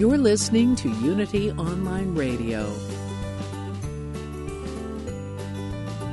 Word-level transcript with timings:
You're 0.00 0.16
listening 0.16 0.76
to 0.76 0.88
Unity 0.88 1.52
Online 1.52 2.14
Radio, 2.14 2.64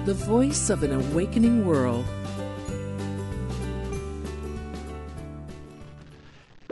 the 0.03 0.13
voice 0.13 0.69
of 0.69 0.83
an 0.83 0.91
awakening 0.91 1.65
world. 1.65 2.03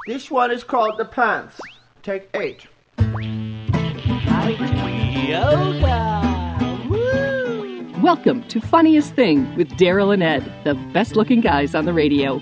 This 0.08 0.30
one 0.30 0.52
is 0.52 0.66
called 0.66 0.98
The 0.98 1.06
Plants. 1.06 1.58
Take 2.04 2.28
eight. 2.34 2.68
Yoga! 5.30 5.88
Woo! 6.90 7.94
Welcome 8.02 8.46
to 8.50 8.60
Funniest 8.60 9.16
Thing 9.16 9.56
with 9.56 9.70
Daryl 9.78 10.14
and 10.14 10.22
Ed, 10.22 10.52
the 10.66 10.76
best 10.92 11.16
looking 11.16 11.40
guys 11.40 11.74
on 11.76 11.86
the 11.86 11.94
radio. 11.94 12.42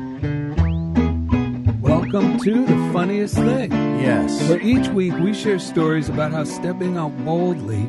Welcome 1.91 2.37
to 2.39 2.65
The 2.65 2.89
Funniest 2.93 3.35
Thing, 3.35 3.69
Yes. 3.99 4.47
where 4.47 4.61
each 4.61 4.87
week 4.87 5.13
we 5.15 5.33
share 5.33 5.59
stories 5.59 6.07
about 6.07 6.31
how 6.31 6.45
stepping 6.45 6.95
out 6.95 7.11
boldly 7.25 7.85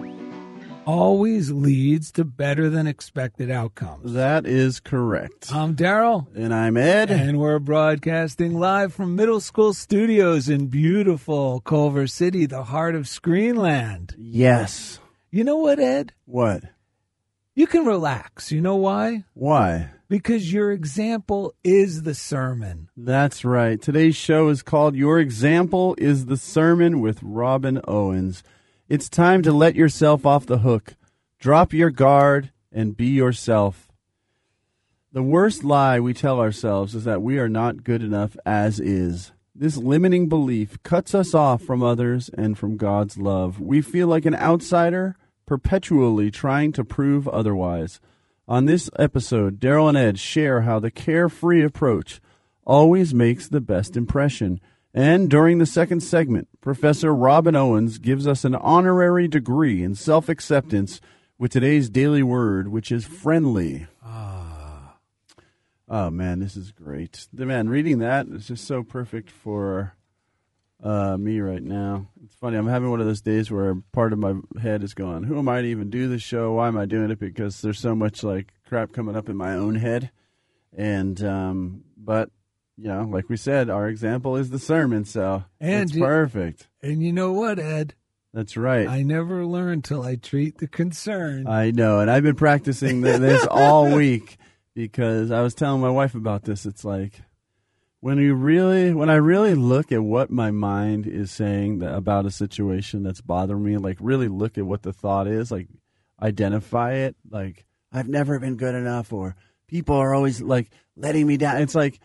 always 0.85 1.53
leads 1.53 2.11
to 2.13 2.25
better 2.25 2.69
than 2.69 2.89
expected 2.89 3.49
outcomes. 3.49 4.13
That 4.15 4.45
is 4.45 4.81
correct. 4.81 5.53
I'm 5.55 5.77
Daryl, 5.77 6.27
And 6.35 6.53
I'm 6.53 6.77
Ed. 6.77 7.13
and 7.13 7.39
we're 7.39 7.61
broadcasting 7.61 8.59
live 8.59 8.93
from 8.93 9.15
middle 9.15 9.39
school 9.39 9.73
studios 9.73 10.49
in 10.49 10.67
beautiful 10.67 11.61
Culver 11.61 12.09
City, 12.09 12.45
the 12.47 12.65
heart 12.65 12.97
of 12.97 13.05
Screenland. 13.05 14.15
yes. 14.19 14.99
You 15.31 15.45
know 15.45 15.59
what, 15.59 15.79
Ed? 15.79 16.13
What? 16.27 16.65
You 17.55 17.69
can 17.69 17.85
relax. 17.87 18.51
You 18.51 18.61
know 18.63 18.77
why? 18.77 19.23
Why? 19.35 19.91
Because 20.13 20.53
your 20.53 20.71
example 20.73 21.55
is 21.65 22.03
the 22.03 22.15
sermon. 22.15 22.91
That's 22.95 23.47
right. 23.47 23.81
Today's 23.81 24.15
show 24.15 24.49
is 24.49 24.63
called 24.63 24.95
Your 24.95 25.19
Example 25.19 25.95
is 25.97 26.27
the 26.27 26.37
Sermon 26.37 27.01
with 27.01 27.23
Robin 27.23 27.81
Owens. 27.89 28.43
It's 28.91 29.09
time 29.09 29.41
to 29.41 29.53
let 29.53 29.75
yourself 29.75 30.27
off 30.27 30.45
the 30.45 30.59
hook. 30.59 30.97
Drop 31.39 31.73
your 31.73 31.89
guard 31.89 32.53
and 32.71 32.95
be 32.95 33.07
yourself. 33.07 33.89
The 35.13 35.23
worst 35.23 35.65
lie 35.65 35.99
we 35.99 36.13
tell 36.13 36.41
ourselves 36.41 36.95
is 36.95 37.05
that 37.05 37.23
we 37.23 37.39
are 37.39 37.49
not 37.49 37.83
good 37.83 38.03
enough 38.03 38.37
as 38.45 38.81
is. 38.81 39.33
This 39.55 39.79
limiting 39.79 40.29
belief 40.29 40.83
cuts 40.83 41.15
us 41.15 41.33
off 41.33 41.63
from 41.63 41.83
others 41.83 42.29
and 42.37 42.59
from 42.59 42.77
God's 42.77 43.17
love. 43.17 43.63
We 43.63 43.81
feel 43.81 44.09
like 44.09 44.27
an 44.27 44.35
outsider, 44.35 45.17
perpetually 45.47 46.31
trying 46.31 46.73
to 46.73 46.85
prove 46.85 47.27
otherwise. 47.29 47.99
On 48.49 48.65
this 48.67 48.91
episode, 48.99 49.61
Daryl 49.61 49.89
and 49.89 49.97
Ed 49.97 50.19
share 50.19 50.63
how 50.63 50.81
the 50.81 50.91
carefree 50.91 51.63
approach 51.63 52.21
always 52.65 53.15
makes 53.15 53.49
the 53.49 53.61
best 53.61 53.97
impression. 53.97 54.61
And 54.93 55.31
during 55.31 55.59
the 55.59 55.67
second 55.67 56.01
segment, 56.01 56.49
Professor 56.61 57.15
Robin 57.15 57.55
Owens 57.55 57.99
gives 57.99 58.27
us 58.27 58.45
an 58.45 58.55
honorary 58.55 59.29
degree 59.29 59.83
in 59.83 59.95
self 59.95 60.29
acceptance 60.29 61.01
with 61.39 61.53
today's 61.53 61.89
daily 61.89 62.23
word, 62.23 62.69
which 62.69 62.93
is 62.93 63.05
friendly. 63.05 63.87
Ah. 64.05 64.97
Oh, 65.89 66.11
man, 66.11 66.41
this 66.41 66.57
is 66.57 66.73
great. 66.73 67.29
The 67.33 67.47
man, 67.47 67.69
reading 67.69 67.99
that 67.99 68.27
is 68.27 68.49
just 68.49 68.67
so 68.67 68.83
perfect 68.83 69.31
for 69.31 69.95
uh, 70.83 71.17
me 71.17 71.41
right 71.41 71.63
now. 71.63 72.09
It's 72.25 72.35
funny. 72.35 72.57
I'm 72.57 72.67
having 72.67 72.91
one 72.91 73.01
of 73.01 73.07
those 73.07 73.21
days 73.21 73.51
where 73.51 73.75
part 73.93 74.13
of 74.13 74.19
my 74.19 74.35
head 74.61 74.83
is 74.83 74.95
going, 74.95 75.25
"Who 75.25 75.39
am 75.39 75.49
I 75.49 75.63
to 75.63 75.67
even 75.69 75.91
do 75.91 76.09
this 76.09 76.23
show? 76.23 76.53
Why 76.55 76.69
am 76.69 76.77
I 76.77 76.87
doing 76.87 77.11
it?" 77.11 77.19
Because 77.19 77.61
there's 77.63 77.79
so 77.79 77.95
much 77.95 78.23
like 78.23 78.53
crap 78.69 78.93
coming 78.93 79.17
up 79.17 79.29
in 79.29 79.37
my 79.37 79.53
own 79.55 79.77
head, 79.77 80.11
and 80.77 81.23
um, 81.25 81.85
but 81.97 82.31
you 82.77 82.89
know, 82.89 83.03
like 83.03 83.29
we 83.29 83.37
said, 83.37 83.71
our 83.71 83.89
example 83.89 84.37
is 84.37 84.51
the 84.51 84.59
sermon, 84.59 85.05
so 85.05 85.45
And 85.61 85.85
it's 85.85 85.95
you- 85.95 86.03
perfect. 86.03 86.69
And 86.83 87.03
you 87.03 87.13
know 87.13 87.33
what, 87.33 87.59
Ed? 87.59 87.95
That's 88.35 88.57
right. 88.57 88.89
I 88.89 89.03
never 89.03 89.45
learn 89.45 89.83
till 89.83 90.03
I 90.03 90.17
treat 90.17 90.57
the 90.57 90.67
concern. 90.67 91.47
I 91.47 91.71
know, 91.71 92.01
and 92.01 92.11
I've 92.11 92.23
been 92.23 92.35
practicing 92.35 93.03
this 93.03 93.47
all 93.51 93.91
week 93.97 94.39
because 94.75 95.31
I 95.31 95.43
was 95.43 95.55
telling 95.55 95.83
my 95.83 95.91
wife 95.91 96.15
about 96.15 96.45
this. 96.45 96.65
It's 96.65 96.83
like 96.85 97.21
when 98.03 98.19
you 98.19 98.35
really, 98.35 98.93
when 98.93 99.09
I 99.09 99.15
really 99.15 99.55
look 99.55 99.93
at 99.93 100.03
what 100.03 100.29
my 100.29 100.51
mind 100.51 101.07
is 101.07 101.31
saying 101.31 101.85
about 101.85 102.27
a 102.27 102.33
situation 102.33 103.05
that's 103.05 103.21
bothering 103.21 103.63
me, 103.63 103.77
like 103.77 103.97
really 104.01 104.27
look 104.27 104.59
at 104.59 104.67
what 104.67 104.83
the 104.83 104.93
thought 104.93 105.29
is, 105.29 105.53
like 105.53 105.69
identify 106.21 106.95
it, 106.95 107.15
like 107.31 107.65
I've 107.93 108.09
never 108.09 108.41
been 108.41 108.57
good 108.57 108.75
enough, 108.75 109.13
or 109.13 109.37
people 109.69 109.95
are 109.95 110.15
always 110.15 110.43
like 110.43 110.73
letting 110.97 111.29
me 111.29 111.37
down. 111.37 111.63
It's 111.63 111.77
like 111.77 112.01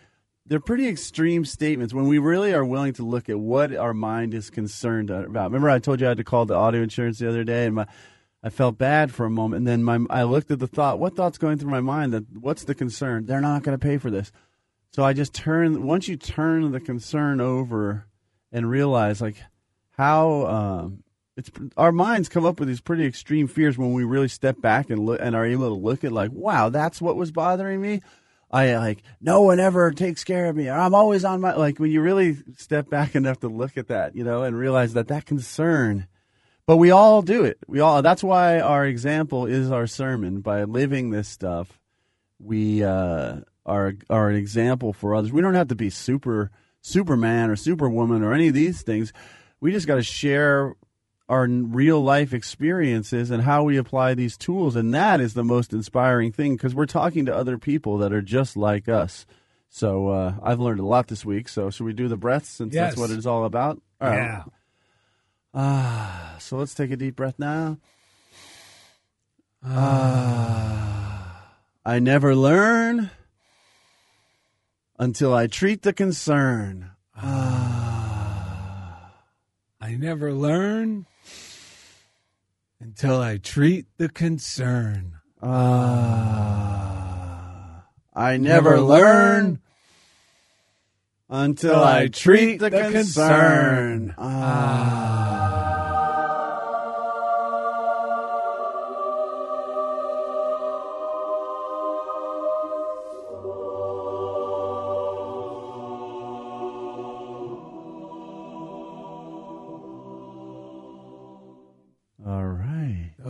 they're 0.45 0.59
pretty 0.59 0.87
extreme 0.87 1.45
statements 1.45 1.95
when 1.95 2.07
we 2.07 2.19
really 2.19 2.53
are 2.53 2.63
willing 2.63 2.93
to 2.93 3.03
look 3.03 3.27
at 3.27 3.39
what 3.39 3.75
our 3.75 3.95
mind 3.95 4.35
is 4.35 4.51
concerned 4.51 5.09
about. 5.09 5.49
Remember, 5.49 5.71
I 5.71 5.79
told 5.79 5.99
you 5.99 6.05
I 6.05 6.09
had 6.09 6.17
to 6.17 6.23
call 6.23 6.45
the 6.45 6.55
auto 6.55 6.79
insurance 6.79 7.17
the 7.17 7.27
other 7.27 7.43
day, 7.43 7.65
and 7.65 7.73
my 7.73 7.87
I 8.43 8.51
felt 8.51 8.77
bad 8.77 9.11
for 9.11 9.25
a 9.25 9.31
moment, 9.31 9.61
and 9.61 9.67
then 9.67 9.83
my 9.83 9.97
I 10.11 10.23
looked 10.23 10.51
at 10.51 10.59
the 10.59 10.67
thought. 10.67 10.99
What 10.99 11.15
thought's 11.15 11.39
going 11.39 11.57
through 11.57 11.71
my 11.71 11.81
mind? 11.81 12.13
That 12.13 12.25
what's 12.39 12.65
the 12.65 12.75
concern? 12.75 13.25
They're 13.25 13.41
not 13.41 13.63
going 13.63 13.75
to 13.75 13.83
pay 13.83 13.97
for 13.97 14.11
this. 14.11 14.31
So 14.91 15.03
I 15.03 15.13
just 15.13 15.33
turn. 15.33 15.85
Once 15.85 16.07
you 16.07 16.17
turn 16.17 16.71
the 16.71 16.79
concern 16.79 17.39
over 17.41 18.07
and 18.51 18.69
realize 18.69 19.21
like 19.21 19.37
how 19.91 20.45
um, 20.45 21.03
it's 21.35 21.51
our 21.77 21.91
minds 21.91 22.29
come 22.29 22.45
up 22.45 22.59
with 22.59 22.67
these 22.67 22.81
pretty 22.81 23.05
extreme 23.05 23.47
fears 23.47 23.77
when 23.77 23.93
we 23.93 24.03
really 24.03 24.27
step 24.27 24.59
back 24.59 24.89
and 24.89 25.05
look 25.05 25.19
and 25.21 25.35
are 25.35 25.45
able 25.45 25.67
to 25.69 25.81
look 25.81 26.03
at 26.03 26.11
like, 26.11 26.31
wow, 26.31 26.69
that's 26.69 26.99
what 26.99 27.15
was 27.15 27.31
bothering 27.31 27.79
me. 27.79 28.01
I 28.49 28.75
like 28.77 29.03
no 29.19 29.41
one 29.41 29.59
ever 29.59 29.91
takes 29.91 30.23
care 30.23 30.45
of 30.45 30.55
me. 30.55 30.69
I'm 30.69 30.95
always 30.95 31.25
on 31.25 31.41
my 31.41 31.53
like 31.55 31.79
when 31.79 31.91
you 31.91 32.01
really 32.01 32.37
step 32.57 32.89
back 32.89 33.15
enough 33.15 33.41
to 33.41 33.49
look 33.49 33.77
at 33.77 33.89
that, 33.89 34.15
you 34.15 34.23
know, 34.23 34.43
and 34.43 34.57
realize 34.57 34.93
that 34.93 35.09
that 35.09 35.25
concern. 35.25 36.07
But 36.65 36.77
we 36.77 36.91
all 36.91 37.21
do 37.21 37.43
it. 37.43 37.57
We 37.67 37.79
all. 37.79 38.01
That's 38.01 38.23
why 38.23 38.59
our 38.59 38.85
example 38.85 39.45
is 39.45 39.71
our 39.71 39.87
sermon. 39.87 40.41
By 40.41 40.63
living 40.63 41.11
this 41.11 41.27
stuff, 41.27 41.79
we 42.39 42.83
uh, 42.83 43.41
are 43.67 43.93
are 44.09 44.29
an 44.29 44.35
example 44.35 44.93
for 44.93 45.13
others. 45.13 45.31
We 45.31 45.41
don't 45.41 45.53
have 45.53 45.67
to 45.69 45.75
be 45.75 45.89
super 45.89 46.51
Superman 46.81 47.49
or 47.49 47.55
Superwoman 47.55 48.23
or 48.23 48.33
any 48.33 48.47
of 48.47 48.53
these 48.53 48.81
things. 48.81 49.11
We 49.59 49.71
just 49.71 49.87
got 49.87 49.95
to 49.95 50.03
share 50.03 50.75
our 51.29 51.45
real 51.45 52.01
life 52.01 52.33
experiences 52.33 53.31
and 53.31 53.43
how 53.43 53.63
we 53.63 53.75
apply 53.75 54.13
these 54.13 54.37
tools, 54.37 54.75
and 54.75 54.93
that 54.93 55.19
is 55.19 55.33
the 55.33 55.43
most 55.43 55.73
inspiring 55.73 56.31
thing 56.31 56.55
because 56.55 56.73
we're 56.73 56.85
talking 56.85 57.25
to 57.25 57.35
other 57.35 57.57
people 57.57 57.97
that 57.97 58.13
are 58.13 58.21
just 58.21 58.55
like 58.55 58.87
us. 58.87 59.25
So 59.69 60.07
uh, 60.07 60.35
I've 60.41 60.61
learned 60.61 60.79
a 60.79 60.85
lot 60.85 61.07
this 61.07 61.25
week. 61.25 61.49
So 61.49 61.69
should 61.69 61.83
we 61.85 61.91
do 61.93 62.07
the 62.07 62.15
breaths 62.15 62.49
since 62.49 62.73
that's 62.73 62.95
what 62.95 63.09
it's 63.09 63.25
all 63.25 63.43
about? 63.43 63.81
All 63.99 64.09
right. 64.09 64.17
yeah. 64.17 64.43
Ah, 65.53 66.35
so 66.39 66.57
let's 66.57 66.73
take 66.73 66.91
a 66.91 66.95
deep 66.95 67.15
breath 67.15 67.37
now. 67.37 67.77
Ah, 69.65 71.51
I 71.85 71.99
never 71.99 72.35
learn 72.35 73.09
until 74.99 75.33
I 75.33 75.47
treat 75.47 75.81
the 75.83 75.93
concern. 75.93 76.91
Ah, 77.15 79.13
I 79.79 79.95
never 79.95 80.33
learn 80.33 81.05
until 82.79 83.19
I 83.19 83.37
treat 83.37 83.85
the 83.97 84.09
concern. 84.09 85.19
ah, 85.41 86.57
I 88.15 88.37
never 88.37 88.81
learn 88.81 89.59
until 91.29 91.83
I 91.83 92.07
treat 92.07 92.59
the 92.59 92.71
concern. 92.71 94.15
Ah. 94.17 95.16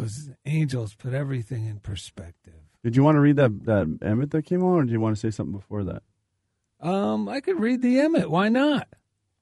Those 0.08 0.30
angels 0.46 0.96
put 0.96 1.14
everything 1.14 1.66
in 1.66 1.80
perspective. 1.80 2.54
Did 2.84 2.96
you 2.96 3.04
want 3.04 3.16
to 3.16 3.20
read 3.20 3.36
that 3.36 3.66
that 3.66 4.00
Emmett 4.02 4.32
that 4.32 4.44
came 4.46 4.64
on, 4.64 4.80
or 4.80 4.84
do 4.86 4.92
you 4.92 5.00
want 5.00 5.16
to 5.16 5.20
say 5.20 5.32
something 5.32 5.56
before 5.56 5.84
that? 5.84 6.04
Um, 6.80 7.28
I 7.28 7.42
could 7.42 7.60
read 7.60 7.82
the 7.82 8.00
Emmett. 8.00 8.30
Why 8.30 8.50
not? 8.50 8.88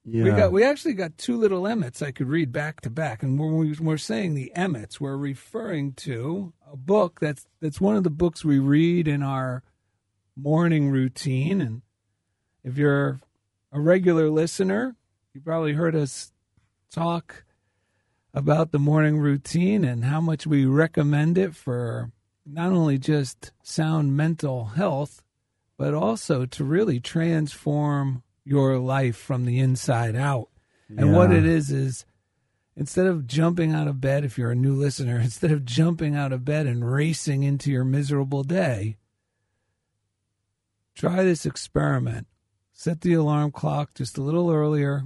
Yeah. 0.04 0.24
We 0.24 0.30
got 0.30 0.52
we 0.52 0.64
actually 0.64 0.94
got 0.94 1.18
two 1.18 1.36
little 1.36 1.66
Emmets 1.66 2.02
I 2.02 2.10
could 2.10 2.28
read 2.28 2.52
back 2.52 2.80
to 2.80 2.90
back, 2.90 3.22
and 3.22 3.38
when 3.38 3.56
we, 3.56 3.72
we're 3.74 3.98
saying 3.98 4.34
the 4.34 4.52
Emmets, 4.54 5.00
we're 5.00 5.16
referring 5.16 5.92
to 5.94 6.52
a 6.70 6.76
book 6.76 7.20
that's 7.20 7.46
that's 7.60 7.80
one 7.80 7.96
of 7.96 8.04
the 8.04 8.10
books 8.10 8.44
we 8.44 8.58
read 8.58 9.06
in 9.06 9.22
our 9.22 9.62
morning 10.36 10.90
routine. 10.90 11.60
And 11.60 11.82
if 12.64 12.76
you're 12.76 13.20
a 13.72 13.80
regular 13.80 14.28
listener, 14.30 14.96
you 15.34 15.40
probably 15.40 15.74
heard 15.74 15.94
us 15.94 16.32
talk 16.90 17.44
about 18.36 18.70
the 18.70 18.78
morning 18.78 19.18
routine 19.18 19.82
and 19.82 20.04
how 20.04 20.20
much 20.20 20.46
we 20.46 20.66
recommend 20.66 21.38
it 21.38 21.56
for 21.56 22.12
not 22.44 22.70
only 22.70 22.98
just 22.98 23.50
sound 23.62 24.14
mental 24.14 24.66
health, 24.66 25.22
but 25.78 25.94
also 25.94 26.44
to 26.44 26.62
really 26.62 27.00
transform 27.00 28.22
your 28.44 28.78
life 28.78 29.16
from 29.16 29.46
the 29.46 29.58
inside 29.58 30.14
out. 30.14 30.50
And 30.88 31.14
what 31.14 31.32
it 31.32 31.46
is 31.46 31.70
is 31.70 32.04
instead 32.76 33.06
of 33.06 33.26
jumping 33.26 33.72
out 33.72 33.88
of 33.88 34.02
bed, 34.02 34.22
if 34.22 34.36
you're 34.36 34.52
a 34.52 34.54
new 34.54 34.74
listener, 34.74 35.18
instead 35.22 35.50
of 35.50 35.64
jumping 35.64 36.14
out 36.14 36.32
of 36.32 36.44
bed 36.44 36.66
and 36.66 36.88
racing 36.92 37.42
into 37.42 37.72
your 37.72 37.84
miserable 37.84 38.44
day, 38.44 38.98
try 40.94 41.24
this 41.24 41.46
experiment. 41.46 42.26
Set 42.74 43.00
the 43.00 43.14
alarm 43.14 43.50
clock 43.50 43.94
just 43.94 44.18
a 44.18 44.22
little 44.22 44.50
earlier, 44.50 45.04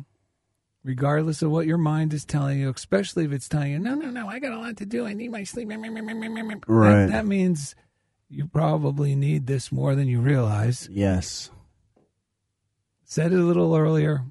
regardless 0.82 1.42
of 1.42 1.50
what 1.50 1.66
your 1.66 1.78
mind 1.78 2.12
is 2.12 2.24
telling 2.24 2.60
you, 2.60 2.70
especially 2.70 3.24
if 3.24 3.32
it's 3.32 3.48
telling 3.48 3.72
you, 3.72 3.78
no, 3.78 3.94
no, 3.94 4.10
no, 4.10 4.28
I 4.28 4.38
got 4.38 4.52
a 4.52 4.58
lot 4.58 4.76
to 4.78 4.86
do. 4.86 5.06
I 5.06 5.12
need 5.12 5.30
my 5.30 5.44
sleep. 5.44 5.68
Right. 5.70 7.06
That, 7.06 7.26
means 7.26 7.74
you 8.28 8.46
probably 8.46 9.14
need 9.14 9.46
this 9.46 9.70
more 9.70 9.94
than 9.94 10.08
you 10.08 10.20
realize. 10.20 10.88
Yes. 10.90 11.50
Set 13.04 13.32
it 13.32 13.38
a 13.38 13.44
little 13.44 13.76
earlier 13.76 14.24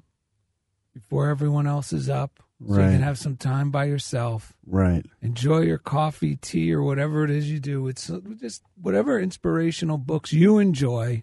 before 0.94 1.28
everyone 1.28 1.66
else 1.66 1.92
is 1.92 2.08
up 2.08 2.40
so 2.66 2.74
you 2.74 2.90
can 2.90 3.02
have 3.02 3.18
some 3.18 3.36
time 3.36 3.70
by 3.70 3.84
yourself. 3.84 4.52
Right. 4.66 5.04
Enjoy 5.22 5.60
your 5.60 5.78
coffee, 5.78 6.36
tea, 6.36 6.72
or 6.74 6.82
whatever 6.82 7.24
it 7.24 7.30
is 7.30 7.50
you 7.50 7.58
do. 7.58 7.88
It's 7.88 8.10
just 8.38 8.62
whatever 8.80 9.18
inspirational 9.18 9.96
books 9.96 10.32
you 10.32 10.58
enjoy. 10.58 11.22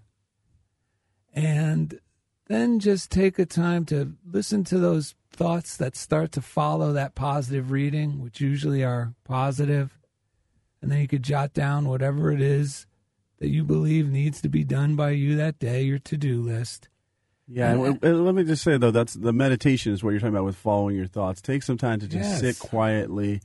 And 1.33 1.99
then 2.47 2.79
just 2.79 3.11
take 3.11 3.37
a 3.39 3.45
time 3.45 3.85
to 3.85 4.13
listen 4.29 4.63
to 4.65 4.77
those 4.77 5.15
thoughts 5.31 5.77
that 5.77 5.95
start 5.95 6.31
to 6.33 6.41
follow 6.41 6.93
that 6.93 7.13
positive 7.15 7.71
reading, 7.71 8.21
which 8.21 8.41
usually 8.41 8.83
are 8.83 9.13
positive. 9.23 9.97
And 10.81 10.91
then 10.91 10.99
you 10.99 11.07
could 11.07 11.23
jot 11.23 11.53
down 11.53 11.87
whatever 11.87 12.31
it 12.31 12.41
is 12.41 12.85
that 13.39 13.49
you 13.49 13.63
believe 13.63 14.09
needs 14.09 14.41
to 14.41 14.49
be 14.49 14.63
done 14.63 14.95
by 14.95 15.11
you 15.11 15.35
that 15.35 15.59
day, 15.59 15.83
your 15.83 15.99
to 15.99 16.17
do 16.17 16.41
list. 16.41 16.89
Yeah, 17.47 17.71
and, 17.71 18.03
and 18.03 18.25
let 18.25 18.35
me 18.35 18.43
just 18.43 18.63
say 18.63 18.77
though, 18.77 18.91
that's 18.91 19.13
the 19.13 19.31
meditation 19.31 19.93
is 19.93 20.03
what 20.03 20.11
you're 20.11 20.19
talking 20.19 20.35
about 20.35 20.43
with 20.45 20.57
following 20.57 20.95
your 20.95 21.07
thoughts. 21.07 21.41
Take 21.41 21.63
some 21.63 21.77
time 21.77 21.99
to 21.99 22.07
just 22.07 22.29
Yes. 22.29 22.39
sit 22.41 22.59
quietly 22.59 23.41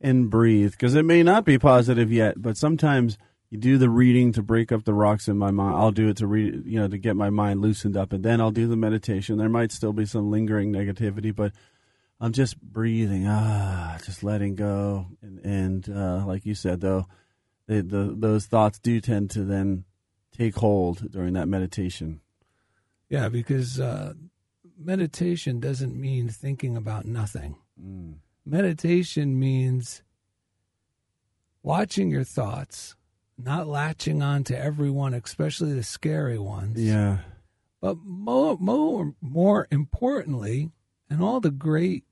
and 0.00 0.28
breathe 0.28 0.72
because 0.72 0.94
it 0.94 1.04
may 1.04 1.22
not 1.22 1.44
be 1.44 1.58
positive 1.58 2.12
yet, 2.12 2.42
but 2.42 2.56
sometimes 2.56 3.16
you 3.52 3.58
do 3.58 3.76
the 3.76 3.90
reading 3.90 4.32
to 4.32 4.42
break 4.42 4.72
up 4.72 4.84
the 4.84 4.94
rocks 4.94 5.28
in 5.28 5.36
my 5.36 5.50
mind. 5.50 5.76
I'll 5.76 5.92
do 5.92 6.08
it 6.08 6.16
to 6.16 6.26
read, 6.26 6.64
you 6.64 6.80
know, 6.80 6.88
to 6.88 6.96
get 6.96 7.16
my 7.16 7.28
mind 7.28 7.60
loosened 7.60 7.98
up, 7.98 8.14
and 8.14 8.24
then 8.24 8.40
I'll 8.40 8.50
do 8.50 8.66
the 8.66 8.78
meditation. 8.78 9.36
There 9.36 9.50
might 9.50 9.72
still 9.72 9.92
be 9.92 10.06
some 10.06 10.30
lingering 10.30 10.72
negativity, 10.72 11.36
but 11.36 11.52
I'm 12.18 12.32
just 12.32 12.58
breathing, 12.62 13.26
ah, 13.28 13.98
just 14.02 14.24
letting 14.24 14.54
go, 14.54 15.08
and 15.20 15.38
and 15.44 15.86
uh, 15.94 16.24
like 16.26 16.46
you 16.46 16.54
said 16.54 16.80
though, 16.80 17.04
the 17.66 17.82
those 18.16 18.46
thoughts 18.46 18.78
do 18.78 19.02
tend 19.02 19.28
to 19.32 19.44
then 19.44 19.84
take 20.34 20.54
hold 20.54 21.12
during 21.12 21.34
that 21.34 21.46
meditation. 21.46 22.22
Yeah, 23.10 23.28
because 23.28 23.78
uh, 23.78 24.14
meditation 24.78 25.60
doesn't 25.60 25.94
mean 25.94 26.30
thinking 26.30 26.74
about 26.74 27.04
nothing. 27.04 27.56
Meditation 28.46 29.38
means 29.38 30.02
watching 31.62 32.08
your 32.08 32.24
thoughts, 32.24 32.96
not 33.38 33.66
latching 33.66 34.22
on 34.22 34.44
to 34.44 34.58
everyone, 34.58 35.14
especially 35.14 35.72
the 35.72 35.82
scary 35.82 36.38
ones. 36.38 36.80
Yeah. 36.80 37.18
But 37.80 37.96
more, 38.04 38.56
more, 38.60 39.14
more 39.20 39.66
importantly, 39.70 40.70
and 41.10 41.22
all 41.22 41.40
the 41.40 41.50
great 41.50 42.04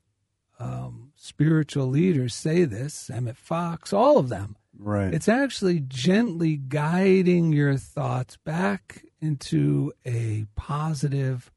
um, 0.58 1.12
spiritual 1.16 1.86
leaders 1.86 2.34
say 2.34 2.64
this, 2.64 3.08
Emmett 3.08 3.36
Fox, 3.36 3.92
all 3.92 4.18
of 4.18 4.28
them. 4.28 4.56
Right. 4.78 5.12
It's 5.14 5.28
actually 5.28 5.80
gently 5.80 6.56
guiding 6.56 7.52
your 7.52 7.76
thoughts 7.76 8.36
back 8.44 9.04
into 9.20 9.92
a 10.06 10.46
positive, 10.56 11.50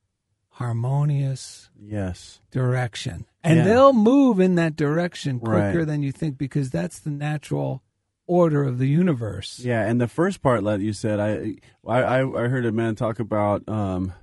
harmonious 0.50 1.70
yes. 1.80 2.40
direction. 2.52 3.26
And 3.44 3.60
Yeah. 3.60 3.64
they'll 3.66 3.94
move 3.94 4.40
in 4.40 4.56
that 4.56 4.76
direction 4.76 5.40
quicker 5.40 5.80
Right. 5.80 5.88
than 5.88 6.04
you 6.04 6.12
think 6.12 6.38
because 6.38 6.70
that's 6.70 7.00
the 7.00 7.10
natural 7.10 7.82
order 8.28 8.64
of 8.64 8.78
the 8.80 8.88
universe. 8.88 9.60
Yeah, 9.60 9.86
and 9.86 10.00
the 10.00 10.08
first 10.08 10.42
part 10.42 10.64
that 10.64 10.80
you 10.80 10.94
said, 10.94 11.20
I 11.20 11.56
I 11.88 12.22
I 12.22 12.48
heard 12.48 12.66
a 12.66 12.72
man 12.72 12.96
talk 12.96 13.20
about 13.20 13.68
um 13.68 14.14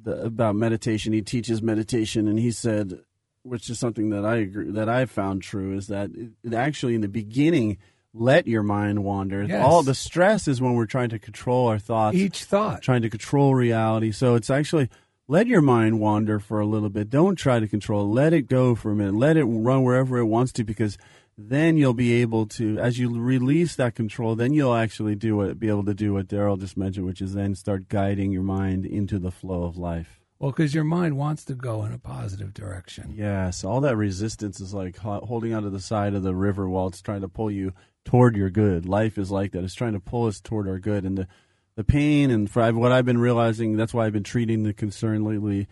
the 0.00 0.22
about 0.24 0.56
meditation. 0.56 1.12
He 1.12 1.22
teaches 1.22 1.62
meditation, 1.62 2.28
and 2.28 2.38
he 2.38 2.50
said, 2.50 3.00
which 3.42 3.68
is 3.70 3.78
something 3.78 4.10
that 4.10 4.24
I 4.24 4.36
agree 4.36 4.70
that 4.70 4.88
I 4.88 5.06
found 5.06 5.42
true, 5.42 5.76
is 5.76 5.88
that 5.88 6.10
it, 6.14 6.30
it 6.44 6.54
actually 6.54 6.94
in 6.94 7.00
the 7.00 7.08
beginning 7.08 7.78
let 8.14 8.46
your 8.46 8.62
mind 8.62 9.02
wander. 9.04 9.42
Yes. 9.44 9.64
All 9.64 9.82
the 9.82 9.94
stress 9.94 10.46
is 10.46 10.60
when 10.60 10.74
we're 10.74 10.84
trying 10.86 11.08
to 11.10 11.18
control 11.18 11.68
our 11.68 11.78
thoughts, 11.78 12.16
Each 12.16 12.44
thought. 12.44 12.82
trying 12.82 13.02
to 13.02 13.10
control 13.10 13.54
reality. 13.54 14.12
So 14.12 14.34
it's 14.34 14.50
actually 14.50 14.90
let 15.32 15.46
your 15.46 15.62
mind 15.62 15.98
wander 15.98 16.38
for 16.38 16.60
a 16.60 16.66
little 16.66 16.90
bit. 16.90 17.08
Don't 17.08 17.36
try 17.36 17.58
to 17.58 17.66
control. 17.66 18.02
it. 18.02 18.14
Let 18.14 18.34
it 18.34 18.48
go 18.48 18.74
for 18.74 18.92
a 18.92 18.94
minute. 18.94 19.14
Let 19.14 19.38
it 19.38 19.44
run 19.44 19.82
wherever 19.82 20.18
it 20.18 20.26
wants 20.26 20.52
to 20.52 20.62
because 20.64 20.98
then 21.38 21.78
you'll 21.78 21.94
be 21.94 22.20
able 22.20 22.44
to 22.46 22.78
as 22.78 22.98
you 22.98 23.18
release 23.18 23.74
that 23.76 23.94
control, 23.94 24.36
then 24.36 24.52
you'll 24.52 24.74
actually 24.74 25.14
do 25.14 25.34
what 25.36 25.58
be 25.58 25.68
able 25.68 25.86
to 25.86 25.94
do 25.94 26.12
what 26.12 26.28
Daryl 26.28 26.60
just 26.60 26.76
mentioned, 26.76 27.06
which 27.06 27.22
is 27.22 27.32
then 27.32 27.54
start 27.54 27.88
guiding 27.88 28.30
your 28.30 28.42
mind 28.42 28.84
into 28.84 29.18
the 29.18 29.30
flow 29.30 29.62
of 29.62 29.78
life. 29.78 30.20
Well, 30.38 30.50
because 30.50 30.74
your 30.74 30.84
mind 30.84 31.16
wants 31.16 31.46
to 31.46 31.54
go 31.54 31.82
in 31.84 31.92
a 31.92 31.98
positive 31.98 32.52
direction. 32.52 33.14
Yes, 33.16 33.64
all 33.64 33.80
that 33.80 33.96
resistance 33.96 34.60
is 34.60 34.74
like 34.74 34.98
ho- 34.98 35.24
holding 35.24 35.54
onto 35.54 35.70
the 35.70 35.80
side 35.80 36.12
of 36.12 36.22
the 36.22 36.34
river 36.34 36.68
while 36.68 36.88
it's 36.88 37.00
trying 37.00 37.22
to 37.22 37.28
pull 37.28 37.50
you 37.50 37.72
toward 38.04 38.36
your 38.36 38.50
good. 38.50 38.84
Life 38.84 39.16
is 39.16 39.30
like 39.30 39.52
that. 39.52 39.64
It's 39.64 39.72
trying 39.72 39.94
to 39.94 40.00
pull 40.00 40.26
us 40.26 40.40
toward 40.40 40.68
our 40.68 40.78
good. 40.78 41.04
And 41.04 41.16
the, 41.16 41.28
the 41.74 41.84
pain 41.84 42.30
and 42.30 42.50
for 42.50 42.70
what 42.72 42.92
I've 42.92 43.04
been 43.06 43.18
realizing, 43.18 43.76
that's 43.76 43.94
why 43.94 44.06
I've 44.06 44.12
been 44.12 44.22
treating 44.24 44.62
the 44.62 44.74
concern 44.74 45.24
lately. 45.24 45.68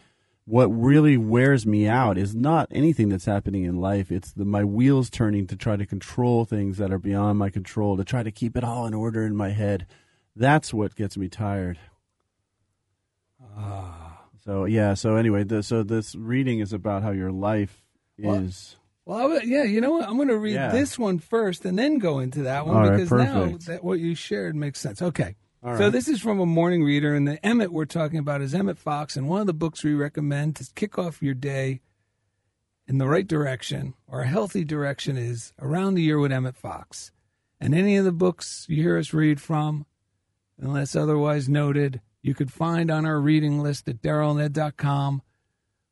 What 0.47 0.66
really 0.66 1.16
wears 1.16 1.64
me 1.66 1.87
out 1.87 2.19
is 2.19 2.35
not 2.35 2.66
anything 2.73 3.09
that's 3.11 3.26
happening 3.26 3.64
in 3.64 3.76
life. 3.76 4.11
It's 4.11 4.33
the, 4.33 4.45
my 4.45 4.64
wheels 4.64 5.09
turning 5.11 5.47
to 5.49 5.57
try 5.57 5.76
to 5.76 5.87
control 5.87 6.45
things 6.45 6.78
that 6.78 6.90
are 6.92 6.99
beyond 6.99 7.38
my 7.38 7.50
control, 7.50 7.97
to 7.97 8.04
try 8.04 8.23
to 8.23 8.33
keep 8.33 8.57
it 8.57 8.64
all 8.64 8.87
in 8.87 8.95
order 8.95 9.25
in 9.25 9.37
my 9.37 9.50
head. 9.50 9.87
That's 10.35 10.73
what 10.75 10.97
gets 10.97 11.16
me 11.16 11.28
tired. 11.28 11.78
Ah. 13.57 14.23
So 14.45 14.64
yeah. 14.64 14.95
So 14.95 15.16
anyway, 15.16 15.45
the, 15.45 15.62
so 15.62 15.83
this 15.83 16.14
reading 16.14 16.61
is 16.61 16.73
about 16.73 17.02
how 17.02 17.11
your 17.11 17.30
life 17.30 17.83
Well, 18.19 18.37
is. 18.37 18.76
Well, 19.04 19.19
I 19.19 19.25
would- 19.26 19.45
yeah, 19.45 19.64
you 19.64 19.80
know 19.80 19.92
what? 19.92 20.09
I'm 20.09 20.16
going 20.16 20.28
to 20.28 20.38
read 20.38 20.54
Yeah. 20.54 20.73
this 20.73 20.99
one 20.99 21.19
first 21.19 21.64
and 21.64 21.78
then 21.78 21.99
go 21.99 22.19
into 22.21 22.45
that 22.45 22.66
one 22.66 22.76
All 22.76 22.83
right, 22.83 22.92
because 22.97 23.11
now 23.12 23.57
that 23.66 23.85
what 23.85 24.00
you 24.00 24.14
shared 24.14 24.57
makes 24.57 24.80
sense. 24.80 25.02
Okay. 25.02 25.37
All 25.62 25.76
So 25.76 25.85
right. 25.85 25.93
this 25.93 26.09
is 26.09 26.21
from 26.21 26.40
a 26.40 26.47
morning 26.47 26.83
reader, 26.83 27.14
and 27.14 27.29
the 27.29 27.45
Emmett 27.45 27.73
we're 27.73 27.85
talking 27.85 28.19
about 28.19 28.40
is 28.40 28.55
Emmett 28.55 28.79
Fox, 28.79 29.17
and 29.17 29.29
one 29.29 29.43
of 29.43 29.47
the 29.47 29.52
books 29.52 29.85
we 29.85 29.95
recommend 29.95 30.57
to 30.57 30.67
kick 30.75 30.99
off 30.99 31.23
your 31.23 31.35
day 31.35 31.81
in 32.88 32.99
the 32.99 33.07
right 33.07 33.26
direction 33.26 33.95
or 34.07 34.23
a 34.23 34.26
healthy 34.26 34.64
direction 34.64 35.17
is 35.17 35.52
Around 35.61 35.95
the 35.95 36.02
Year 36.02 36.19
with 36.19 36.33
Emmett 36.33 36.57
Fox. 36.57 37.12
And 37.61 37.75
any 37.75 37.97
of 37.97 38.07
the 38.07 38.12
books 38.12 38.64
you 38.69 38.83
hear 38.83 38.97
us 38.97 39.12
read 39.12 39.40
from, 39.40 39.85
unless 40.59 40.97
otherwise 40.97 41.47
noted, 41.49 42.00
you 42.23 42.35
could 42.35 42.50
find 42.52 42.90
on 42.90 43.05
our 43.05 43.21
reading 43.21 43.61
list 43.62 43.87
at 43.88 44.00
darylned.com. 44.02 45.21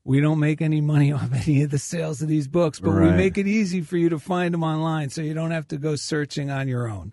We 0.02 0.22
don't 0.22 0.40
make 0.40 0.62
any 0.62 0.80
money 0.80 1.12
off 1.12 1.30
any 1.46 1.62
of 1.62 1.70
the 1.70 1.78
sales 1.78 2.22
of 2.22 2.28
these 2.28 2.48
books, 2.48 2.80
but 2.80 2.94
we 2.94 3.10
make 3.10 3.37
it 3.37 3.46
easy 3.46 3.82
for 3.82 3.98
you 3.98 4.08
to 4.08 4.18
find 4.18 4.54
them 4.54 4.64
online 4.64 5.10
so 5.10 5.20
you 5.20 5.34
don't 5.34 5.50
have 5.50 5.68
to 5.68 5.76
go 5.76 5.94
searching 5.94 6.50
on 6.50 6.68
your 6.68 6.88
own. 6.88 7.12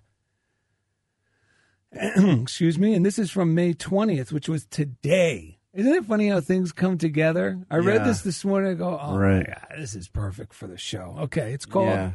Excuse 2.41 2.77
me. 2.77 2.93
And 2.93 3.05
this 3.05 3.17
is 3.19 3.31
from 3.31 3.53
May 3.55 3.73
20th, 3.73 4.31
which 4.31 4.49
was 4.49 4.65
today. 4.65 5.59
Isn't 5.73 5.93
it 5.93 6.05
funny 6.05 6.29
how 6.29 6.39
things 6.41 6.71
come 6.71 6.97
together? 6.97 7.59
I 7.69 7.77
read 7.77 8.05
this 8.05 8.21
this 8.21 8.45
morning. 8.45 8.71
I 8.71 8.73
go, 8.75 8.97
oh, 9.01 9.17
Right. 9.17 9.45
my 9.47 9.53
God, 9.53 9.67
this 9.77 9.93
is 9.95 10.07
perfect 10.07 10.53
for 10.53 10.67
the 10.67 10.77
show. 10.77 11.15
Okay. 11.21 11.53
It's 11.53 11.65
called 11.65 11.87
Yeah. 11.89 12.11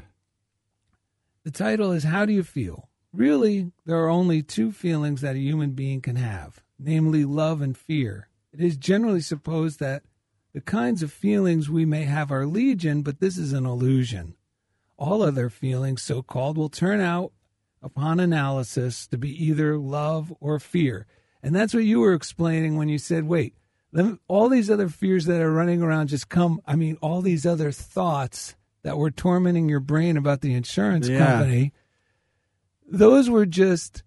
the 1.44 1.50
title 1.50 1.92
is 1.92 2.04
How 2.04 2.25
Do 2.25 2.32
You 2.32 2.42
Feel? 2.42 2.88
Really, 3.12 3.72
there 3.87 3.99
are 3.99 4.08
only 4.08 4.42
two 4.42 4.70
feelings 4.72 5.20
that 5.20 5.34
a 5.37 5.40
human 5.40 5.72
being 5.72 6.00
can 6.00 6.16
have, 6.16 6.62
namely 6.78 7.25
love 7.25 7.60
and 7.60 7.76
fear. 7.76 8.28
It 8.52 8.60
is 8.60 8.76
generally 8.76 9.20
supposed 9.20 9.78
that 9.80 10.04
the 10.52 10.60
kinds 10.60 11.02
of 11.02 11.12
feelings 11.12 11.68
we 11.68 11.84
may 11.84 12.04
have 12.04 12.30
are 12.32 12.46
legion, 12.46 13.02
but 13.02 13.20
this 13.20 13.37
is 13.38 13.52
an 13.52 13.66
illusion. 13.66 14.34
all 14.96 15.22
other 15.22 15.49
feelings, 15.49 16.02
so 16.02 16.20
called, 16.22 16.58
will 16.58 16.68
turn 16.68 17.00
out 17.00 17.32
upon 17.82 18.20
analysis 18.20 19.06
to 19.08 19.18
be 19.18 19.30
either 19.44 19.78
love 19.78 20.32
or 20.40 20.58
fear. 20.58 21.06
And 21.42 21.54
that's 21.54 21.72
what 21.72 21.84
you 21.84 22.00
were 22.00 22.12
explaining 22.14 22.76
when 22.76 22.88
you 22.88 22.99
said, 22.99 23.25
wait, 23.26 23.54
all 24.28 24.49
these 24.49 24.70
other 24.70 24.88
fears 24.88 25.25
that 25.26 25.40
are 25.40 25.52
running 25.52 25.82
around 25.82 26.08
just 26.08 26.28
come, 26.28 26.60
I 26.66 26.76
mean, 26.76 26.96
all 27.00 27.22
these 27.22 27.46
other 27.46 27.72
thoughts 27.72 28.54
that 28.82 28.96
were 28.99 29.10
tormenting 29.10 29.68
your 29.68 29.80
brain 29.80 30.16
about 30.16 30.42
the 30.42 30.54
insurance 30.54 31.08
Yeah. 31.08 31.18
company, 31.26 31.72
those 32.87 33.28
were 33.30 33.46
just 33.46 34.02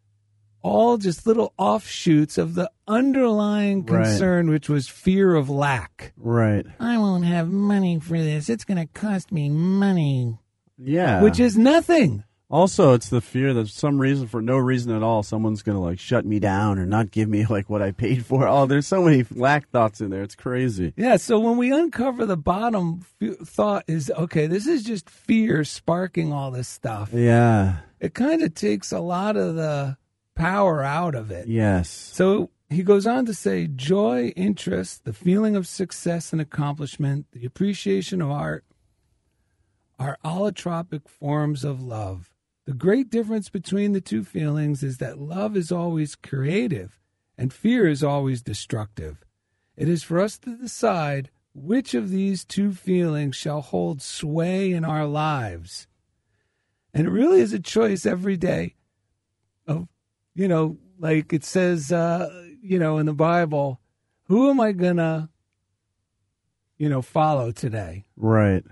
all 0.61 0.97
just 0.97 1.27
little 1.27 1.53
offshoots 1.57 2.37
of 2.37 2.55
the 2.55 2.71
underlying 2.87 3.85
Right. 3.85 4.05
concern, 4.05 4.49
which 4.49 4.69
was 4.69 4.87
fear 4.87 5.35
of 5.35 5.49
lack. 5.49 6.13
Right. 6.17 6.65
I 6.79 6.97
won't 6.97 7.25
have 7.25 7.49
money 7.51 7.99
for 7.99 8.17
this. 8.17 8.49
It's 8.49 8.63
going 8.63 8.77
to 8.77 8.87
cost 8.93 9.31
me 9.31 9.49
money, 9.49 10.39
Yeah. 10.77 11.21
which 11.21 11.39
is 11.39 11.57
nothing. 11.57 12.23
Also, 12.53 12.93
it's 12.93 13.09
the 13.09 13.19
fear 13.19 13.51
that 13.51 13.67
some 13.67 13.99
reason, 13.99 14.27
for 14.27 14.39
no 14.39 14.57
reason 14.57 14.95
at 14.95 15.01
all, 15.01 15.23
someone's 15.23 15.63
going 15.63 15.75
to 15.75 15.81
like 15.81 15.97
shut 15.97 16.23
me 16.23 16.39
down 16.39 16.77
or 16.77 16.85
not 16.85 17.09
give 17.09 17.27
me 17.27 17.43
like 17.49 17.67
what 17.67 17.81
I 17.81 17.89
paid 17.89 18.27
for. 18.27 18.47
Oh, 18.47 18.67
there's 18.67 18.85
so 18.85 19.01
many 19.01 19.25
lack 19.31 19.69
thoughts 19.71 20.01
in 20.01 20.11
there. 20.11 20.21
It's 20.21 20.35
crazy. 20.35 20.93
Yeah, 20.95 21.17
so 21.17 21.39
when 21.39 21.57
we 21.57 21.73
uncover 21.73 22.27
the 22.27 22.37
bottom 22.37 23.03
thought 23.43 23.85
is 23.87 24.11
okay, 24.15 24.45
this 24.45 24.67
is 24.67 24.83
just 24.83 25.09
fear 25.09 25.63
sparking 25.63 26.31
all 26.31 26.51
this 26.51 26.67
stuff. 26.67 27.09
Yeah. 27.11 27.77
It 27.99 28.13
kind 28.13 28.43
of 28.43 28.53
takes 28.53 28.91
a 28.91 28.99
lot 28.99 29.35
of 29.35 29.55
the 29.55 29.97
power 30.35 30.83
out 30.83 31.15
of 31.15 31.31
it. 31.31 31.47
Yes. 31.47 31.89
So 31.89 32.51
he 32.69 32.83
goes 32.83 33.07
on 33.07 33.25
to 33.25 33.33
say 33.33 33.65
joy, 33.65 34.27
interest, 34.35 35.05
the 35.05 35.13
feeling 35.13 35.55
of 35.55 35.65
success 35.65 36.31
and 36.31 36.39
accomplishment, 36.39 37.25
the 37.31 37.47
appreciation 37.47 38.21
of 38.21 38.29
art 38.29 38.63
are 39.97 40.19
allotropic 40.23 41.09
forms 41.09 41.63
of 41.63 41.81
love. 41.81 42.32
The 42.65 42.73
great 42.73 43.09
difference 43.09 43.49
between 43.49 43.91
the 43.91 44.01
two 44.01 44.23
feelings 44.23 44.83
is 44.83 44.97
that 44.97 45.19
love 45.19 45.57
is 45.57 45.71
always 45.71 46.15
creative 46.15 46.99
and 47.37 47.51
fear 47.51 47.87
is 47.87 48.03
always 48.03 48.41
destructive. 48.41 49.23
It 49.75 49.89
is 49.89 50.03
for 50.03 50.19
us 50.19 50.37
to 50.39 50.55
decide 50.55 51.29
which 51.53 51.93
of 51.93 52.09
these 52.09 52.45
two 52.45 52.71
feelings 52.71 53.35
shall 53.35 53.61
hold 53.61 54.01
sway 54.01 54.71
in 54.71 54.85
our 54.85 55.05
lives. 55.05 55.87
And 56.93 57.07
it 57.07 57.11
really 57.11 57.41
is 57.41 57.53
a 57.53 57.59
choice 57.59 58.05
every 58.05 58.37
day 58.37 58.75
of, 59.67 59.87
you 60.33 60.47
know, 60.47 60.77
like 60.99 61.33
it 61.33 61.43
says, 61.43 61.91
uh, 61.91 62.29
you 62.61 62.79
know, 62.79 62.97
in 62.97 63.05
the 63.05 63.13
Bible, 63.13 63.81
who 64.25 64.49
am 64.49 64.61
I 64.61 64.71
going 64.71 64.97
to, 64.97 65.29
you 66.77 66.87
know, 66.87 67.01
follow 67.01 67.51
today? 67.51 68.05
Right. 68.15 68.63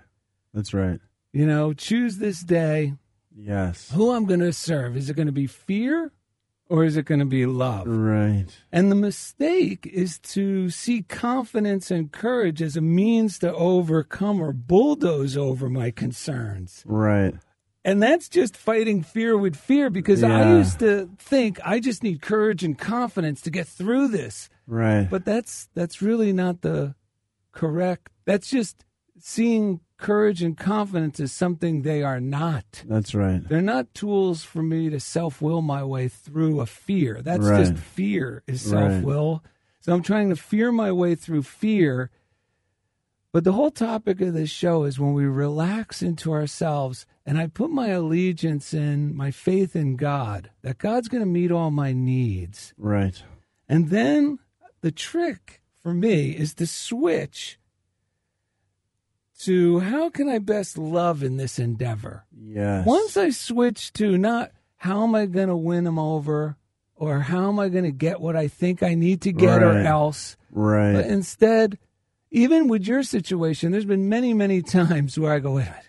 That's 0.53 0.73
right. 0.73 0.99
You 1.33 1.45
know, 1.45 1.73
choose 1.73 2.17
this 2.17 2.41
day 2.41 2.93
Yes. 3.35 3.91
who 3.91 4.11
I'm 4.11 4.25
going 4.25 4.39
to 4.41 4.53
serve. 4.53 4.97
Is 4.97 5.09
it 5.09 5.15
going 5.15 5.27
to 5.27 5.31
be 5.31 5.47
fear 5.47 6.11
or 6.69 6.85
is 6.85 6.95
it 6.95 7.05
going 7.05 7.19
to 7.19 7.25
be 7.25 7.45
love? 7.45 7.87
Right. 7.87 8.45
And 8.71 8.91
the 8.91 8.95
mistake 8.95 9.85
is 9.91 10.19
to 10.19 10.69
see 10.69 11.03
confidence 11.03 11.91
and 11.91 12.11
courage 12.11 12.61
as 12.61 12.77
a 12.77 12.81
means 12.81 13.39
to 13.39 13.53
overcome 13.53 14.41
or 14.41 14.53
bulldoze 14.53 15.35
over 15.35 15.69
my 15.69 15.91
concerns. 15.91 16.83
Right. 16.85 17.33
And 17.83 18.01
that's 18.01 18.29
just 18.29 18.55
fighting 18.55 19.01
fear 19.01 19.35
with 19.37 19.55
fear 19.55 19.89
because 19.89 20.23
I 20.23 20.57
used 20.57 20.79
to 20.79 21.09
think 21.17 21.59
I 21.65 21.79
just 21.79 22.03
need 22.03 22.21
courage 22.21 22.63
and 22.63 22.77
confidence 22.77 23.41
to 23.41 23.49
get 23.49 23.67
through 23.67 24.09
this. 24.09 24.49
Right. 24.67 25.09
But 25.09 25.25
that's 25.25 25.67
that's 25.73 26.01
really 26.01 26.31
not 26.31 26.61
the 26.61 26.93
correct. 27.51 28.11
That's 28.25 28.49
just 28.49 28.85
seeing 29.19 29.79
courage 30.01 30.41
and 30.43 30.57
confidence 30.57 31.19
is 31.19 31.31
something 31.31 31.81
they 31.81 32.03
are 32.03 32.19
not. 32.19 32.83
That's 32.85 33.15
right. 33.15 33.47
They're 33.47 33.61
not 33.61 33.93
tools 33.93 34.43
for 34.43 34.61
me 34.61 34.89
to 34.89 34.99
self 34.99 35.41
will 35.41 35.61
my 35.61 35.83
way 35.83 36.09
through 36.09 36.59
a 36.59 36.65
fear. 36.65 37.21
That's 37.21 37.45
Right. 37.45 37.59
just 37.65 37.77
fear 37.77 38.43
is 38.47 38.61
self 38.61 39.01
will. 39.03 39.43
So 39.79 39.93
I'm 39.93 40.03
trying 40.03 40.29
to 40.29 40.35
fear 40.35 40.71
my 40.71 40.91
way 40.91 41.15
through 41.15 41.43
fear. 41.43 42.09
But 43.31 43.45
the 43.45 43.53
whole 43.53 43.71
topic 43.71 44.19
of 44.19 44.33
this 44.33 44.49
show 44.49 44.83
is 44.83 44.99
when 44.99 45.13
we 45.13 45.23
relax 45.25 46.01
into 46.01 46.33
ourselves 46.33 47.05
and 47.25 47.37
I 47.37 47.47
put 47.47 47.71
my 47.71 47.87
allegiance 47.87 48.73
in 48.73 49.15
my 49.15 49.31
faith 49.31 49.73
in 49.75 49.95
God, 49.95 50.49
that 50.63 50.79
God's 50.79 51.07
going 51.07 51.23
to 51.23 51.29
meet 51.29 51.51
all 51.51 51.71
my 51.71 51.93
needs. 51.93 52.73
Right. 52.77 53.23
And 53.69 53.89
then 53.89 54.39
the 54.81 54.91
trick 54.91 55.61
for 55.81 55.93
me 55.93 56.31
is 56.31 56.53
to 56.55 56.67
switch 56.67 57.57
to 59.45 59.79
how 59.79 60.09
can 60.09 60.27
I 60.29 60.39
best 60.39 60.77
love 60.77 61.23
in 61.23 61.37
this 61.37 61.59
endeavor? 61.59 62.25
Yes. 62.39 62.85
Once 62.85 63.17
I 63.17 63.29
switch 63.29 63.93
to 63.93 64.17
not 64.17 64.51
how 64.77 65.03
am 65.03 65.15
I 65.15 65.25
going 65.25 65.47
to 65.49 65.55
win 65.55 65.83
them 65.83 65.99
over 65.99 66.57
or 66.95 67.19
how 67.19 67.47
am 67.49 67.59
I 67.59 67.69
going 67.69 67.83
to 67.85 67.91
get 67.91 68.19
what 68.21 68.35
I 68.35 68.47
think 68.47 68.83
I 68.83 68.93
need 68.95 69.21
to 69.21 69.31
get 69.31 69.63
or 69.63 69.77
else, 69.79 70.37
Right. 70.51 70.93
but 70.93 71.05
instead, 71.07 71.77
even 72.29 72.67
with 72.67 72.85
your 72.87 73.03
situation, 73.03 73.71
there's 73.71 73.85
been 73.85 74.09
many, 74.09 74.33
many 74.33 74.61
times 74.61 75.17
where 75.17 75.33
I 75.33 75.39
go, 75.39 75.53
wait 75.53 75.63
a 75.63 75.69
minute, 75.69 75.85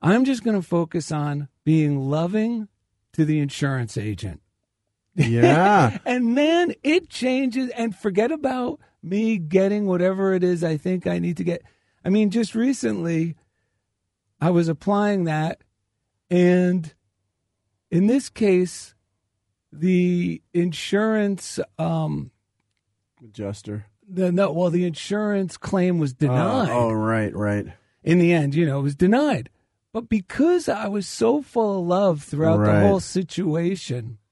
I'm 0.00 0.24
just 0.24 0.44
going 0.44 0.56
to 0.60 0.66
focus 0.66 1.10
on 1.10 1.48
being 1.64 2.08
loving 2.08 2.68
to 3.14 3.24
the 3.24 3.40
insurance 3.40 3.96
agent. 3.98 4.40
yeah. 5.14 5.98
And 6.06 6.36
then 6.38 6.74
it 6.84 7.08
changes 7.08 7.70
and 7.70 7.94
forget 7.96 8.30
about 8.30 8.78
me 9.02 9.38
getting 9.38 9.86
whatever 9.86 10.34
it 10.34 10.44
is 10.44 10.62
I 10.62 10.76
think 10.76 11.06
I 11.06 11.18
need 11.18 11.36
to 11.38 11.44
get. 11.44 11.62
I 12.08 12.10
mean, 12.10 12.30
just 12.30 12.54
recently 12.54 13.36
I 14.40 14.48
was 14.48 14.66
applying 14.66 15.24
that 15.24 15.60
and 16.30 16.94
in 17.90 18.06
this 18.06 18.30
case 18.30 18.94
the 19.70 20.40
insurance 20.54 21.60
um 21.78 22.30
Adjuster. 23.22 23.84
the 24.08 24.32
no 24.32 24.50
well 24.52 24.70
the 24.70 24.86
insurance 24.86 25.58
claim 25.58 25.98
was 25.98 26.14
denied 26.14 26.70
Oh, 26.70 26.88
oh, 26.88 26.92
right. 26.92 27.34
Right. 27.36 27.66
in 28.02 28.18
the 28.18 28.32
end, 28.32 28.54
you 28.54 28.64
know, 28.64 28.78
it 28.78 28.84
was 28.84 28.94
denied. 28.96 29.50
But 29.92 30.08
because 30.08 30.66
I 30.66 30.88
was 30.88 31.06
so 31.06 31.42
full 31.42 31.78
of 31.80 31.86
love 31.86 32.22
throughout 32.22 32.60
Right. 32.60 32.80
the 32.80 32.86
whole 32.88 33.00
situation, 33.00 34.16
it 34.22 34.27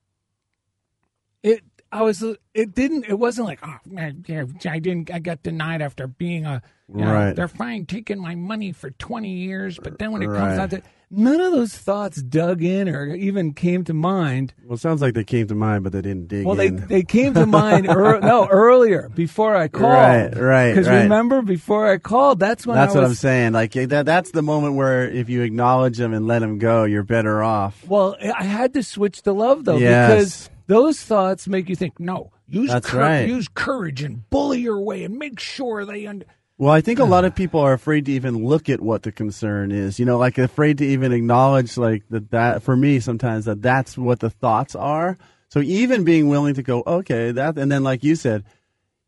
I 1.96 2.02
was 2.02 2.22
it 2.54 2.74
didn't 2.74 3.06
it 3.08 3.18
wasn't 3.18 3.46
like 3.48 3.60
oh 3.62 3.76
man, 3.86 4.24
yeah, 4.28 4.44
I 4.70 4.78
didn't 4.78 5.10
I 5.12 5.18
got 5.18 5.42
denied 5.42 5.80
after 5.82 6.06
being 6.06 6.44
a 6.44 6.62
you 6.88 7.04
know, 7.04 7.12
Right. 7.12 7.34
they're 7.34 7.48
fine 7.48 7.86
taking 7.86 8.20
my 8.20 8.34
money 8.36 8.70
for 8.72 8.90
twenty 8.90 9.32
years, 9.38 9.78
but 9.82 9.98
then 9.98 10.12
when 10.12 10.22
it 10.22 10.26
comes 10.26 10.38
Right. 10.38 10.58
out 10.60 10.70
to 10.70 10.82
none 11.10 11.40
of 11.40 11.52
those 11.52 11.76
thoughts 11.76 12.20
dug 12.22 12.62
in 12.62 12.88
or 12.88 13.14
even 13.14 13.54
came 13.54 13.82
to 13.84 13.94
mind. 13.94 14.54
Well, 14.64 14.74
it 14.74 14.80
sounds 14.80 15.00
like 15.02 15.14
they 15.14 15.24
came 15.24 15.46
to 15.48 15.54
mind, 15.54 15.82
but 15.84 15.92
they 15.92 16.02
didn't 16.02 16.28
dig 16.28 16.44
Well, 16.46 16.54
they 16.54 16.66
in. 16.68 16.86
they 16.86 17.02
came 17.02 17.34
to 17.34 17.46
mind 17.46 17.86
ear 17.86 18.20
no 18.22 18.46
earlier 18.46 19.08
before 19.08 19.56
I 19.56 19.66
called. 19.68 19.84
Right, 19.92 20.36
right, 20.36 20.70
Because 20.74 20.86
right. 20.88 21.02
remember, 21.04 21.42
before 21.42 21.88
I 21.90 21.98
called, 21.98 22.38
that's 22.40 22.66
when 22.66 22.76
that's 22.76 22.94
I 22.94 22.98
what 22.98 23.04
I'm 23.08 23.14
saying. 23.14 23.52
Like 23.52 23.74
eh, 23.76 23.86
that, 23.86 24.06
that's 24.06 24.30
the 24.32 24.42
moment 24.42 24.74
where 24.74 25.08
if 25.10 25.28
you 25.28 25.42
acknowledge 25.42 25.96
them 25.98 26.12
and 26.12 26.26
let 26.28 26.38
them 26.40 26.58
go, 26.58 26.84
you're 26.84 27.02
better 27.04 27.42
off. 27.42 27.84
Well, 27.88 28.16
I 28.22 28.44
had 28.44 28.74
to 28.74 28.82
switch 28.84 29.22
to 29.22 29.32
love 29.32 29.64
though 29.64 29.78
Yes. 29.78 30.08
because 30.08 30.50
those 30.66 31.00
thoughts 31.00 31.48
make 31.48 31.68
you 31.68 31.76
think, 31.76 31.98
no, 32.00 32.32
use 32.48 32.70
That's 32.70 32.90
cour- 32.90 33.00
right. 33.00 33.28
use 33.28 33.48
courage 33.48 34.02
and 34.02 34.28
bully 34.30 34.60
your 34.60 34.80
way 34.80 35.04
and 35.04 35.18
make 35.18 35.38
sure 35.40 35.84
they 35.84 36.06
under. 36.06 36.26
Well, 36.58 36.72
I 36.72 36.80
think 36.80 36.98
a 36.98 37.04
lot 37.04 37.24
of 37.24 37.34
people 37.36 37.60
are 37.60 37.72
afraid 37.72 38.06
to 38.06 38.12
even 38.12 38.44
look 38.44 38.68
at 38.68 38.80
what 38.80 39.02
the 39.02 39.12
concern 39.12 39.70
is. 39.72 39.98
You 39.98 40.06
know, 40.06 40.18
like 40.18 40.38
afraid 40.38 40.78
to 40.78 40.84
even 40.86 41.12
acknowledge 41.12 41.76
like 41.76 42.02
that. 42.10 42.30
That 42.30 42.62
for 42.62 42.76
me, 42.76 43.00
sometimes 43.00 43.44
that 43.44 43.62
that's 43.62 43.96
what 43.96 44.20
the 44.20 44.30
thoughts 44.30 44.74
are. 44.74 45.18
So 45.48 45.60
even 45.60 46.04
being 46.04 46.28
willing 46.28 46.54
to 46.54 46.62
go, 46.62 46.82
okay, 46.86 47.30
that, 47.32 47.56
and 47.56 47.70
then 47.70 47.84
like 47.84 48.02
you 48.02 48.16
said, 48.16 48.44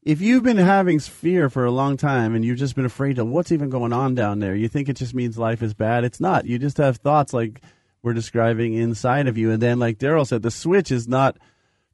if 0.02 0.20
you've 0.20 0.44
been 0.44 0.56
having 0.56 1.00
fear 1.00 1.50
for 1.50 1.64
a 1.64 1.70
long 1.70 1.96
time 1.96 2.34
and 2.34 2.44
you've 2.44 2.58
just 2.58 2.76
been 2.76 2.84
afraid 2.84 3.18
of 3.18 3.26
what's 3.26 3.52
even 3.52 3.68
going 3.68 3.92
on 3.92 4.14
down 4.14 4.38
there, 4.38 4.54
you 4.54 4.68
think 4.68 4.88
it 4.88 4.96
just 4.96 5.14
means 5.14 5.36
life 5.36 5.62
is 5.62 5.74
bad. 5.74 6.04
It's 6.04 6.20
not. 6.20 6.46
You 6.46 6.58
just 6.58 6.76
have 6.78 6.98
thoughts 6.98 7.32
like 7.32 7.60
we're 8.08 8.14
describing 8.14 8.72
inside 8.72 9.26
of 9.28 9.36
you, 9.36 9.50
and 9.50 9.60
then 9.62 9.78
like 9.78 9.98
Daryl 9.98 10.26
said, 10.26 10.40
the 10.42 10.50
switch 10.50 10.90
is 10.90 11.06
not. 11.06 11.36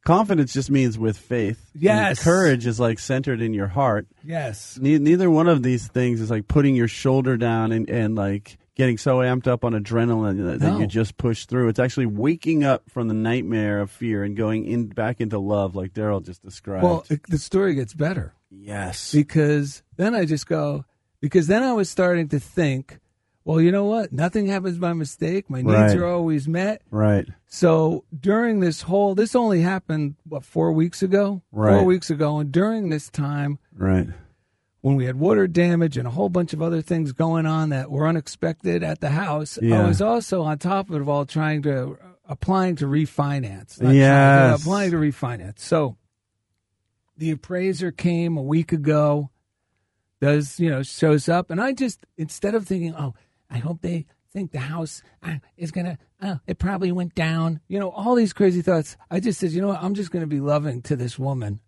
Confidence 0.05 0.53
just 0.53 0.69
means 0.69 0.99
with 0.99 1.17
faith. 1.17 1.59
And 1.73 1.81
Yes. 1.81 2.23
courage 2.23 2.67
is 2.67 2.79
like 2.79 2.99
centered 2.99 3.41
in 3.41 3.55
your 3.55 3.67
heart 3.67 4.05
Yes. 4.23 4.77
ne- 4.79 4.99
neither 4.99 5.31
one 5.31 5.47
of 5.47 5.63
these 5.63 5.87
things 5.87 6.21
is 6.21 6.29
like 6.29 6.47
putting 6.47 6.75
your 6.75 6.87
shoulder 6.87 7.37
down 7.37 7.71
and, 7.71 7.89
and 7.89 8.13
like 8.15 8.59
getting 8.75 8.99
so 8.99 9.17
amped 9.17 9.47
up 9.47 9.65
on 9.65 9.73
adrenaline 9.73 10.45
that, 10.45 10.59
that 10.59 10.79
you 10.79 10.85
just 10.85 11.17
push 11.17 11.47
through. 11.47 11.69
It's 11.69 11.79
actually 11.79 12.05
waking 12.05 12.63
up 12.63 12.87
from 12.87 13.07
the 13.07 13.15
nightmare 13.15 13.79
of 13.81 13.89
fear 13.89 14.23
and 14.23 14.37
going 14.37 14.65
in 14.65 14.89
back 14.89 15.19
into 15.21 15.39
love, 15.39 15.75
like 15.75 15.93
Daryl 15.93 16.23
just 16.23 16.43
described. 16.43 16.83
Well, 16.83 17.03
it, 17.09 17.21
the 17.27 17.39
story 17.39 17.73
gets 17.73 17.95
better 17.95 18.35
yes, 18.51 19.11
because 19.11 19.81
then 19.97 20.13
I 20.13 20.25
just 20.25 20.45
go 20.45 20.85
because 21.19 21.47
then 21.47 21.63
I 21.63 21.73
was 21.73 21.89
starting 21.89 22.27
to 22.29 22.39
think, 22.39 22.99
well, 23.45 23.61
you 23.61 23.71
know 23.71 23.85
what? 23.85 24.11
Nothing 24.11 24.47
happens 24.47 24.77
by 24.79 24.91
mistake. 24.93 25.49
My 25.49 25.61
needs 25.61 25.73
Right. 25.73 25.95
are 25.97 26.05
always 26.07 26.47
met. 26.47 26.81
right, 26.91 27.25
So 27.47 28.03
during 28.19 28.59
this 28.59 28.81
whole, 28.81 29.15
this 29.15 29.35
only 29.35 29.61
happened 29.61 30.15
what 30.27 30.43
four 30.43 30.71
weeks 30.73 31.01
ago, 31.01 31.41
Right. 31.51 31.77
four 31.77 31.85
weeks 31.85 32.09
ago, 32.09 32.39
and 32.39 32.51
during 32.51 32.89
this 32.89 33.09
time, 33.09 33.59
right, 33.77 34.07
when 34.81 34.95
we 34.95 35.05
had 35.05 35.17
water 35.19 35.47
damage 35.47 35.95
and 35.97 36.07
a 36.07 36.11
whole 36.11 36.29
bunch 36.29 36.53
of 36.53 36.61
other 36.61 36.81
things 36.81 37.11
going 37.11 37.45
on 37.45 37.69
that 37.69 37.89
were 37.89 38.07
unexpected 38.07 38.83
at 38.83 38.99
the 38.99 39.09
house, 39.11 39.57
I 39.61 39.87
was 39.87 40.01
also 40.01 40.41
on 40.43 40.57
top 40.57 40.89
of 40.89 41.01
it 41.01 41.07
all 41.07 41.25
trying 41.25 41.61
to 41.63 41.91
uh, 41.93 41.95
applying 42.27 42.75
to 42.77 42.85
refinance. 42.87 43.79
Not 43.79 43.89
trying 43.89 43.91
to- 43.93 43.95
Yes. 43.97 44.61
applying 44.61 44.91
to 44.91 44.97
refinance. 44.97 45.59
So 45.59 45.95
the 47.17 47.31
appraiser 47.31 47.91
came 47.91 48.35
a 48.37 48.41
week 48.43 48.71
ago, 48.73 49.29
does 50.21 50.59
you 50.59 50.69
know 50.69 50.81
shows 50.83 51.29
up, 51.29 51.49
and 51.51 51.61
I 51.61 51.73
just 51.73 52.05
instead 52.17 52.55
of 52.55 52.65
thinking, 52.67 52.93
oh, 52.95 53.13
I 53.49 53.57
hope 53.59 53.81
they 53.81 54.05
think 54.31 54.51
the 54.51 54.59
house 54.59 55.01
uh, 55.23 55.35
is 55.57 55.71
gonna, 55.71 55.97
uh, 56.21 56.35
it 56.45 56.59
probably 56.59 56.91
went 56.91 57.15
down, 57.15 57.61
you 57.67 57.79
know, 57.79 57.89
all 57.89 58.15
these 58.15 58.33
crazy 58.33 58.61
thoughts. 58.61 58.97
I 59.09 59.19
just 59.21 59.39
said, 59.39 59.51
you 59.51 59.61
know 59.61 59.69
what, 59.69 59.81
I'm 59.81 59.93
just 59.93 60.11
gonna 60.11 60.27
be 60.27 60.41
loving 60.41 60.81
to 60.83 60.95
this 60.95 61.17
woman. 61.17 61.59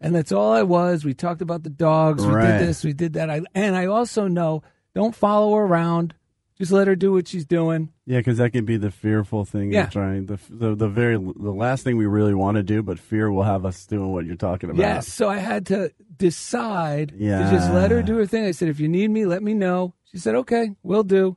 And 0.00 0.14
that's 0.14 0.32
all 0.32 0.52
I 0.52 0.62
was. 0.62 1.04
We 1.04 1.14
talked 1.14 1.40
about 1.40 1.62
the 1.62 1.70
dogs. 1.70 2.26
We 2.26 2.32
Right. 2.32 2.58
did 2.58 2.68
this. 2.68 2.84
We 2.84 2.92
did 2.92 3.14
that. 3.14 3.30
I, 3.30 3.42
and 3.54 3.74
I 3.76 3.86
also 3.86 4.26
know 4.28 4.62
don't 4.94 5.14
follow 5.14 5.54
her 5.56 5.62
around. 5.62 6.14
Just 6.58 6.72
let 6.72 6.86
her 6.86 6.96
do 6.96 7.12
what 7.12 7.28
she's 7.28 7.44
doing. 7.44 7.90
Yeah, 8.06 8.18
because 8.18 8.38
that 8.38 8.50
can 8.52 8.64
be 8.64 8.78
the 8.78 8.90
fearful 8.90 9.44
thing. 9.44 9.72
Yeah. 9.72 9.86
Trying 9.86 10.24
the, 10.26 10.38
the 10.48 10.74
the 10.74 10.88
very 10.88 11.16
the 11.16 11.52
last 11.52 11.84
thing 11.84 11.98
we 11.98 12.06
really 12.06 12.32
want 12.34 12.56
to 12.56 12.62
do, 12.62 12.82
but 12.82 12.98
fear 12.98 13.30
will 13.30 13.42
have 13.42 13.66
us 13.66 13.84
doing 13.86 14.10
what 14.10 14.24
you're 14.24 14.36
talking 14.36 14.70
about. 14.70 14.80
Yes. 14.80 15.06
So 15.12 15.28
I 15.28 15.36
had 15.36 15.66
to 15.66 15.92
decide 16.16 17.12
Yeah. 17.16 17.44
to 17.50 17.56
just 17.56 17.70
let 17.72 17.90
her 17.90 18.02
do 18.02 18.16
her 18.16 18.26
thing. 18.26 18.44
I 18.46 18.50
said, 18.52 18.68
if 18.68 18.80
you 18.80 18.88
need 18.88 19.10
me, 19.10 19.26
let 19.26 19.42
me 19.42 19.52
know. 19.54 19.94
She 20.10 20.18
said, 20.18 20.34
okay, 20.36 20.70
we'll 20.82 21.02
do. 21.04 21.36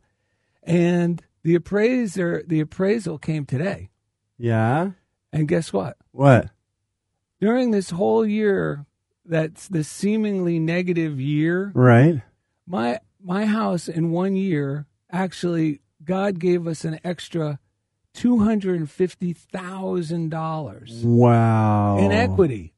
And 0.63 1.21
the 1.43 1.55
appraiser, 1.55 2.43
the 2.47 2.59
appraisal 2.59 3.17
came 3.17 3.45
today. 3.45 3.89
Yeah. 4.37 4.91
And 5.33 5.47
guess 5.47 5.73
what? 5.73 5.97
What? 6.11 6.49
During 7.41 7.71
this 7.71 7.89
whole 7.91 8.25
year, 8.25 8.85
that's 9.25 9.67
the 9.67 9.83
seemingly 9.83 10.59
negative 10.59 11.19
year, 11.19 11.71
Right. 11.75 12.21
my 12.67 12.99
my 13.21 13.45
house 13.45 13.87
in 13.89 14.11
one 14.11 14.35
year 14.35 14.85
actually 15.11 15.81
God 16.03 16.39
gave 16.39 16.65
us 16.67 16.83
an 16.85 16.99
extra 17.03 17.59
two 18.13 18.39
hundred 18.39 18.79
and 18.79 18.89
fifty 18.89 19.33
thousand 19.33 20.29
dollars 20.29 21.03
Wow. 21.05 21.97
in 21.99 22.11
equity. 22.11 22.73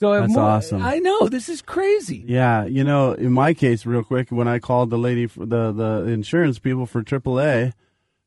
So 0.00 0.12
I 0.14 0.20
That's 0.20 0.32
more- 0.32 0.42
awesome. 0.44 0.82
I 0.82 0.98
know 0.98 1.28
this 1.28 1.50
is 1.50 1.60
crazy. 1.60 2.24
Yeah, 2.26 2.64
you 2.64 2.84
know, 2.84 3.12
in 3.12 3.32
my 3.32 3.52
case, 3.52 3.84
real 3.84 4.02
quick, 4.02 4.30
when 4.30 4.48
I 4.48 4.58
called 4.58 4.88
the 4.90 4.96
lady, 4.98 5.26
for 5.26 5.44
the 5.44 5.72
the 5.72 6.04
insurance 6.10 6.58
people 6.58 6.86
for 6.86 7.02
AAA, 7.02 7.74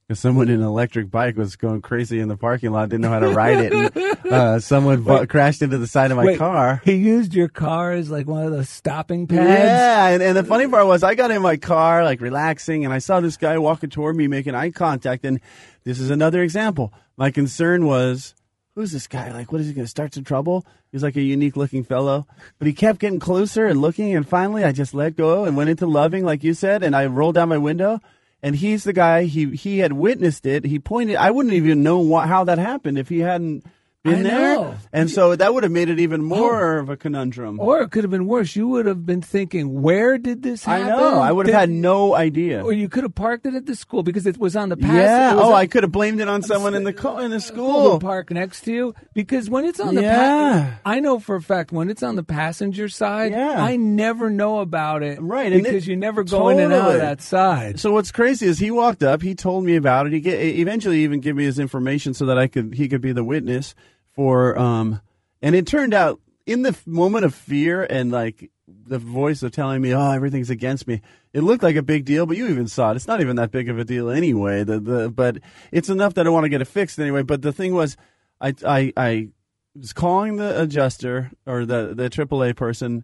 because 0.07 0.19
someone 0.19 0.49
in 0.49 0.59
an 0.61 0.67
electric 0.67 1.09
bike 1.09 1.35
was 1.35 1.55
going 1.55 1.81
crazy 1.81 2.19
in 2.19 2.27
the 2.27 2.37
parking 2.37 2.71
lot, 2.71 2.89
didn't 2.89 3.01
know 3.01 3.09
how 3.09 3.17
to 3.19 3.29
ride 3.29 3.57
it, 3.59 3.73
and 3.73 4.31
uh, 4.31 4.59
someone 4.71 5.01
bu- 5.01 5.25
crashed 5.25 5.63
into 5.63 5.79
the 5.79 5.87
side 5.87 6.11
of 6.11 6.17
my 6.17 6.25
Wait, 6.25 6.37
car. 6.37 6.79
He 6.85 6.93
used 6.93 7.33
your 7.33 7.47
car 7.47 7.93
as 7.93 8.11
like 8.11 8.27
one 8.27 8.43
of 8.43 8.51
those 8.51 8.69
stopping 8.69 9.25
pads. 9.25 9.49
Yeah, 9.49 10.09
and, 10.09 10.21
and 10.21 10.37
the 10.37 10.43
funny 10.43 10.67
part 10.67 10.85
was, 10.85 11.01
I 11.01 11.15
got 11.15 11.31
in 11.31 11.41
my 11.41 11.57
car, 11.57 12.03
like 12.03 12.21
relaxing, 12.21 12.85
and 12.85 12.93
I 12.93 12.99
saw 12.99 13.19
this 13.19 13.35
guy 13.37 13.57
walking 13.57 13.89
toward 13.89 14.15
me, 14.15 14.27
making 14.27 14.53
eye 14.53 14.69
contact. 14.69 15.25
And 15.25 15.39
this 15.85 15.99
is 15.99 16.11
another 16.11 16.43
example. 16.43 16.93
My 17.17 17.31
concern 17.31 17.85
was, 17.87 18.35
who's 18.75 18.91
this 18.91 19.07
guy? 19.07 19.31
Like, 19.31 19.51
what 19.51 19.61
is 19.61 19.67
he 19.67 19.73
going 19.73 19.85
to 19.85 19.89
start 19.89 20.13
some 20.13 20.23
trouble? 20.23 20.65
He's 20.91 21.03
like 21.03 21.15
a 21.15 21.21
unique 21.21 21.55
looking 21.57 21.83
fellow, 21.83 22.27
but 22.59 22.67
he 22.67 22.73
kept 22.73 22.99
getting 22.99 23.19
closer 23.19 23.65
and 23.65 23.81
looking. 23.81 24.15
And 24.15 24.27
finally, 24.27 24.63
I 24.63 24.71
just 24.71 24.93
let 24.93 25.15
go 25.15 25.45
and 25.45 25.57
went 25.57 25.69
into 25.69 25.85
loving, 25.85 26.23
like 26.23 26.43
you 26.43 26.53
said. 26.53 26.83
And 26.83 26.95
I 26.95 27.05
rolled 27.05 27.35
down 27.35 27.49
my 27.49 27.57
window. 27.57 28.01
And 28.41 28.57
he's 28.57 28.83
the 28.83 28.91
guy. 28.91 29.23
He 29.23 29.55
he 29.55 29.79
had 29.79 29.93
witnessed 29.93 30.45
it. 30.45 30.65
He 30.65 30.77
pointed. 30.77 31.15
I 31.15 31.31
wouldn't 31.31 31.53
even 31.53 31.81
know 31.81 32.17
how 32.17 32.43
that 32.43 32.57
happened 32.57 32.97
if 32.97 33.07
he 33.07 33.19
hadn't 33.19 33.63
been 34.03 34.19
I 34.19 34.29
there. 34.29 34.55
know. 34.55 34.75
And 34.91 35.09
so 35.09 35.33
that 35.35 35.53
would 35.53 35.63
have 35.63 35.71
made 35.71 35.87
it 35.89 35.99
even 35.99 36.21
oh. 36.21 36.23
more 36.25 36.77
of 36.77 36.89
a 36.89 36.97
conundrum. 36.97 37.59
Or 37.59 37.81
it 37.81 37.91
could 37.91 38.03
have 38.03 38.11
been 38.11 38.27
worse. 38.27 38.53
You 38.55 38.67
would 38.67 38.85
have 38.85 39.05
been 39.05 39.21
thinking, 39.21 39.81
where 39.81 40.17
did 40.17 40.43
this 40.43 40.65
happen? 40.65 40.87
I 40.87 40.89
know. 40.89 41.19
I 41.21 41.31
would 41.31 41.45
have 41.47 41.53
Did- 41.53 41.59
had 41.59 41.69
no 41.69 42.13
idea. 42.13 42.63
Or 42.65 42.73
you 42.73 42.89
could 42.89 43.03
have 43.03 43.15
parked 43.15 43.45
it 43.45 43.53
at 43.55 43.65
the 43.65 43.75
school 43.75 44.03
because 44.03 44.27
it 44.27 44.37
was 44.37 44.55
on 44.57 44.67
the 44.69 44.75
pass. 44.77 44.93
yeah. 44.93 45.33
Oh, 45.37 45.53
on- 45.53 45.53
I 45.53 45.67
could 45.67 45.83
have 45.83 45.91
blamed 45.93 46.19
it 46.19 46.27
on 46.27 46.41
someone 46.43 46.75
in 46.75 46.83
the 46.83 46.91
co- 46.93 47.19
in 47.19 47.31
the 47.31 47.39
school 47.39 47.99
park 47.99 48.29
next 48.29 48.61
to 48.65 48.73
you 48.73 48.95
because 49.13 49.49
when 49.49 49.63
it's 49.63 49.79
on 49.79 49.95
the 49.95 50.01
Yeah. 50.01 50.71
pa- 50.83 50.89
I 50.91 50.99
know 50.99 51.19
for 51.19 51.35
a 51.37 51.41
fact 51.41 51.71
when 51.71 51.89
it's 51.89 52.03
on 52.03 52.17
the 52.17 52.23
passenger 52.23 52.89
side, 52.89 53.31
Yeah. 53.31 53.63
I 53.63 53.77
never 53.77 54.29
know 54.29 54.59
about 54.59 55.01
it. 55.03 55.21
Right, 55.21 55.53
Because 55.53 55.87
it- 55.87 55.87
you 55.87 55.95
never 55.95 56.23
go 56.25 56.49
in 56.49 56.59
and 56.59 56.73
out 56.73 56.91
of 56.91 56.97
that 57.01 57.21
side. 57.21 57.79
So 57.79 57.93
what's 57.93 58.11
crazy 58.11 58.47
is 58.47 58.59
he 58.59 58.69
walked 58.69 59.01
up. 59.01 59.21
He 59.21 59.33
told 59.33 59.63
me 59.63 59.77
about 59.77 60.07
it. 60.07 60.13
He 60.13 60.19
get, 60.19 60.39
eventually 60.41 61.03
even 61.05 61.21
gave 61.21 61.35
me 61.37 61.45
his 61.45 61.57
information 61.57 62.13
so 62.13 62.25
that 62.25 62.37
I 62.37 62.47
could 62.47 62.73
he 62.73 62.89
could 62.89 63.01
be 63.01 63.13
the 63.13 63.23
witness 63.23 63.73
for. 64.13 64.57
Um, 64.57 65.01
and 65.41 65.55
it 65.55 65.67
turned 65.67 65.93
out 65.93 66.19
in 66.45 66.61
the 66.61 66.77
moment 66.85 67.25
of 67.25 67.33
fear 67.33 67.83
and 67.83 68.11
like 68.11 68.49
the 68.67 68.99
voice 68.99 69.43
of 69.43 69.51
telling 69.51 69.81
me, 69.81 69.93
"Oh, 69.93 70.11
everything's 70.11 70.49
against 70.49 70.87
me." 70.87 71.01
It 71.33 71.41
looked 71.41 71.63
like 71.63 71.75
a 71.75 71.83
big 71.83 72.05
deal, 72.05 72.25
but 72.25 72.37
you 72.37 72.47
even 72.47 72.67
saw 72.67 72.91
it. 72.91 72.95
It's 72.95 73.07
not 73.07 73.21
even 73.21 73.35
that 73.37 73.51
big 73.51 73.69
of 73.69 73.79
a 73.79 73.83
deal 73.83 74.09
anyway. 74.09 74.63
The 74.63 74.79
the 74.79 75.09
but 75.09 75.39
it's 75.71 75.89
enough 75.89 76.13
that 76.15 76.27
I 76.27 76.29
want 76.29 76.45
to 76.45 76.49
get 76.49 76.61
it 76.61 76.65
fixed 76.65 76.99
anyway. 76.99 77.23
But 77.23 77.41
the 77.41 77.51
thing 77.51 77.73
was, 77.73 77.97
I 78.39 78.53
I 78.65 78.93
I 78.95 79.27
was 79.75 79.93
calling 79.93 80.37
the 80.37 80.61
adjuster 80.61 81.31
or 81.45 81.65
the 81.65 81.93
the 81.95 82.09
AAA 82.09 82.55
person 82.55 83.03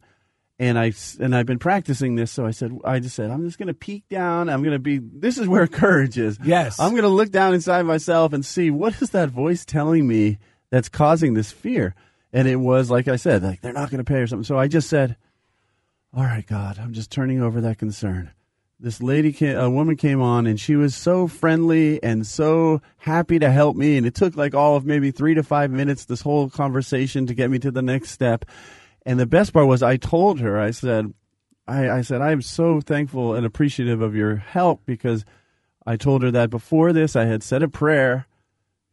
and 0.60 0.78
I 0.78 0.92
and 1.20 1.36
I've 1.36 1.46
been 1.46 1.60
practicing 1.60 2.16
this. 2.16 2.32
So 2.32 2.46
I 2.46 2.52
said, 2.52 2.78
I 2.84 3.00
just 3.00 3.16
said, 3.16 3.32
I'm 3.32 3.46
just 3.46 3.58
going 3.58 3.68
to 3.68 3.74
peek 3.74 4.08
down. 4.10 4.50
I'm 4.50 4.62
going 4.62 4.74
to 4.74 4.80
be. 4.80 5.00
This 5.00 5.38
is 5.38 5.48
where 5.48 5.66
courage 5.68 6.18
is. 6.18 6.38
Yes. 6.44 6.80
I'm 6.80 6.92
going 6.92 7.04
to 7.04 7.10
look 7.10 7.32
down 7.32 7.54
inside 7.54 7.84
myself 7.84 8.34
and 8.34 8.46
see 8.46 8.70
what 8.70 9.02
is 9.02 9.12
that 9.12 9.30
voice 9.30 9.64
telling 9.64 10.08
me 10.08 10.38
that's 10.70 10.90
causing 10.90 11.34
this 11.34 11.52
fear. 11.52 11.96
And 12.32 12.48
it 12.48 12.58
was 12.58 12.92
like 12.92 13.08
I 13.08 13.16
said, 13.16 13.44
like 13.44 13.62
they're 13.62 13.74
not 13.74 13.90
going 13.90 14.04
to 14.04 14.10
pay 14.10 14.20
or 14.20 14.28
something. 14.28 14.44
So 14.44 14.58
I 14.58 14.68
just 14.68 14.90
said, 14.90 15.18
All 16.14 16.24
right, 16.24 16.46
God, 16.46 16.78
I'm 16.80 16.94
just 16.94 17.12
turning 17.12 17.42
over 17.42 17.62
that 17.62 17.78
concern. 17.78 18.32
This 18.82 19.02
lady, 19.02 19.34
came, 19.34 19.58
a 19.58 19.70
woman 19.70 19.98
came 19.98 20.22
on, 20.22 20.48
and 20.48 20.58
she 20.58 20.78
was 20.78 20.96
so 20.96 21.28
friendly 21.28 22.02
and 22.02 22.26
so 22.26 22.82
happy 22.96 23.38
to 23.38 23.52
help 23.52 23.76
me. 23.76 23.98
And 23.98 24.06
it 24.06 24.16
took 24.16 24.38
like 24.38 24.56
all 24.56 24.78
of 24.78 24.86
maybe 24.86 25.12
three 25.12 25.34
to 25.34 25.44
five 25.44 25.70
minutes, 25.70 26.06
this 26.06 26.22
whole 26.22 26.50
conversation, 26.50 27.28
to 27.28 27.34
get 27.34 27.50
me 27.50 27.60
to 27.60 27.72
the 27.72 27.82
next 27.82 28.12
step. 28.12 28.46
And 29.06 29.20
the 29.20 29.26
best 29.26 29.52
part 29.52 29.68
was, 29.68 29.84
I 29.84 29.98
told 29.98 30.40
her, 30.40 30.58
I 30.58 30.72
said, 30.72 31.14
I, 31.68 31.90
I 31.90 32.02
said, 32.02 32.22
I 32.22 32.32
am 32.32 32.42
so 32.42 32.80
thankful 32.80 33.36
and 33.36 33.46
appreciative 33.46 34.02
of 34.02 34.16
your 34.16 34.38
help 34.38 34.86
because 34.86 35.26
I 35.86 35.98
told 35.98 36.24
her 36.24 36.32
that 36.32 36.50
before 36.50 36.94
this, 36.94 37.18
I 37.18 37.26
had 37.26 37.44
said 37.44 37.64
a 37.64 37.68
prayer 37.68 38.28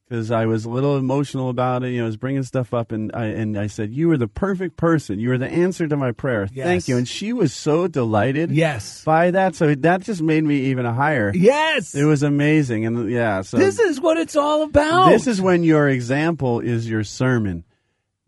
because 0.09 0.31
I 0.31 0.47
was 0.47 0.65
a 0.65 0.71
little 0.71 0.97
emotional 0.97 1.49
about 1.49 1.83
it. 1.83 1.91
You 1.91 1.99
know, 1.99 2.05
I 2.05 2.07
was 2.07 2.17
bringing 2.17 2.43
stuff 2.45 2.73
up, 2.73 2.93
and 2.93 3.11
I 3.15 3.27
and 3.27 3.59
I 3.59 3.67
said, 3.67 3.93
"You 3.93 4.11
are 4.13 4.17
the 4.17 4.29
perfect 4.29 4.77
person. 4.77 5.19
You 5.19 5.33
are 5.33 5.39
the 5.39 5.49
answer 5.49 5.89
to 5.89 5.97
my 5.97 6.13
prayer. 6.13 6.49
Yes. 6.53 6.67
Thank 6.67 6.89
you." 6.89 6.97
And 6.97 7.09
she 7.09 7.33
was 7.33 7.53
so 7.53 7.89
delighted 7.89 8.51
yes. 8.51 9.03
by 9.05 9.33
that. 9.33 9.55
So 9.57 9.75
that 9.75 10.03
just 10.03 10.23
made 10.23 10.45
me 10.45 10.67
even 10.67 10.85
higher. 10.85 11.33
Yes. 11.35 11.95
It 11.95 12.05
was 12.05 12.23
amazing, 12.23 12.87
and 12.87 13.11
yeah. 13.11 13.43
So 13.43 13.57
this 13.57 13.79
is 13.79 14.01
what 14.01 14.17
it's 14.17 14.37
all 14.37 14.63
about. 14.63 15.11
this 15.11 15.27
is 15.27 15.41
when 15.41 15.65
your 15.65 15.89
example 15.89 16.61
is 16.61 16.89
your 16.89 17.05
sermon. 17.05 17.65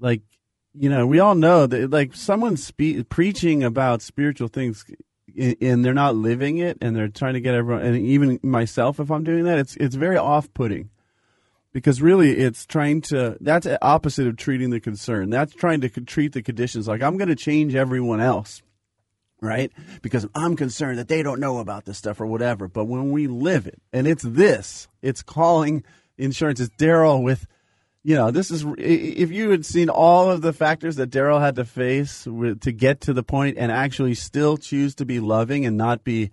Like, 0.01 0.23
you 0.75 0.89
know, 0.89 1.07
we 1.07 1.21
all 1.21 1.35
know 1.35 1.67
that 1.67 1.91
like 1.91 2.15
someone 2.15 2.57
spe- 2.57 3.09
preaching 3.09 3.63
about 3.63 4.03
spiritual 4.03 4.49
things 4.49 4.85
and, 5.37 5.57
and 5.61 5.85
they're 5.85 5.95
not 5.95 6.15
living 6.17 6.59
it 6.59 6.79
and 6.81 6.95
they're 6.95 7.09
trying 7.09 7.35
to 7.35 7.41
get 7.41 7.55
everyone 7.55 7.85
and 7.85 7.97
even 7.97 8.39
myself 8.43 9.01
if 9.01 9.11
I'm 9.11 9.25
doing 9.25 9.45
that, 9.45 9.59
it's 9.59 9.77
it's 9.77 9.95
very 9.95 10.17
off-putting. 10.17 10.91
Because 11.73 12.01
really 12.01 12.31
it's 12.39 12.65
trying 12.65 13.03
to 13.03 13.37
that's 13.41 13.67
opposite 13.83 14.27
of 14.27 14.37
treating 14.37 14.71
the 14.71 14.81
concern. 14.81 15.31
That's 15.31 15.55
trying 15.55 15.83
to 15.83 15.89
treat 15.89 16.33
the 16.33 16.43
conditions 16.43 16.89
like 16.89 17.03
I'm 17.03 17.19
going 17.19 17.29
to 17.29 17.37
change 17.37 17.75
everyone 17.75 18.21
else 18.21 18.63
right? 19.41 19.71
Because 20.03 20.27
I'm 20.35 20.57
concerned 20.57 20.99
that 20.99 21.09
they 21.09 21.23
don't 21.23 21.41
know 21.41 21.59
about 21.59 21.85
this 21.85 21.99
stuff 21.99 22.21
or 22.21 22.27
whatever. 22.27 22.69
But 22.69 22.87
when 22.87 23.13
we 23.13 23.27
live 23.27 23.67
it, 23.67 23.81
and 23.93 24.07
it's 24.07 24.23
this, 24.23 24.89
it's 25.03 25.23
calling 25.23 25.85
insurance. 26.17 26.61
It's 26.61 26.75
Daryl 26.77 27.23
with, 27.23 27.47
you 28.03 28.15
know, 28.15 28.31
this 28.31 28.51
is 28.51 28.65
if 28.79 29.31
you 29.31 29.51
had 29.51 29.65
seen 29.65 29.89
all 29.89 30.31
of 30.31 30.43
the 30.43 30.53
factors 30.53 30.97
that 30.97 31.11
Daryl 31.11 31.41
had 31.41 31.57
to 31.57 31.65
face 31.65 32.25
to 32.25 32.73
get 32.73 33.01
to 33.03 33.13
the 33.13 33.23
point 33.23 33.59
and 33.59 33.71
actually 33.71 34.15
still 34.15 34.57
choose 34.57 34.95
to 34.97 35.05
be 35.05 35.21
loving 35.21 35.67
and 35.67 35.77
not 35.77 36.05
be 36.05 36.31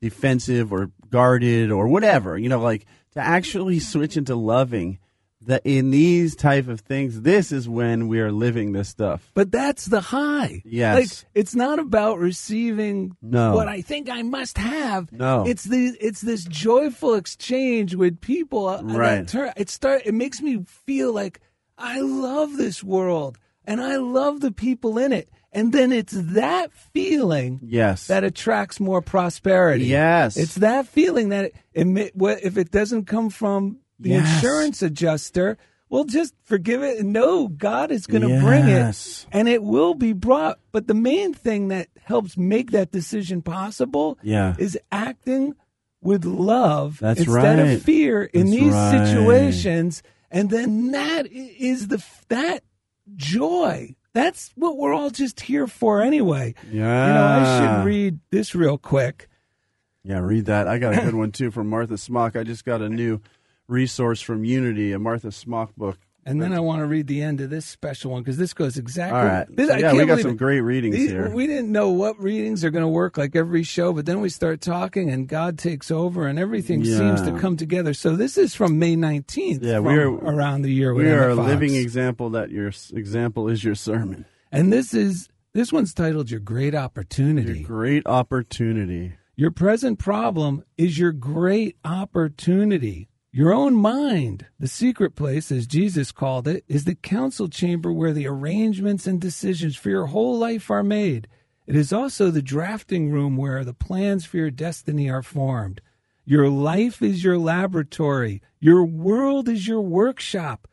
defensive 0.00 0.72
or 0.72 0.90
guarded 1.10 1.70
or 1.70 1.88
whatever, 1.88 2.38
you 2.38 2.48
know, 2.48 2.60
like 2.60 2.86
to 3.18 3.26
actually 3.26 3.78
switch 3.80 4.16
into 4.16 4.34
loving. 4.34 4.98
That 5.42 5.62
in 5.64 5.92
these 5.92 6.34
type 6.36 6.68
of 6.68 6.80
things, 6.80 7.22
this 7.22 7.52
is 7.52 7.66
when 7.68 8.08
we 8.08 8.20
are 8.20 8.32
living 8.32 8.72
this 8.72 8.88
stuff. 8.88 9.30
But 9.34 9.50
that's 9.52 9.86
the 9.86 10.00
high. 10.00 10.62
Yes. 10.66 10.94
Like 11.24 11.30
it's 11.34 11.54
not 11.54 11.78
about 11.78 12.18
receiving 12.18 13.16
No. 13.22 13.54
what 13.54 13.66
I 13.68 13.80
think 13.80 14.10
I 14.10 14.22
must 14.22 14.58
have. 14.58 15.10
No. 15.12 15.46
It's 15.46 15.64
the 15.64 15.96
it's 16.00 16.20
this 16.20 16.44
joyful 16.44 17.14
exchange 17.14 17.94
with 17.94 18.20
people. 18.20 18.68
uh, 18.68 18.82
Right. 18.82 19.26
turn- 19.28 19.52
it 19.56 19.70
start 19.70 20.02
it 20.04 20.12
makes 20.12 20.42
me 20.42 20.64
feel 20.66 21.14
like 21.14 21.40
I 21.78 22.00
love 22.00 22.56
this 22.56 22.82
world 22.84 23.38
and 23.64 23.80
I 23.80 23.96
love 23.96 24.40
the 24.40 24.52
people 24.52 24.98
in 24.98 25.12
it. 25.12 25.30
And 25.52 25.72
then 25.72 25.92
it's 25.92 26.12
that 26.14 26.72
feeling 26.72 27.60
Yes. 27.62 28.06
that 28.08 28.22
attracts 28.24 28.78
more 28.80 29.00
prosperity. 29.00 29.86
Yes. 29.86 30.36
It's 30.36 30.56
that 30.56 30.86
feeling 30.86 31.30
that 31.30 31.46
it, 31.46 31.54
if 31.74 32.58
it 32.58 32.70
doesn't 32.70 33.06
come 33.06 33.30
from 33.30 33.78
the 33.98 34.10
Yes. 34.10 34.34
insurance 34.36 34.82
adjuster, 34.82 35.56
Well, 35.90 36.04
just 36.04 36.34
forgive 36.44 36.82
it 36.82 36.98
and 36.98 37.14
know 37.14 37.48
God 37.48 37.90
is 37.90 38.06
going 38.06 38.20
to 38.20 38.40
bring 38.42 38.68
it 38.68 39.26
and 39.32 39.48
it 39.48 39.62
will 39.62 39.94
be 39.94 40.12
brought. 40.12 40.58
But 40.70 40.86
the 40.86 40.92
main 40.92 41.32
thing 41.32 41.68
that 41.68 41.88
helps 42.04 42.36
make 42.36 42.72
that 42.72 42.90
decision 42.90 43.40
possible 43.40 44.18
Yeah. 44.22 44.54
is 44.58 44.78
acting 44.92 45.54
with 46.02 46.26
love 46.26 46.98
That's 47.00 47.20
instead 47.20 47.58
right. 47.58 47.72
of 47.72 47.82
fear 47.82 48.22
in 48.24 48.50
That's 48.50 48.60
these 48.60 48.72
right. 48.74 49.06
situations. 49.06 50.02
And 50.30 50.50
then 50.50 50.90
that 50.90 51.26
is 51.32 51.88
the 51.88 52.04
that 52.28 52.64
joy. 53.16 53.94
That's 54.18 54.50
what 54.56 54.76
we're 54.76 54.92
all 54.92 55.10
just 55.10 55.38
here 55.38 55.68
for 55.68 56.02
anyway. 56.02 56.56
Yeah. 56.72 57.06
You 57.06 57.14
know, 57.14 57.24
I 57.24 57.58
should 57.60 57.86
read 57.86 58.18
this 58.32 58.52
real 58.52 58.76
quick. 58.76 59.28
Yeah, 60.02 60.18
read 60.18 60.46
that. 60.46 60.66
I 60.66 60.78
got 60.78 60.98
a 60.98 61.02
good 61.02 61.14
one 61.14 61.30
too 61.30 61.52
from 61.52 61.70
Martha 61.70 61.96
Smock. 61.96 62.34
I 62.34 62.42
just 62.42 62.64
got 62.64 62.82
a 62.82 62.88
new 62.88 63.20
resource 63.68 64.20
from 64.20 64.44
Unity, 64.44 64.90
a 64.90 64.98
Martha 64.98 65.30
Smock 65.30 65.76
book. 65.76 66.00
And 66.28 66.42
then 66.42 66.52
I 66.52 66.60
want 66.60 66.80
to 66.80 66.86
read 66.86 67.06
the 67.06 67.22
end 67.22 67.40
of 67.40 67.48
this 67.48 67.64
special 67.64 68.10
one 68.12 68.22
because 68.22 68.36
this 68.36 68.52
goes 68.52 68.76
exactly. 68.76 69.18
All 69.18 69.24
right. 69.24 69.46
This, 69.48 69.68
yeah, 69.80 69.92
we 69.94 70.04
got 70.04 70.20
some 70.20 70.32
it. 70.32 70.36
great 70.36 70.60
readings 70.60 70.94
These- 70.94 71.10
here. 71.10 71.30
We 71.30 71.46
didn't 71.46 71.72
know 71.72 71.88
what 71.90 72.20
readings 72.20 72.64
are 72.64 72.70
going 72.70 72.82
to 72.84 72.88
work 72.88 73.16
like 73.16 73.34
every 73.34 73.62
show, 73.62 73.92
but 73.92 74.04
then 74.06 74.20
we 74.20 74.28
start 74.28 74.60
talking 74.60 75.10
and 75.10 75.26
God 75.26 75.58
takes 75.58 75.90
over 75.90 76.26
and 76.26 76.38
everything 76.38 76.84
seems 76.84 77.22
to 77.22 77.38
come 77.38 77.56
together. 77.56 77.94
So 77.94 78.14
this 78.14 78.36
is 78.36 78.54
from 78.54 78.78
May 78.78 78.94
19th. 78.94 79.62
Yeah, 79.62 79.78
we 79.80 79.94
are- 79.94 80.12
around 80.12 80.62
the 80.62 80.72
year. 80.72 80.92
We 80.94 81.08
are 81.08 81.30
a 81.30 81.34
living 81.34 81.74
example 81.74 82.30
that 82.30 82.50
your 82.50 82.68
example 82.92 83.48
is 83.48 83.64
your 83.64 83.74
sermon. 83.74 84.26
And 84.52 84.72
this 84.72 84.92
is 84.94 85.28
this 85.54 85.72
one's 85.72 85.94
titled 85.94 86.30
"Your 86.30 86.40
Great 86.40 86.74
Opportunity." 86.74 87.60
Your 87.60 87.66
great 87.66 88.06
opportunity. 88.06 89.14
Your 89.34 89.50
present 89.50 89.98
problem 89.98 90.64
is 90.76 90.98
your 90.98 91.12
great 91.12 91.76
opportunity. 91.84 93.08
Your 93.30 93.52
own 93.52 93.74
mind, 93.74 94.46
the 94.58 94.66
secret 94.66 95.14
place, 95.14 95.52
as 95.52 95.66
Jesus 95.66 96.12
called 96.12 96.48
it, 96.48 96.64
is 96.66 96.84
the 96.84 96.94
council 96.94 97.46
chamber 97.46 97.92
where 97.92 98.14
the 98.14 98.26
arrangements 98.26 99.06
and 99.06 99.20
decisions 99.20 99.76
for 99.76 99.90
your 99.90 100.06
whole 100.06 100.38
life 100.38 100.70
are 100.70 100.82
made. 100.82 101.28
It 101.66 101.76
is 101.76 101.92
also 101.92 102.30
the 102.30 102.40
drafting 102.40 103.10
room 103.10 103.36
where 103.36 103.64
the 103.64 103.74
plans 103.74 104.24
for 104.24 104.38
your 104.38 104.50
destiny 104.50 105.10
are 105.10 105.22
formed. 105.22 105.82
Your 106.24 106.48
life 106.48 107.02
is 107.02 107.22
your 107.22 107.36
laboratory. 107.36 108.40
Your 108.60 108.82
world 108.84 109.46
is 109.46 109.68
your 109.68 109.82
workshop. 109.82 110.66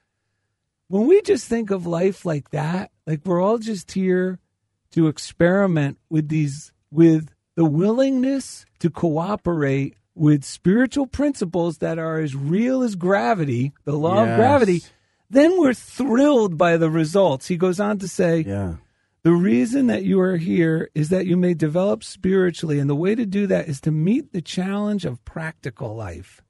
When 0.88 1.08
we 1.08 1.22
just 1.24 1.50
think 1.50 1.72
of 1.72 1.86
life 1.86 2.26
like 2.26 2.52
that, 2.52 2.92
like 3.06 3.26
we're 3.26 3.42
all 3.42 3.58
just 3.58 3.92
here 3.92 4.40
to 4.92 5.10
experiment 5.10 5.98
with 6.10 6.30
these 6.30 6.72
with 6.90 7.34
the 7.56 7.66
willingness 7.66 8.66
to 8.80 8.90
cooperate 8.90 9.98
with 10.16 10.44
spiritual 10.44 11.06
principles 11.08 11.80
that 11.80 12.00
are 12.00 12.20
as 12.20 12.36
real 12.36 12.82
as 12.82 12.96
gravity, 12.96 13.74
the 13.84 13.98
law 13.98 14.22
of 14.24 14.38
gravity, 14.38 14.82
then 15.30 15.60
we're 15.60 15.74
thrilled 15.74 16.58
by 16.58 16.78
the 16.78 16.90
results. 16.90 17.48
He 17.48 17.58
goes 17.58 17.80
on 17.80 18.00
to 18.00 18.08
say, 18.08 18.40
Yeah. 18.48 18.76
the 19.24 19.34
reason 19.34 19.88
that 19.88 20.04
you 20.04 20.20
are 20.22 20.38
here 20.38 20.90
is 20.96 21.10
that 21.10 21.26
you 21.26 21.36
may 21.36 21.54
develop 21.54 22.04
spiritually, 22.04 22.80
and 22.80 22.90
the 22.90 22.96
way 22.96 23.14
to 23.16 23.26
do 23.26 23.46
that 23.48 23.68
is 23.68 23.82
to 23.82 23.92
meet 23.92 24.32
the 24.32 24.42
challenge 24.42 25.04
of 25.06 25.24
practical 25.26 25.96
life. 25.96 26.42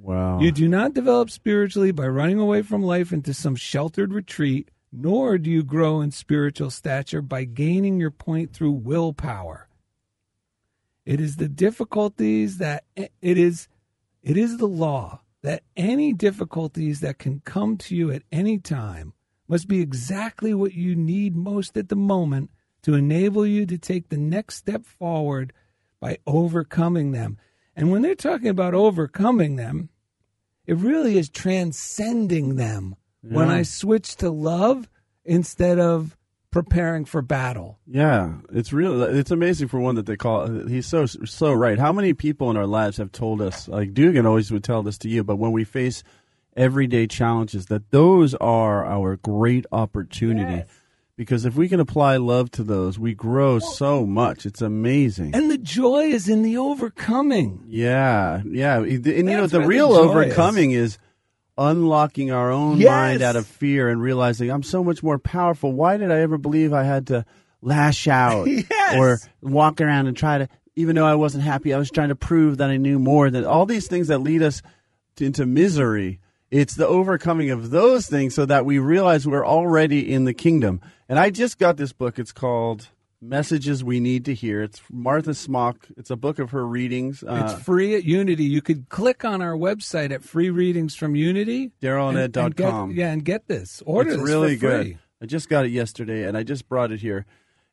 Wow. 0.00 0.40
You 0.40 0.52
do 0.52 0.68
not 0.68 0.94
develop 0.94 1.28
spiritually 1.30 1.90
by 1.90 2.06
running 2.06 2.38
away 2.38 2.62
from 2.62 2.82
life 2.82 3.12
into 3.12 3.34
some 3.34 3.56
sheltered 3.56 4.12
retreat, 4.12 4.70
nor 4.92 5.38
do 5.38 5.50
you 5.50 5.64
grow 5.64 6.00
in 6.00 6.12
spiritual 6.12 6.70
stature 6.70 7.20
by 7.20 7.44
gaining 7.44 7.98
your 7.98 8.12
point 8.12 8.52
through 8.52 8.72
willpower. 8.72 9.67
It 11.08 11.22
is 11.22 11.36
the 11.36 11.48
difficulties 11.48 12.58
that 12.58 12.84
it 12.94 13.10
is 13.22 13.66
it 14.22 14.36
is 14.36 14.58
the 14.58 14.68
law 14.68 15.22
that 15.42 15.62
any 15.74 16.12
difficulties 16.12 17.00
that 17.00 17.18
can 17.18 17.40
come 17.46 17.78
to 17.78 17.96
you 17.96 18.10
at 18.10 18.24
any 18.30 18.58
time 18.58 19.14
must 19.48 19.68
be 19.68 19.80
exactly 19.80 20.52
what 20.52 20.74
you 20.74 20.94
need 20.94 21.34
most 21.34 21.78
at 21.78 21.88
the 21.88 21.96
moment 21.96 22.50
to 22.82 22.92
enable 22.92 23.46
you 23.46 23.64
to 23.64 23.78
take 23.78 24.10
the 24.10 24.18
next 24.18 24.56
step 24.56 24.84
forward 24.84 25.54
by 25.98 26.18
overcoming 26.26 27.12
them. 27.12 27.38
And 27.74 27.90
when 27.90 28.02
they're 28.02 28.14
talking 28.14 28.48
about 28.48 28.74
overcoming 28.74 29.56
them, 29.56 29.88
it 30.66 30.76
really 30.76 31.16
is 31.16 31.30
transcending 31.30 32.56
them 32.56 32.96
when 33.22 33.48
I 33.48 33.62
switch 33.62 34.16
to 34.16 34.28
love 34.28 34.90
instead 35.24 35.78
of 35.78 36.17
preparing 36.50 37.04
for 37.04 37.22
battle. 37.22 37.78
Yeah, 37.86 38.34
it's 38.52 38.72
real. 38.72 39.02
It's 39.02 39.30
amazing 39.30 39.68
for 39.68 39.80
one 39.80 39.94
that 39.96 40.06
they 40.06 40.16
call. 40.16 40.48
He's 40.66 40.86
so 40.86 41.06
so 41.06 41.52
right. 41.52 41.78
How 41.78 41.92
many 41.92 42.14
people 42.14 42.50
in 42.50 42.56
our 42.56 42.66
lives 42.66 42.96
have 42.96 43.12
told 43.12 43.40
us, 43.40 43.68
like 43.68 43.94
Dugan 43.94 44.26
always 44.26 44.50
would 44.50 44.64
tell 44.64 44.82
this 44.82 44.98
to 44.98 45.08
you, 45.08 45.24
but 45.24 45.36
when 45.36 45.52
we 45.52 45.64
face 45.64 46.02
everyday 46.56 47.06
challenges, 47.06 47.66
that 47.66 47.90
those 47.90 48.34
are 48.34 48.84
our 48.84 49.16
great 49.16 49.66
opportunity. 49.72 50.64
Because 51.16 51.44
if 51.44 51.56
we 51.56 51.68
can 51.68 51.80
apply 51.80 52.16
love 52.18 52.48
to 52.52 52.62
those, 52.62 52.96
we 52.96 53.12
grow 53.12 53.58
so 53.58 54.06
much. 54.06 54.46
It's 54.46 54.62
amazing. 54.62 55.34
And 55.34 55.50
the 55.50 55.58
joy 55.58 56.04
is 56.04 56.28
in 56.28 56.42
the 56.42 56.58
overcoming. 56.58 57.64
yeah, 57.66 58.40
yeah. 58.48 58.78
And 58.78 59.04
you 59.04 59.22
know, 59.24 59.48
the 59.48 59.58
the 59.58 59.66
real 59.66 59.94
joy 59.94 60.10
overcoming 60.10 60.70
is. 60.70 60.96
Unlocking 61.58 62.30
our 62.30 62.50
own 62.50 62.78
Yes. 62.78 62.88
mind 62.88 63.22
out 63.22 63.36
of 63.36 63.46
fear 63.46 63.88
and 63.88 64.00
realizing 64.00 64.50
I'm 64.50 64.62
so 64.62 64.82
much 64.84 65.02
more 65.02 65.18
powerful. 65.18 65.72
Why 65.72 65.96
did 65.96 66.10
I 66.12 66.20
ever 66.20 66.38
believe 66.38 66.72
I 66.72 66.84
had 66.84 67.08
to 67.08 67.24
lash 67.60 68.06
out 68.08 68.46
Yes. 68.46 68.94
or 68.96 69.18
walk 69.42 69.80
around 69.80 70.06
and 70.06 70.16
try 70.16 70.38
to, 70.38 70.48
even 70.76 70.94
though 70.96 71.04
I 71.06 71.16
wasn't 71.16 71.42
happy, 71.44 71.74
I 71.74 71.78
was 71.78 71.90
trying 71.90 72.10
to 72.10 72.14
prove 72.14 72.58
that 72.58 72.70
I 72.70 72.76
knew 72.76 72.98
more 73.00 73.28
than 73.30 73.44
all 73.44 73.66
these 73.66 73.88
things 73.88 74.08
that 74.08 74.18
lead 74.18 74.42
us 74.42 74.62
to, 75.16 75.26
into 75.26 75.44
misery. 75.44 76.20
It's 76.50 76.76
the 76.76 76.86
overcoming 76.86 77.50
of 77.50 77.70
those 77.70 78.06
things 78.06 78.34
so 78.34 78.46
that 78.46 78.64
we 78.64 78.78
realize 78.78 79.26
we're 79.26 79.44
already 79.46 80.10
in 80.12 80.24
the 80.24 80.32
kingdom. 80.32 80.80
And 81.08 81.18
I 81.18 81.30
just 81.30 81.58
got 81.58 81.76
this 81.76 81.92
book. 81.92 82.18
It's 82.18 82.32
called 82.32 82.88
Messages 83.20 83.82
We 83.82 83.98
Need 83.98 84.24
to 84.26 84.34
Hear. 84.34 84.62
It's 84.62 84.80
Martha 84.90 85.34
Smock. 85.34 85.88
It's 85.96 86.10
a 86.10 86.16
book 86.16 86.38
of 86.38 86.52
her 86.52 86.66
readings. 86.66 87.24
Uh, 87.24 87.42
It's 87.50 87.64
free 87.64 87.94
at 87.96 88.04
Unity. 88.04 88.44
You 88.44 88.62
could 88.62 88.88
click 88.88 89.24
on 89.24 89.42
our 89.42 89.54
website 89.56 90.12
at 90.12 90.22
free 90.22 90.50
readings 90.50 90.94
from 90.94 91.16
Unity. 91.16 91.72
Get- 92.56 92.70
Yeah, 92.92 93.10
and 93.10 93.24
get 93.24 93.48
this. 93.48 93.82
Order 93.84 94.10
it's 94.10 94.18
this 94.20 94.28
really 94.28 94.56
good. 94.56 94.98
I 95.20 95.26
just 95.26 95.48
got 95.48 95.64
it 95.64 95.70
yesterday, 95.72 96.22
and 96.28 96.36
I 96.36 96.44
just 96.44 96.68
brought 96.68 96.92
it 96.92 97.00
here, 97.00 97.26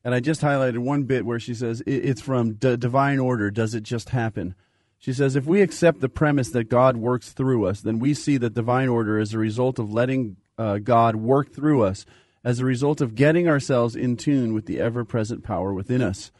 and 0.04 0.12
I 0.16 0.18
just 0.20 0.40
highlighted 0.42 0.78
one 0.78 1.04
bit 1.04 1.24
where 1.24 1.38
she 1.38 1.54
says 1.54 1.80
it's 1.86 2.20
from 2.20 2.54
D- 2.54 2.76
Divine 2.76 3.20
Order. 3.20 3.52
Does 3.52 3.72
it 3.72 3.84
just 3.84 4.08
happen? 4.08 4.56
She 4.98 5.12
says 5.12 5.36
if 5.36 5.46
we 5.46 5.62
accept 5.62 6.00
the 6.00 6.08
premise 6.08 6.50
that 6.50 6.64
God 6.68 6.96
works 6.96 7.30
through 7.32 7.66
us, 7.66 7.82
then 7.82 8.00
we 8.00 8.14
see 8.14 8.36
that 8.38 8.54
divine 8.54 8.88
order 8.88 9.20
is 9.20 9.32
a 9.32 9.38
result 9.38 9.78
of 9.78 9.92
letting 9.92 10.38
uh, 10.58 10.78
God 10.78 11.16
work 11.16 11.52
through 11.54 11.82
us, 11.82 12.04
as 12.46 12.60
a 12.60 12.64
result 12.64 13.00
of 13.00 13.16
getting 13.16 13.48
ourselves 13.48 13.96
in 13.96 14.16
tune 14.16 14.54
with 14.54 14.66
the 14.66 14.78
ever-present 14.78 15.42
power 15.42 15.74
within 15.74 16.00
us. 16.00 16.30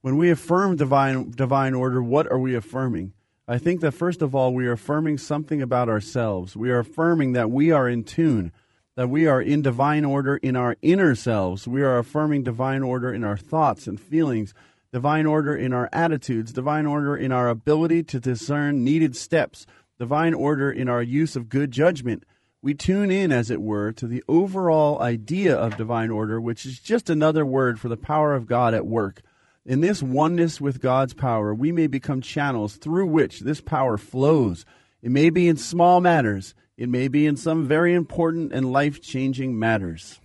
When 0.00 0.16
we 0.16 0.28
affirm 0.28 0.74
divine 0.74 1.30
divine 1.30 1.74
order, 1.74 2.02
what 2.02 2.30
are 2.30 2.40
we 2.40 2.56
affirming? 2.56 3.12
I 3.46 3.58
think 3.58 3.80
that 3.80 3.92
first 3.92 4.20
of 4.20 4.34
all, 4.34 4.52
we 4.52 4.66
are 4.66 4.72
affirming 4.72 5.16
something 5.16 5.62
about 5.62 5.88
ourselves. 5.88 6.56
We 6.56 6.72
are 6.72 6.80
affirming 6.80 7.34
that 7.34 7.52
we 7.52 7.70
are 7.70 7.88
in 7.88 8.02
tune, 8.02 8.50
that 8.96 9.08
we 9.08 9.28
are 9.28 9.40
in 9.40 9.62
divine 9.62 10.04
order 10.04 10.38
in 10.38 10.56
our 10.56 10.76
inner 10.82 11.14
selves. 11.14 11.68
We 11.68 11.82
are 11.82 11.98
affirming 11.98 12.42
divine 12.42 12.82
order 12.82 13.14
in 13.14 13.22
our 13.22 13.36
thoughts 13.36 13.86
and 13.86 14.00
feelings, 14.00 14.54
divine 14.92 15.24
order 15.24 15.54
in 15.54 15.72
our 15.72 15.88
attitudes, 15.92 16.52
divine 16.52 16.84
order 16.84 17.16
in 17.16 17.30
our 17.30 17.48
ability 17.48 18.02
to 18.02 18.18
discern 18.18 18.82
needed 18.82 19.14
steps, 19.14 19.66
divine 20.00 20.34
order 20.34 20.68
in 20.68 20.88
our 20.88 21.02
use 21.02 21.36
of 21.36 21.48
good 21.48 21.70
judgment. 21.70 22.24
We 22.64 22.72
tune 22.72 23.10
in, 23.10 23.30
as 23.30 23.50
it 23.50 23.60
were, 23.60 23.92
to 23.92 24.06
the 24.06 24.24
overall 24.26 24.98
idea 25.02 25.54
of 25.54 25.76
divine 25.76 26.08
order, 26.08 26.40
which 26.40 26.64
is 26.64 26.80
just 26.80 27.10
another 27.10 27.44
word 27.44 27.78
for 27.78 27.90
the 27.90 27.98
power 27.98 28.34
of 28.34 28.46
God 28.46 28.72
at 28.72 28.86
work. 28.86 29.20
In 29.66 29.82
this 29.82 30.02
oneness 30.02 30.62
with 30.62 30.80
God's 30.80 31.12
power, 31.12 31.54
we 31.54 31.72
may 31.72 31.88
become 31.88 32.22
channels 32.22 32.76
through 32.76 33.08
which 33.08 33.40
this 33.40 33.60
power 33.60 33.98
flows. 33.98 34.64
It 35.02 35.10
may 35.10 35.28
be 35.28 35.46
in 35.46 35.58
small 35.58 36.00
matters, 36.00 36.54
it 36.78 36.88
may 36.88 37.08
be 37.08 37.26
in 37.26 37.36
some 37.36 37.68
very 37.68 37.92
important 37.92 38.54
and 38.54 38.72
life 38.72 39.02
changing 39.02 39.58
matters. 39.58 40.18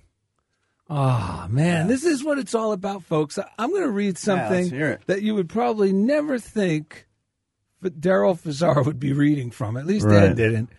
Oh 0.89 1.45
man, 1.49 1.89
this 1.89 2.05
is 2.05 2.23
what 2.23 2.39
it's 2.39 2.55
all 2.55 2.71
about, 2.71 3.03
folks. 3.03 3.37
I'm 3.57 3.71
going 3.71 3.83
to 3.83 3.91
read 3.91 4.17
something 4.17 4.73
it. 4.73 5.01
that 5.07 5.23
you 5.23 5.35
would 5.35 5.49
probably 5.49 5.91
never 5.91 6.39
think 6.39 7.05
that 7.81 7.99
Daryl 7.99 8.39
Fazar 8.39 8.85
would 8.85 8.97
be 8.97 9.11
reading 9.11 9.51
from. 9.51 9.75
At 9.75 9.85
least 9.85 10.05
Right. 10.05 10.23
Ed 10.23 10.37
didn't. 10.37 10.69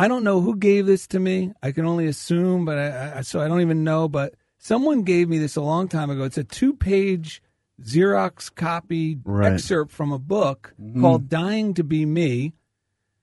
I 0.00 0.08
don't 0.08 0.24
know 0.24 0.40
who 0.40 0.56
gave 0.56 0.86
this 0.86 1.06
to 1.08 1.20
me. 1.20 1.52
I 1.62 1.72
can 1.72 1.84
only 1.84 2.06
assume, 2.06 2.64
but 2.64 2.78
I, 2.78 3.18
I 3.18 3.20
so 3.22 3.40
I 3.40 3.48
don't 3.48 3.60
even 3.60 3.84
know. 3.84 4.08
But 4.08 4.34
someone 4.58 5.02
gave 5.02 5.28
me 5.28 5.38
this 5.38 5.56
a 5.56 5.60
long 5.60 5.88
time 5.88 6.10
ago. 6.10 6.24
It's 6.24 6.38
a 6.38 6.44
two-page 6.44 7.42
Xerox 7.82 8.54
copy 8.54 9.18
Right. 9.24 9.46
Mm-hmm. 9.46 9.54
excerpt 9.54 9.90
from 9.92 10.12
a 10.12 10.18
book 10.18 10.74
called 11.00 11.28
"Dying 11.28 11.74
to 11.74 11.84
Be 11.84 12.06
Me." 12.06 12.54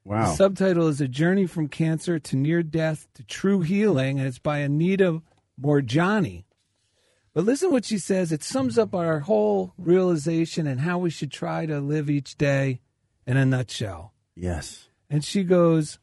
Wow. 0.03 0.29
The 0.29 0.35
subtitle 0.35 0.87
is 0.87 1.01
A 1.01 1.07
Journey 1.07 1.47
from 1.47 1.67
Cancer 1.67 2.17
to 2.17 2.35
Near 2.37 2.63
Death 2.63 3.07
to 3.15 3.23
True 3.23 3.59
Healing, 3.61 4.19
and 4.19 4.27
it's 4.27 4.39
by 4.39 4.59
Anita 4.59 5.21
Moorjani. 5.61 6.45
But 7.33 7.43
listen 7.45 7.71
what 7.71 7.85
she 7.85 7.97
says. 7.97 8.31
It 8.31 8.41
sums 8.43 8.77
up 8.77 8.95
our 8.95 9.19
whole 9.19 9.73
realization 9.77 10.65
and 10.65 10.79
how 10.81 10.97
we 10.97 11.09
should 11.09 11.29
try 11.31 11.65
to 11.65 11.79
live 11.79 12.09
each 12.09 12.37
day 12.37 12.79
in 13.27 13.35
a 13.37 13.45
nutshell. 13.45 14.13
yes. 14.35 14.87
And 15.09 15.23
she 15.23 15.43
goes, 15.43 15.99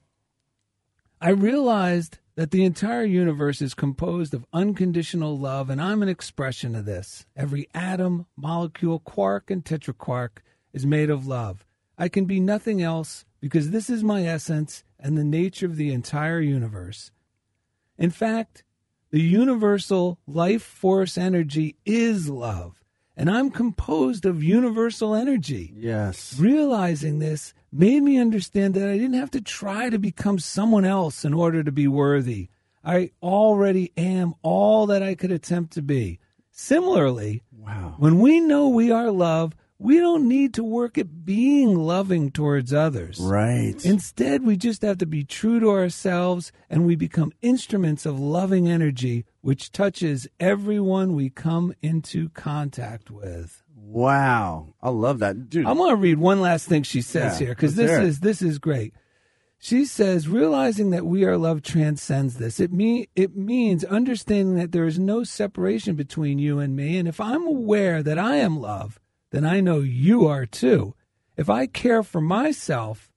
I 1.25 1.31
realized 1.31 2.19
that 2.35 2.51
the 2.51 2.65
entire 2.65 3.07
universe 3.07 3.63
is 3.63 3.73
composed 3.73 4.35
of 4.35 4.45
unconditional 4.53 5.39
love, 5.39 5.71
and 5.71 5.81
I'm 5.81 6.03
an 6.03 6.09
expression 6.11 6.75
of 6.75 6.85
this. 6.85 7.25
Every 7.35 7.67
atom, 7.73 8.27
molecule, 8.37 8.99
quark, 8.99 9.51
and 9.51 9.65
tetraquark 9.65 10.43
is 10.75 10.85
made 10.85 11.09
of 11.09 11.27
love. 11.27 11.65
I 11.97 12.11
can 12.11 12.27
be 12.27 12.41
nothing 12.41 12.83
else 12.83 13.25
because 13.41 13.71
this 13.71 13.89
is 13.89 14.05
my 14.05 14.27
essence 14.27 14.85
and 15.01 15.17
the 15.17 15.25
nature 15.25 15.65
of 15.65 15.77
the 15.77 15.95
entire 15.95 16.43
universe. 16.43 17.11
In 17.97 18.11
fact, 18.11 18.63
the 19.11 19.23
universal 19.23 20.19
life 20.27 20.63
force 20.63 21.17
energy 21.17 21.77
is 21.87 22.29
love, 22.29 22.85
and 23.17 23.31
I'm 23.31 23.51
composed 23.51 24.27
of 24.27 24.45
universal 24.45 25.15
energy. 25.15 25.73
Yes. 25.75 26.39
Realizing 26.39 27.19
this 27.19 27.55
made 27.75 28.03
me 28.03 28.19
understand 28.19 28.75
that 28.75 28.89
I 28.89 28.97
didn't 28.97 29.15
have 29.19 29.33
to 29.33 29.41
try 29.41 29.91
to 29.91 29.99
become 29.99 30.39
someone 30.39 30.85
else 30.85 31.25
in 31.25 31.35
order 31.35 31.63
to 31.65 31.73
be 31.73 31.89
worthy. 31.89 32.49
I 32.85 33.11
already 33.23 33.93
am 33.97 34.35
all 34.43 34.87
that 34.87 35.03
I 35.03 35.15
could 35.15 35.33
attempt 35.33 35.73
to 35.75 35.83
be. 35.83 36.21
Similarly, 36.53 37.43
Wow. 37.59 37.97
when 37.99 38.21
we 38.21 38.39
know 38.41 38.69
we 38.69 38.91
are 38.93 39.11
love, 39.11 39.55
we 39.77 39.99
don't 39.99 40.29
need 40.29 40.55
to 40.55 40.63
work 40.63 40.97
at 40.97 41.25
being 41.25 41.75
loving 41.77 42.31
towards 42.31 42.73
others. 42.73 43.19
Right. 43.21 43.75
Instead, 43.85 44.45
we 44.47 44.57
just 44.57 44.83
have 44.83 44.99
to 44.99 45.07
be 45.07 45.25
true 45.25 45.59
to 45.59 45.71
ourselves 45.71 46.53
and 46.71 46.87
we 46.87 46.95
become 46.95 47.33
instruments 47.43 48.07
of 48.07 48.21
loving 48.21 48.69
energy, 48.69 49.25
which 49.41 49.73
touches 49.73 50.29
everyone 50.39 51.15
we 51.17 51.29
come 51.29 51.75
into 51.83 52.29
contact 52.31 53.11
with. 53.11 53.64
Wow. 53.87 54.75
I 54.83 54.91
love 54.91 55.21
that. 55.21 55.49
Dude. 55.49 55.67
I'm 55.67 55.77
going 55.77 55.91
to 55.91 55.97
read 55.97 56.19
one 56.19 56.41
last 56.41 56.69
thing 56.69 56.83
she 56.83 57.01
says 57.03 57.41
Yeah, 57.41 57.47
here 57.47 57.55
because 57.55 57.75
this 57.77 57.91
is 57.91 58.21
this 58.21 58.43
is 58.43 58.59
great. 58.59 58.95
She 59.59 59.87
says, 59.87 60.29
realizing 60.29 60.91
that 60.91 61.07
we 61.07 61.25
are 61.25 61.39
love 61.39 61.63
transcends 61.63 62.37
this. 62.37 62.61
It 62.61 62.71
mean 62.71 63.07
it 63.17 63.35
means 63.35 63.83
understanding 63.85 64.57
that 64.57 64.73
there 64.73 64.85
is 64.85 64.99
no 64.99 65.25
separation 65.25 65.95
between 65.95 66.39
you 66.39 66.59
and 66.59 66.77
me. 66.77 66.99
And 66.99 67.09
if 67.09 67.19
I'm 67.21 67.47
aware 67.47 68.03
that 68.03 68.19
I 68.19 68.37
am 68.37 68.61
love, 68.61 69.01
then 69.31 69.47
I 69.47 69.61
know 69.61 69.81
you 69.81 70.27
are 70.27 70.45
too. 70.45 70.95
If 71.37 71.49
I 71.49 71.67
care 71.67 72.03
for 72.03 72.21
myself, 72.21 73.11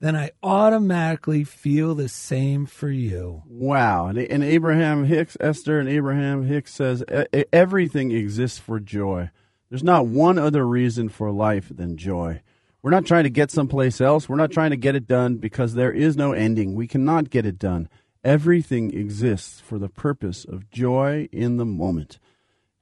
then 0.00 0.14
I 0.14 0.30
automatically 0.42 1.42
feel 1.42 1.96
the 1.96 2.08
same 2.08 2.66
for 2.66 2.88
you. 2.88 3.42
Wow. 3.46 4.06
And, 4.06 4.18
and 4.18 4.44
Abraham 4.44 5.04
Hicks, 5.04 5.36
Esther 5.40 5.80
and 5.80 5.88
Abraham 5.88 6.44
Hicks 6.44 6.72
says 6.72 7.02
"E- 7.12 7.40
e- 7.40 7.44
everything 7.52 8.12
exists 8.12 8.58
for 8.58 8.78
joy. 8.78 9.30
There's 9.70 9.84
not 9.84 10.06
one 10.06 10.38
other 10.38 10.66
reason 10.66 11.08
for 11.08 11.30
life 11.30 11.70
than 11.74 11.96
joy. 11.96 12.42
We're 12.82 12.90
not 12.90 13.06
trying 13.06 13.24
to 13.24 13.30
get 13.30 13.50
someplace 13.50 14.00
else. 14.00 14.28
We're 14.28 14.36
not 14.36 14.50
trying 14.50 14.70
to 14.70 14.76
get 14.76 14.94
it 14.94 15.06
done 15.06 15.36
because 15.36 15.74
there 15.74 15.92
is 15.92 16.16
no 16.16 16.32
ending. 16.32 16.74
We 16.74 16.86
cannot 16.86 17.30
get 17.30 17.44
it 17.44 17.58
done. 17.58 17.88
Everything 18.24 18.96
exists 18.96 19.60
for 19.60 19.78
the 19.78 19.88
purpose 19.88 20.44
of 20.44 20.70
joy 20.70 21.28
in 21.32 21.56
the 21.56 21.64
moment. 21.64 22.18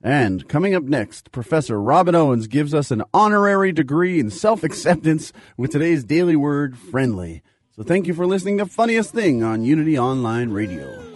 And 0.03 0.47
coming 0.49 0.75
up 0.75 0.85
next, 0.85 1.33
Professor 1.33 1.81
Robin 1.81 2.15
Owens 2.15 2.47
gives 2.47 2.75
us 2.75 2.91
an 2.91 3.03
honorary 3.13 3.73
degree 3.73 4.21
in 4.21 4.31
self 4.31 4.63
acceptance 4.63 5.33
with 5.57 5.73
today's 5.73 6.05
daily 6.05 6.37
word 6.37 6.79
friendly. 6.79 7.43
So 7.75 7.83
thank 7.83 8.07
you 8.07 8.15
for 8.15 8.27
listening 8.27 8.59
to 8.59 8.67
Funniest 8.67 9.13
Thing 9.13 9.43
on 9.43 9.65
Unity 9.65 9.99
Online 9.99 10.51
Radio. 10.51 11.16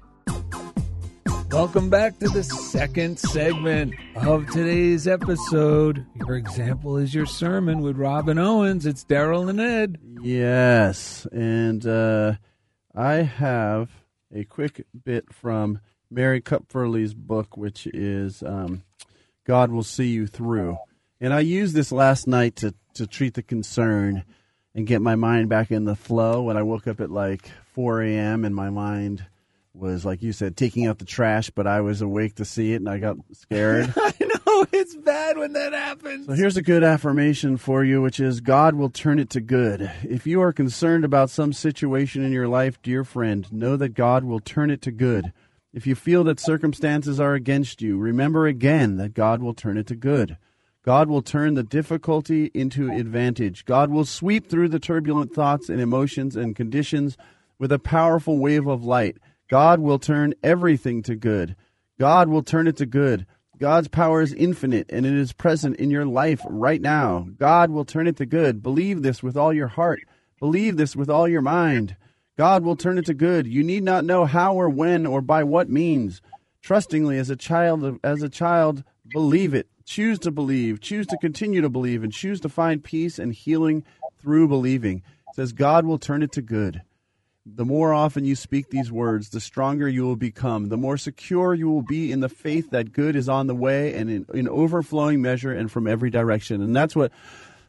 Welcome 1.51 1.89
back 1.89 2.17
to 2.19 2.29
the 2.29 2.43
second 2.43 3.19
segment 3.19 3.93
of 4.15 4.49
today's 4.51 5.05
episode. 5.05 6.05
Your 6.15 6.37
example 6.37 6.95
is 6.95 7.13
your 7.13 7.25
sermon 7.25 7.81
with 7.81 7.97
Robin 7.97 8.39
Owens. 8.39 8.85
It's 8.85 9.03
Daryl 9.03 9.49
and 9.49 9.59
Ed. 9.59 9.99
Yes, 10.21 11.27
and 11.33 11.85
uh, 11.85 12.35
I 12.95 13.15
have 13.15 13.91
a 14.33 14.45
quick 14.45 14.85
bit 15.03 15.33
from 15.33 15.81
Mary 16.09 16.41
Kupferle's 16.41 17.13
book, 17.13 17.57
which 17.57 17.85
is 17.87 18.41
um, 18.43 18.83
"God 19.45 19.71
Will 19.71 19.83
See 19.83 20.07
You 20.07 20.27
Through," 20.27 20.77
and 21.19 21.33
I 21.33 21.41
used 21.41 21.75
this 21.75 21.91
last 21.91 22.27
night 22.27 22.55
to 22.57 22.73
to 22.93 23.05
treat 23.05 23.33
the 23.33 23.43
concern 23.43 24.23
and 24.73 24.87
get 24.87 25.01
my 25.01 25.15
mind 25.15 25.49
back 25.49 25.69
in 25.69 25.83
the 25.83 25.95
flow. 25.97 26.43
When 26.43 26.55
I 26.55 26.63
woke 26.63 26.87
up 26.87 27.01
at 27.01 27.11
like 27.11 27.51
4 27.73 28.03
a.m. 28.03 28.45
and 28.45 28.55
my 28.55 28.69
mind 28.69 29.25
was 29.73 30.03
like 30.03 30.21
you 30.21 30.33
said 30.33 30.57
taking 30.57 30.85
out 30.85 30.99
the 30.99 31.05
trash, 31.05 31.49
but 31.49 31.67
I 31.67 31.81
was 31.81 32.01
awake 32.01 32.35
to 32.35 32.45
see 32.45 32.73
it 32.73 32.77
and 32.77 32.89
I 32.89 32.97
got 32.97 33.17
scared. 33.31 33.93
I 33.97 34.13
know 34.19 34.65
it's 34.71 34.95
bad 34.95 35.37
when 35.37 35.53
that 35.53 35.73
happens. 35.73 36.27
So 36.27 36.33
here's 36.33 36.57
a 36.57 36.61
good 36.61 36.83
affirmation 36.83 37.57
for 37.57 37.83
you, 37.83 38.01
which 38.01 38.19
is 38.19 38.41
God 38.41 38.75
will 38.75 38.89
turn 38.89 39.19
it 39.19 39.29
to 39.31 39.41
good. 39.41 39.91
If 40.03 40.27
you 40.27 40.41
are 40.41 40.53
concerned 40.53 41.05
about 41.05 41.29
some 41.29 41.53
situation 41.53 42.23
in 42.23 42.31
your 42.31 42.47
life, 42.47 42.81
dear 42.81 43.03
friend, 43.03 43.51
know 43.51 43.77
that 43.77 43.89
God 43.89 44.23
will 44.23 44.39
turn 44.39 44.71
it 44.71 44.81
to 44.83 44.91
good. 44.91 45.31
If 45.73 45.87
you 45.87 45.95
feel 45.95 46.25
that 46.25 46.39
circumstances 46.39 47.19
are 47.19 47.33
against 47.33 47.81
you, 47.81 47.97
remember 47.97 48.45
again 48.45 48.97
that 48.97 49.13
God 49.13 49.41
will 49.41 49.53
turn 49.53 49.77
it 49.77 49.87
to 49.87 49.95
good. 49.95 50.37
God 50.83 51.07
will 51.07 51.21
turn 51.21 51.53
the 51.53 51.63
difficulty 51.63 52.51
into 52.53 52.91
advantage. 52.91 53.65
God 53.65 53.89
will 53.89 54.03
sweep 54.03 54.49
through 54.49 54.69
the 54.69 54.79
turbulent 54.79 55.33
thoughts 55.33 55.69
and 55.69 55.79
emotions 55.79 56.35
and 56.35 56.55
conditions 56.55 57.15
with 57.59 57.71
a 57.71 57.79
powerful 57.79 58.39
wave 58.39 58.67
of 58.67 58.83
light. 58.83 59.17
God 59.51 59.81
will 59.81 59.99
turn 59.99 60.33
everything 60.41 61.03
to 61.03 61.15
good. 61.17 61.57
God 61.99 62.29
will 62.29 62.41
turn 62.41 62.67
it 62.67 62.77
to 62.77 62.85
good. 62.85 63.25
God's 63.59 63.89
power 63.89 64.21
is 64.21 64.33
infinite 64.33 64.89
and 64.89 65.05
it 65.05 65.13
is 65.13 65.33
present 65.33 65.75
in 65.75 65.91
your 65.91 66.05
life 66.05 66.41
right 66.47 66.81
now. 66.81 67.27
God 67.37 67.69
will 67.69 67.83
turn 67.83 68.07
it 68.07 68.15
to 68.17 68.25
good. 68.25 68.63
Believe 68.63 69.01
this 69.01 69.21
with 69.21 69.35
all 69.35 69.51
your 69.51 69.67
heart. 69.67 69.99
Believe 70.39 70.77
this 70.77 70.95
with 70.95 71.09
all 71.09 71.27
your 71.27 71.41
mind. 71.41 71.97
God 72.37 72.63
will 72.63 72.77
turn 72.77 72.97
it 72.97 73.05
to 73.07 73.13
good. 73.13 73.45
You 73.45 73.61
need 73.61 73.83
not 73.83 74.05
know 74.05 74.23
how 74.23 74.55
or 74.55 74.69
when 74.69 75.05
or 75.05 75.19
by 75.19 75.43
what 75.43 75.69
means. 75.69 76.21
Trustingly 76.61 77.17
as 77.17 77.29
a 77.29 77.35
child 77.35 77.99
as 78.05 78.23
a 78.23 78.29
child, 78.29 78.85
believe 79.11 79.53
it. 79.53 79.67
Choose 79.83 80.17
to 80.19 80.31
believe, 80.31 80.79
choose 80.79 81.07
to 81.07 81.17
continue 81.17 81.59
to 81.59 81.69
believe 81.69 82.05
and 82.05 82.13
choose 82.13 82.39
to 82.39 82.49
find 82.49 82.85
peace 82.85 83.19
and 83.19 83.33
healing 83.33 83.83
through 84.17 84.47
believing. 84.47 85.03
It 85.27 85.35
says 85.35 85.51
God 85.51 85.85
will 85.85 85.99
turn 85.99 86.23
it 86.23 86.31
to 86.31 86.41
good. 86.41 86.83
The 87.45 87.65
more 87.65 87.91
often 87.91 88.23
you 88.23 88.35
speak 88.35 88.69
these 88.69 88.91
words, 88.91 89.29
the 89.29 89.39
stronger 89.39 89.87
you 89.87 90.03
will 90.03 90.15
become. 90.15 90.69
The 90.69 90.77
more 90.77 90.97
secure 90.97 91.55
you 91.55 91.69
will 91.69 91.81
be 91.81 92.11
in 92.11 92.19
the 92.19 92.29
faith 92.29 92.69
that 92.69 92.93
good 92.93 93.15
is 93.15 93.27
on 93.27 93.47
the 93.47 93.55
way 93.55 93.95
and 93.95 94.11
in, 94.11 94.25
in 94.33 94.47
overflowing 94.47 95.23
measure 95.23 95.51
and 95.51 95.71
from 95.71 95.87
every 95.87 96.11
direction. 96.11 96.61
And 96.61 96.75
that's 96.75 96.95
what 96.95 97.11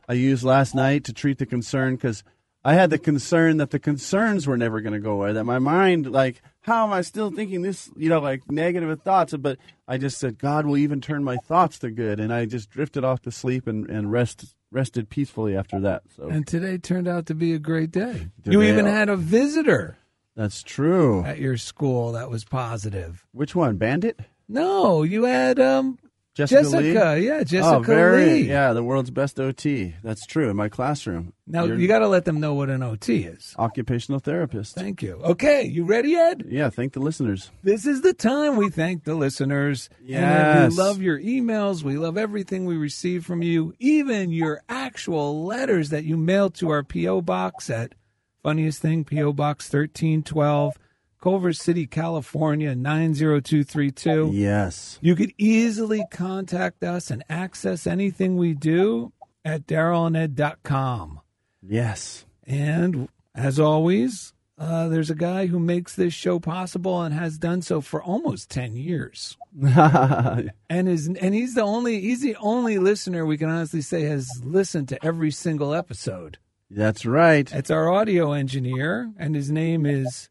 I 0.06 0.12
used 0.12 0.44
last 0.44 0.74
night 0.74 1.04
to 1.04 1.14
treat 1.14 1.38
the 1.38 1.46
concern 1.46 1.96
because 1.96 2.22
I 2.64 2.74
had 2.74 2.90
the 2.90 2.98
concern 2.98 3.56
that 3.56 3.70
the 3.70 3.78
concerns 3.80 4.46
were 4.46 4.56
never 4.56 4.80
going 4.80 4.92
to 4.92 5.00
go 5.00 5.12
away. 5.12 5.32
That 5.32 5.44
my 5.44 5.58
mind, 5.58 6.10
like, 6.10 6.40
how 6.60 6.84
am 6.86 6.92
I 6.92 7.00
still 7.02 7.30
thinking 7.30 7.62
this, 7.62 7.90
you 7.96 8.08
know, 8.08 8.20
like 8.20 8.48
negative 8.50 9.00
thoughts? 9.02 9.34
But 9.36 9.58
I 9.88 9.98
just 9.98 10.18
said, 10.18 10.38
God 10.38 10.64
will 10.66 10.76
even 10.76 11.00
turn 11.00 11.24
my 11.24 11.36
thoughts 11.38 11.78
to 11.80 11.90
good. 11.90 12.20
And 12.20 12.32
I 12.32 12.46
just 12.46 12.70
drifted 12.70 13.04
off 13.04 13.20
to 13.22 13.32
sleep 13.32 13.66
and, 13.66 13.88
and 13.90 14.12
rest, 14.12 14.54
rested 14.70 15.10
peacefully 15.10 15.56
after 15.56 15.80
that. 15.80 16.02
So 16.16 16.28
And 16.28 16.46
today 16.46 16.78
turned 16.78 17.08
out 17.08 17.26
to 17.26 17.34
be 17.34 17.52
a 17.52 17.58
great 17.58 17.90
day. 17.90 18.28
Today- 18.44 18.52
You 18.52 18.62
even 18.62 18.86
had 18.86 19.08
a 19.08 19.16
visitor 19.16 19.98
that's 20.36 20.62
true. 20.62 21.24
at 21.24 21.38
your 21.40 21.56
school 21.56 22.12
that 22.12 22.30
was 22.30 22.44
positive. 22.44 23.26
Which 23.32 23.56
one? 23.56 23.76
Bandit? 23.76 24.20
No, 24.48 25.02
you 25.02 25.24
had 25.24 25.58
um 25.58 25.98
Jessica, 26.34 26.62
Jessica. 26.62 26.78
Lee? 27.16 27.26
Yeah, 27.26 27.38
oh, 27.40 27.44
Jessica 27.44 27.76
oh, 27.76 27.80
very, 27.82 28.24
Lee. 28.26 28.48
Yeah, 28.48 28.72
the 28.72 28.82
world's 28.82 29.10
best 29.10 29.38
OT. 29.38 29.94
That's 30.02 30.24
true. 30.24 30.48
In 30.48 30.56
my 30.56 30.70
classroom. 30.70 31.34
Now 31.46 31.64
You're 31.64 31.78
you 31.78 31.88
got 31.88 31.98
to 31.98 32.08
let 32.08 32.24
them 32.24 32.40
know 32.40 32.54
what 32.54 32.70
an 32.70 32.82
OT 32.82 33.24
is. 33.24 33.54
occupational 33.58 34.18
therapist. 34.18 34.74
Thank 34.74 35.02
you. 35.02 35.20
Okay, 35.22 35.64
you 35.66 35.84
ready, 35.84 36.16
Ed? 36.16 36.44
yeah, 36.48 36.70
thank 36.70 36.94
the 36.94 37.00
listeners. 37.00 37.50
This 37.62 37.84
is 37.84 38.00
the 38.00 38.14
time 38.14 38.56
we 38.56 38.70
thank 38.70 39.04
the 39.04 39.14
listeners. 39.14 39.90
And 39.98 40.08
Yes. 40.08 40.70
we 40.70 40.76
love 40.78 41.02
your 41.02 41.18
emails. 41.20 41.82
We 41.82 41.98
love 41.98 42.16
everything 42.16 42.64
we 42.64 42.76
receive 42.78 43.26
from 43.26 43.42
you, 43.42 43.74
even 43.78 44.30
your 44.32 44.62
actual 44.70 45.44
letters 45.44 45.90
that 45.90 46.04
you 46.04 46.16
mail 46.16 46.48
to 46.50 46.70
our 46.70 46.82
P.O. 46.82 47.20
box 47.20 47.68
at 47.68 47.94
Funniest 48.42 48.80
Thing, 48.80 49.04
P.O. 49.04 49.32
Box 49.34 49.66
1312, 49.66 50.78
Culver 51.22 51.52
City, 51.52 51.86
California 51.86 52.74
90232. 52.74 54.30
Yes. 54.32 54.98
You 55.00 55.14
could 55.14 55.32
easily 55.38 56.04
contact 56.10 56.82
us 56.82 57.12
and 57.12 57.22
access 57.30 57.86
anything 57.86 58.36
we 58.36 58.54
do 58.54 59.12
at 59.44 59.66
darylanded.com. 59.68 61.20
Yes. 61.62 62.26
And 62.44 63.08
as 63.36 63.60
always, 63.60 64.34
uh, 64.58 64.88
there's 64.88 65.10
a 65.10 65.14
guy 65.14 65.46
who 65.46 65.60
makes 65.60 65.94
this 65.94 66.12
show 66.12 66.40
possible 66.40 67.00
and 67.00 67.14
has 67.14 67.38
done 67.38 67.62
so 67.62 67.80
for 67.80 68.02
almost 68.02 68.50
10 68.50 68.74
years. 68.74 69.36
And 70.68 70.88
is 70.88 71.06
and 71.06 71.34
he's 71.34 71.54
the 71.54 71.62
only 71.62 72.00
he's 72.00 72.22
the 72.22 72.36
only 72.36 72.78
listener 72.78 73.26
we 73.26 73.36
can 73.36 73.50
honestly 73.50 73.82
say 73.82 74.04
has 74.04 74.28
listened 74.42 74.88
to 74.88 75.04
every 75.04 75.30
single 75.30 75.74
episode. 75.74 76.38
That's 76.70 77.04
right. 77.04 77.52
It's 77.52 77.70
our 77.70 77.92
audio 77.92 78.32
engineer, 78.32 79.12
and 79.18 79.34
his 79.34 79.50
name 79.50 79.84
is 79.84 80.30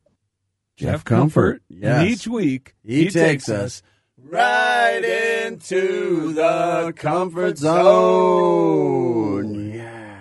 Jeff, 0.82 1.04
Comfort. 1.04 1.62
Yes. 1.70 2.02
And 2.02 2.10
each 2.10 2.28
week 2.28 2.76
He, 2.84 3.10
takes 3.10 3.50
us 3.50 3.84
right 4.18 5.04
into 5.46 6.34
the 6.34 6.94
comfort 6.96 7.58
zone. 7.58 8.92
Yeah. 9.72 10.20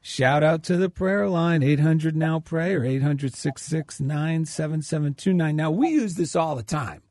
Shout 0.00 0.42
out 0.42 0.62
to 0.64 0.76
the 0.76 0.88
prayer 0.88 1.28
line, 1.28 1.62
800 1.62 2.16
now 2.16 2.40
pray 2.40 2.74
or 2.74 2.84
800 2.84 3.34
669 3.34 4.46
7729. 4.46 5.54
Now, 5.56 5.70
we 5.70 5.90
use 5.90 6.14
this 6.14 6.34
all 6.34 6.56
the 6.56 6.62
time. 6.62 7.02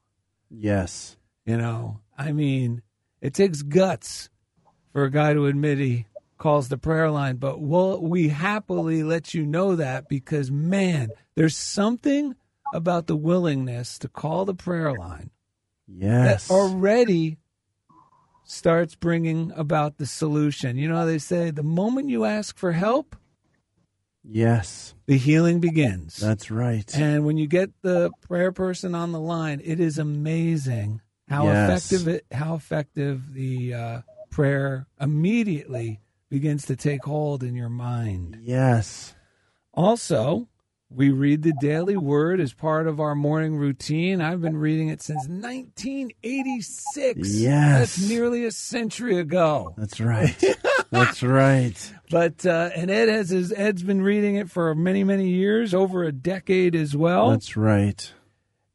Yes. 0.50 1.16
You 1.46 1.58
know, 1.58 2.00
I 2.18 2.32
mean, 2.32 2.82
it 3.22 3.34
takes 3.36 3.62
guts 3.62 4.30
for 4.92 5.04
a 5.04 5.12
guy 5.12 5.34
to 5.34 5.46
admit 5.46 5.78
he 5.78 6.08
calls 6.38 6.70
the 6.70 6.78
prayer 6.78 7.10
line, 7.10 7.38
but 7.38 7.62
we'll, 7.62 8.02
we 8.02 8.30
happily 8.30 9.04
let 9.04 9.34
you 9.34 9.46
know 9.46 9.76
that 9.76 10.08
because, 10.10 10.52
man, 10.52 11.10
there's 11.36 11.58
something 11.58 12.36
about 12.74 13.08
the 13.08 13.16
willingness 13.16 13.98
to 14.00 14.08
call 14.10 14.46
the 14.46 14.54
prayer 14.56 14.94
line 14.94 15.30
Yes. 15.88 16.48
that 16.48 16.54
already 16.54 17.38
starts 18.44 18.96
bringing 18.96 19.52
about 19.56 19.98
the 19.98 20.06
solution. 20.06 20.78
You 20.78 20.90
know, 20.90 20.98
how 20.98 21.06
they 21.06 21.20
say 21.20 21.52
the 21.52 21.64
moment 21.64 22.10
you 22.10 22.26
ask 22.26 22.58
for 22.58 22.74
help, 22.74 23.16
yes. 24.24 24.94
the 25.06 25.18
healing 25.18 25.60
begins. 25.60 26.18
That's 26.18 26.52
right. 26.52 26.94
And 26.96 27.26
when 27.26 27.38
you 27.38 27.48
get 27.48 27.72
the 27.82 28.12
prayer 28.22 28.52
person 28.52 28.94
on 28.96 29.12
the 29.12 29.20
line, 29.20 29.62
it 29.64 29.80
is 29.80 29.98
amazing 29.98 31.02
how 31.28 31.46
Yes. 31.46 31.92
effective 31.92 32.08
it, 32.08 32.26
how 32.32 32.56
effective 32.56 33.34
the 33.34 33.74
uh, 33.74 34.02
prayer 34.30 34.88
immediately 35.00 36.00
begins 36.30 36.66
to 36.66 36.76
take 36.76 37.04
hold 37.06 37.44
in 37.44 37.56
your 37.56 37.70
mind. 37.70 38.38
yes. 38.42 39.14
Also, 39.74 40.48
we 40.90 41.10
read 41.10 41.42
the 41.44 41.52
daily 41.60 41.98
word 41.98 42.40
as 42.40 42.54
part 42.54 42.88
of 42.88 43.02
our 43.02 43.16
morning 43.16 43.58
routine. 43.58 44.22
I've 44.22 44.42
been 44.42 44.56
reading 44.56 44.88
it 44.88 45.02
since 45.02 45.28
1986. 45.28 47.36
Yes. 47.36 47.80
That's 47.98 48.10
nearly 48.10 48.46
a 48.46 48.52
century 48.52 49.18
ago. 49.18 49.74
That's 49.78 50.00
right. 50.00 50.36
That's 50.92 51.24
right. 51.24 51.94
But 52.12 52.46
uh, 52.46 52.70
and 52.76 52.92
Ed 52.92 53.10
has 53.10 53.30
his 53.32 53.52
Ed's 53.52 53.82
been 53.82 54.04
reading 54.04 54.36
it 54.36 54.52
for 54.52 54.76
many 54.76 55.04
many 55.04 55.30
years, 55.30 55.74
over 55.74 56.04
a 56.04 56.12
decade 56.12 56.76
as 56.76 56.96
well. 56.96 57.32
That's 57.32 57.58
right. 57.58 58.14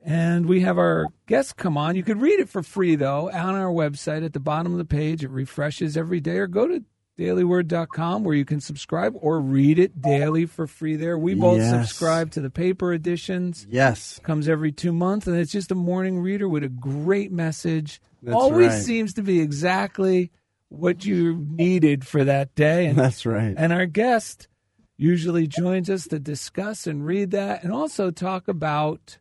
and 0.03 0.47
we 0.47 0.63
have 0.63 0.79
our 0.79 1.07
guests 1.29 1.53
come 1.53 1.79
on. 1.79 1.95
You 1.95 2.03
could 2.03 2.21
read 2.21 2.41
it 2.41 2.49
for 2.49 2.65
free 2.65 2.97
though 2.97 3.31
on 3.31 3.55
our 3.55 3.73
website 3.73 4.25
at 4.25 4.33
the 4.33 4.41
bottom 4.41 4.73
of 4.73 4.79
the 4.79 4.85
page. 4.85 5.23
It 5.23 5.31
refreshes 5.31 5.97
every 5.97 6.19
day, 6.21 6.39
or 6.39 6.49
go 6.49 6.67
to 6.67 6.83
dailyword.com 7.21 8.25
where 8.25 8.35
you 8.35 8.45
can 8.47 8.61
subscribe 8.61 9.15
or 9.21 9.41
read 9.41 9.79
it 9.79 10.01
daily 10.01 10.47
for 10.47 10.67
free 10.67 10.97
there. 10.97 11.19
We 11.19 11.35
both 11.35 11.59
Yes. 11.59 11.71
subscribe 11.71 12.31
to 12.33 12.41
the 12.41 12.49
paper 12.51 12.93
editions. 12.95 13.67
Yes. 13.71 14.19
Comes 14.23 14.49
every 14.49 14.73
two 14.73 14.93
months, 14.93 15.27
and 15.27 15.37
it's 15.37 15.53
just 15.53 15.71
a 15.71 15.75
morning 15.75 16.21
reader 16.21 16.49
with 16.49 16.65
a 16.65 16.69
great 16.69 17.31
message. 17.31 18.01
That's 18.23 18.35
Always 18.35 18.69
right. 18.69 18.83
seems 18.83 19.15
to 19.15 19.23
be 19.23 19.41
exactly 19.41 20.31
what 20.71 21.05
you 21.05 21.37
needed 21.51 22.07
for 22.07 22.25
that 22.25 22.55
day. 22.55 22.87
And 22.87 22.99
That's 22.99 23.27
right. 23.27 23.55
and 23.57 23.73
our 23.73 23.87
guest 23.87 24.49
usually 24.97 25.47
joins 25.47 25.91
us 25.91 26.07
to 26.09 26.19
discuss 26.19 26.87
and 26.87 27.05
read 27.05 27.33
that 27.33 27.65
and 27.65 27.73
also 27.73 28.11
talk 28.11 28.49
about 28.49 29.19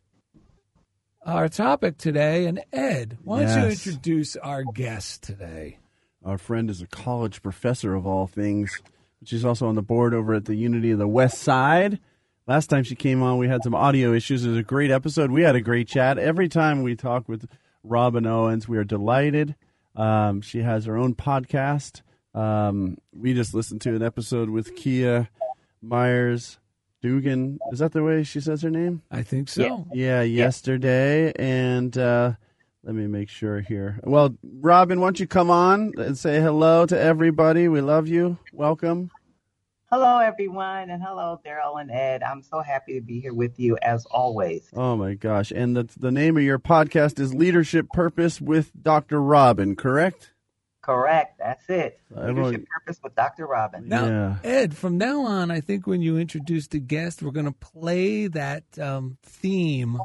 our 1.26 1.50
topic 1.50 1.98
today. 1.98 2.46
And 2.46 2.62
Ed, 2.72 3.18
why 3.24 3.44
don't 3.44 3.62
you 3.64 3.70
introduce 3.70 4.36
our 4.38 4.64
guest 4.64 5.24
today? 5.24 5.80
Our 6.23 6.38
friend 6.38 6.69
is 6.69 6.82
a 6.82 6.88
college 6.88 7.41
professor 7.41 7.95
of 7.95 8.05
all 8.05 8.27
things. 8.27 8.82
She's 9.23 9.45
also 9.45 9.67
on 9.67 9.75
the 9.75 9.82
board 9.82 10.13
over 10.13 10.34
at 10.34 10.45
the 10.45 10.55
Unity 10.55 10.91
of 10.91 10.99
the 10.99 11.08
West 11.08 11.39
Side. 11.39 11.99
Last 12.47 12.67
time 12.67 12.84
she 12.84 12.95
came 12.95 13.21
on, 13.21 13.38
we 13.38 13.47
had 13.47 13.63
some 13.63 13.75
audio 13.75 14.13
issues. 14.13 14.43
It 14.43 14.49
was 14.49 14.58
a 14.58 14.63
great 14.63 14.91
episode. 14.91 15.32
We 15.32 15.43
had 15.43 15.55
a 15.55 15.62
great 15.62 15.88
chat. 15.88 16.17
Every 16.17 16.49
time 16.49 16.82
we 16.82 16.95
talk 16.95 17.29
with 17.29 17.47
Robin 17.84 18.25
Owens, 18.25 18.67
we 18.67 18.77
are 18.77 18.84
delighted. 18.84 19.55
Um, 19.95 20.41
she 20.41 20.62
has 20.62 20.86
her 20.86 20.97
own 20.97 21.15
podcast. 21.15 22.01
Um, 22.34 22.97
we 23.13 23.34
just 23.34 23.53
listened 23.53 23.82
to 23.82 23.95
an 23.95 24.01
episode 24.01 24.49
with 24.49 24.75
Kia 24.75 25.29
Myers 25.82 26.60
Dugan. 27.01 27.60
Is 27.71 27.79
that 27.79 27.91
the 27.91 28.03
way 28.03 28.23
she 28.23 28.39
says 28.39 28.62
her 28.62 28.69
name? 28.69 29.03
I 29.12 29.23
think 29.23 29.49
so. 29.49 29.88
Yeah, 29.93 30.21
yesterday. 30.21 31.32
And 31.38 31.97
uh, 31.97 32.34
let 32.84 32.96
me 32.96 33.08
make 33.08 33.30
sure 33.30 33.60
here. 33.62 34.00
Well, 34.04 34.36
Robin, 34.44 35.00
why 35.00 35.08
don't 35.08 35.20
you 35.20 35.28
come 35.28 35.50
on 35.52 35.94
and 35.98 36.18
say 36.18 36.39
hello 36.39 36.86
to 36.86 37.00
everybody? 37.00 37.68
We 37.68 37.82
love 37.82 38.08
you. 38.08 38.38
Welcome. 38.54 39.12
Hello, 39.92 40.20
everyone, 40.20 40.92
and 40.92 41.02
hello, 41.02 41.42
Daryl 41.44 41.82
and 41.82 41.89
Ed. 41.89 42.22
I'm 42.22 42.44
so 42.44 42.62
happy 42.62 42.94
to 42.94 43.02
be 43.02 43.20
here 43.20 43.34
with 43.34 43.60
you 43.60 43.76
as 43.82 44.06
always. 44.06 44.70
Oh 44.74 44.96
my 44.96 45.15
gosh! 45.15 45.52
And 45.52 45.76
the 45.76 45.89
the 45.98 46.12
name 46.12 46.38
of 46.38 46.44
your 46.44 46.60
podcast 46.60 47.20
is 47.20 47.34
Leadership 47.34 47.88
Purpose 47.92 48.39
with 48.39 48.72
Dr. 48.80 49.20
Robin, 49.20 49.76
correct? 49.76 50.32
Correct, 50.82 51.39
that's 51.39 51.68
it. 51.70 52.00
Leadership 52.15 52.65
Purpose 52.68 53.00
with 53.04 53.15
Dr. 53.15 53.46
Robin. 53.48 53.89
Now, 53.89 54.06
Yeah. 54.06 54.36
Ed, 54.44 54.78
from 54.78 54.98
now 54.98 55.22
on, 55.22 55.52
I 55.52 55.60
think 55.60 55.86
when 55.86 56.02
you 56.02 56.18
introduce 56.18 56.68
the 56.68 56.80
guest, 56.80 57.22
we're 57.22 57.32
going 57.32 57.46
to 57.46 57.52
play 57.52 58.28
that 58.28 58.63
um, 58.80 59.18
theme 59.24 60.00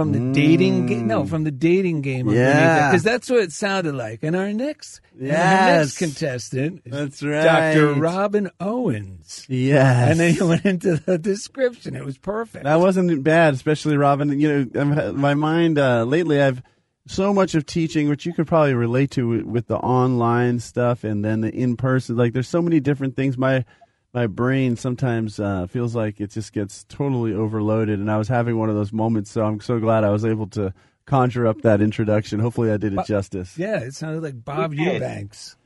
from 0.00 0.12
the 0.12 0.32
dating 0.32 0.86
game. 0.86 1.06
No, 1.06 1.26
from 1.26 1.44
the 1.44 1.50
dating 1.50 2.02
game. 2.02 2.26
Mm. 2.26 2.34
Yeah. 2.34 2.90
because 2.90 3.02
that's 3.02 3.28
what 3.28 3.40
it 3.40 3.52
sounded 3.52 3.94
like. 3.94 4.22
And 4.22 4.34
our 4.34 4.52
next, 4.52 5.00
and 5.18 5.30
our 5.30 5.76
next 5.78 5.98
contestant 5.98 6.82
is 6.84 6.92
That's 6.92 7.22
right. 7.22 7.74
Dr. 7.74 7.94
Robin 7.94 8.50
Owens. 8.60 9.46
Yes. 9.48 10.10
And 10.10 10.20
then 10.20 10.34
you 10.34 10.46
went 10.48 10.64
into 10.64 10.96
the 10.96 11.18
description. 11.18 11.94
It 11.94 12.04
was 12.04 12.18
perfect. 12.18 12.64
That 12.64 12.80
wasn't 12.80 13.22
bad, 13.22 13.54
especially 13.54 13.96
Robin. 13.96 14.40
You 14.40 14.66
know, 14.72 15.12
my 15.12 15.34
mind 15.34 15.78
uh, 15.78 16.04
lately, 16.04 16.40
I've 16.40 16.62
so 17.06 17.34
much 17.34 17.54
of 17.54 17.66
teaching, 17.66 18.08
which 18.08 18.24
you 18.24 18.32
could 18.32 18.46
probably 18.46 18.74
relate 18.74 19.10
to 19.12 19.28
with, 19.28 19.42
with 19.42 19.66
the 19.66 19.76
online 19.76 20.60
stuff 20.60 21.04
and 21.04 21.24
then 21.24 21.40
the 21.40 21.50
in 21.52 21.76
person. 21.76 22.16
Like, 22.16 22.32
there's 22.32 22.48
so 22.48 22.62
many 22.62 22.80
different 22.80 23.16
things. 23.16 23.36
My 23.36 23.64
my 24.12 24.26
brain 24.26 24.76
sometimes 24.76 25.38
uh, 25.38 25.66
feels 25.68 25.94
like 25.94 26.20
it 26.20 26.30
just 26.30 26.52
gets 26.52 26.84
totally 26.84 27.32
overloaded, 27.32 27.98
and 28.00 28.10
I 28.10 28.16
was 28.18 28.28
having 28.28 28.58
one 28.58 28.68
of 28.68 28.74
those 28.74 28.92
moments. 28.92 29.30
So 29.30 29.44
I'm 29.44 29.60
so 29.60 29.78
glad 29.78 30.04
I 30.04 30.10
was 30.10 30.24
able 30.24 30.46
to 30.48 30.72
conjure 31.06 31.46
up 31.46 31.62
that 31.62 31.80
introduction. 31.80 32.40
Hopefully, 32.40 32.70
I 32.72 32.76
did 32.76 32.94
it 32.94 33.06
justice. 33.06 33.56
yeah, 33.58 33.78
it 33.80 33.94
sounded 33.94 34.22
like 34.22 34.44
Bob 34.44 34.74
You. 34.74 34.92
Eubanks. 34.92 35.56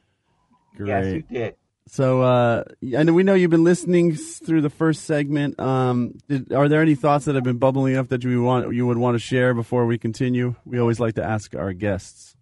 Great. 0.76 0.88
Yes, 0.88 1.07
you 1.14 1.22
did. 1.22 1.54
So, 1.87 2.22
uh, 2.22 2.64
I 2.96 3.02
know 3.02 3.12
we 3.12 3.22
know 3.24 3.35
you've 3.35 3.50
been 3.50 3.62
listening 3.64 4.14
through 4.16 4.62
the 4.62 4.70
first 4.70 5.04
segment. 5.04 5.61
Um, 5.61 6.14
did, 6.28 6.50
are 6.50 6.66
there 6.66 6.80
any 6.80 6.94
thoughts 6.94 7.27
that 7.27 7.35
have 7.35 7.44
been 7.44 7.58
bubbling 7.58 7.96
up 7.96 8.08
that 8.08 8.25
you 8.25 8.42
want 8.42 8.75
you 8.75 8.87
would 8.87 8.96
want 8.96 9.16
to 9.16 9.18
share 9.18 9.52
before 9.52 9.85
we 9.85 9.98
continue? 9.98 10.54
We 10.64 10.79
always 10.79 10.98
like 10.98 11.14
to 11.16 11.23
ask 11.25 11.54
our 11.54 11.75
guests. 11.75 12.37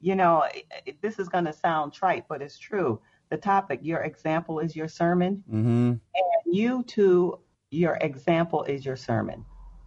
You 0.00 0.16
know, 0.16 0.42
i- 0.42 0.64
i- 0.86 0.94
this 1.02 1.18
is 1.18 1.28
going 1.28 1.44
to 1.44 1.52
sound 1.52 1.92
trite, 1.92 2.24
but 2.26 2.40
it's 2.42 2.58
true. 2.58 3.00
The 3.32 3.38
topic, 3.38 3.80
your 3.82 4.00
example 4.02 4.58
is 4.58 4.76
your 4.76 4.88
sermon. 4.88 5.42
Mm-hmm. 5.48 5.92
And 5.92 6.54
you 6.54 6.82
too, 6.82 7.38
your 7.70 7.94
example 8.02 8.62
is 8.64 8.84
your 8.84 8.94
sermon 8.94 9.46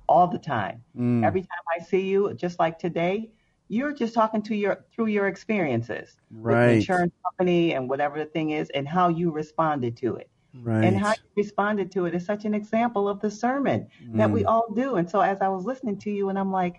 all 0.09 0.27
the 0.27 0.39
time. 0.39 0.83
Mm. 0.97 1.23
Every 1.23 1.41
time 1.41 1.65
I 1.79 1.83
see 1.83 2.01
you, 2.01 2.33
just 2.33 2.57
like 2.57 2.79
today, 2.79 3.29
you're 3.67 3.93
just 3.93 4.15
talking 4.15 4.41
to 4.41 4.55
your 4.55 4.83
through 4.91 5.07
your 5.17 5.27
experiences 5.27 6.17
with 6.31 6.41
the 6.41 6.55
Right. 6.55 6.75
insurance 6.77 7.13
company 7.23 7.75
and 7.75 7.87
whatever 7.87 8.17
the 8.17 8.25
thing 8.25 8.49
is 8.49 8.71
and 8.71 8.87
how 8.87 9.09
you 9.09 9.29
responded 9.29 9.95
to 9.97 10.15
it. 10.15 10.27
Right. 10.63 10.85
and 10.85 10.97
how 10.97 11.09
you 11.09 11.29
responded 11.43 11.91
to 11.91 12.05
it 12.05 12.15
is 12.15 12.25
such 12.25 12.45
an 12.45 12.55
example 12.55 13.07
of 13.09 13.19
the 13.19 13.29
sermon 13.29 13.87
that 14.15 14.29
Mm. 14.29 14.33
we 14.33 14.45
all 14.45 14.73
do. 14.73 14.95
And 14.95 15.07
so 15.07 15.19
as 15.19 15.39
I 15.41 15.49
was 15.49 15.65
listening 15.65 15.97
to 15.99 16.09
you, 16.09 16.29
and 16.29 16.39
I'm 16.39 16.51
like, 16.51 16.77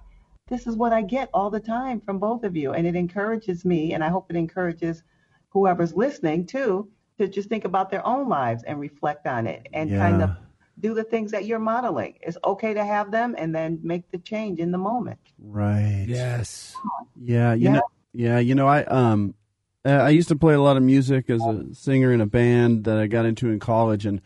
this 0.48 0.66
is 0.66 0.76
what 0.76 0.92
I 0.92 1.02
get 1.02 1.28
all 1.32 1.50
the 1.50 1.60
time 1.60 2.00
from 2.00 2.18
both 2.18 2.42
of 2.42 2.56
you, 2.56 2.72
and 2.72 2.86
it 2.86 2.96
encourages 2.96 3.64
me, 3.64 3.92
and 3.92 4.02
I 4.02 4.08
hope 4.08 4.30
it 4.30 4.36
encourages 4.36 5.04
whoever's 5.56 5.94
listening 5.94 6.44
too 6.44 6.88
to 7.18 7.26
just 7.26 7.48
think 7.48 7.64
about 7.64 7.90
their 7.90 8.06
own 8.06 8.28
lives 8.28 8.62
and 8.64 8.78
reflect 8.78 9.26
on 9.26 9.46
it 9.46 9.66
and 9.72 9.90
kind 9.90 10.22
of 10.22 10.30
do 10.80 10.92
the 10.92 11.02
things 11.02 11.30
that 11.30 11.46
you're 11.46 11.58
modeling. 11.58 12.18
It's 12.20 12.36
okay 12.44 12.74
to 12.74 12.84
have 12.84 13.10
them 13.10 13.34
and 13.38 13.54
then 13.54 13.80
make 13.82 14.10
the 14.10 14.18
change 14.18 14.58
in 14.58 14.70
the 14.70 14.78
moment. 14.78 15.18
Right. 15.38 16.04
Yes. 16.06 16.76
Yeah. 17.18 17.54
You 17.54 17.64
Yeah. 17.64 17.72
know. 17.72 17.82
Yeah. 18.12 18.38
You 18.38 18.54
know. 18.54 18.68
I 18.68 18.84
um. 18.84 19.34
I 19.86 20.08
used 20.08 20.28
to 20.30 20.36
play 20.36 20.54
a 20.54 20.60
lot 20.60 20.76
of 20.76 20.82
music 20.82 21.30
as 21.30 21.40
a 21.46 21.72
singer 21.72 22.12
in 22.12 22.20
a 22.20 22.26
band 22.26 22.84
that 22.86 22.98
I 22.98 23.06
got 23.06 23.24
into 23.24 23.48
in 23.50 23.60
college, 23.60 24.04
and 24.04 24.20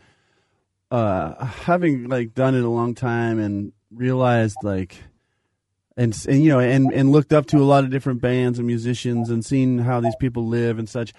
uh, 0.89 1.45
having 1.45 2.09
like 2.09 2.33
done 2.33 2.55
it 2.55 2.63
a 2.63 2.69
long 2.69 2.95
time 2.95 3.37
and 3.37 3.71
realized 3.91 4.57
like 4.63 5.03
and 5.97 6.15
and 6.27 6.43
you 6.43 6.49
know 6.49 6.59
and 6.59 6.91
and 6.93 7.11
looked 7.11 7.33
up 7.33 7.45
to 7.47 7.57
a 7.57 7.63
lot 7.65 7.83
of 7.83 7.89
different 7.89 8.21
bands 8.21 8.57
and 8.57 8.67
musicians 8.67 9.29
and 9.29 9.45
seen 9.45 9.79
how 9.79 9.99
these 9.99 10.15
people 10.19 10.47
live 10.47 10.79
and 10.79 10.87
such. 10.87 11.13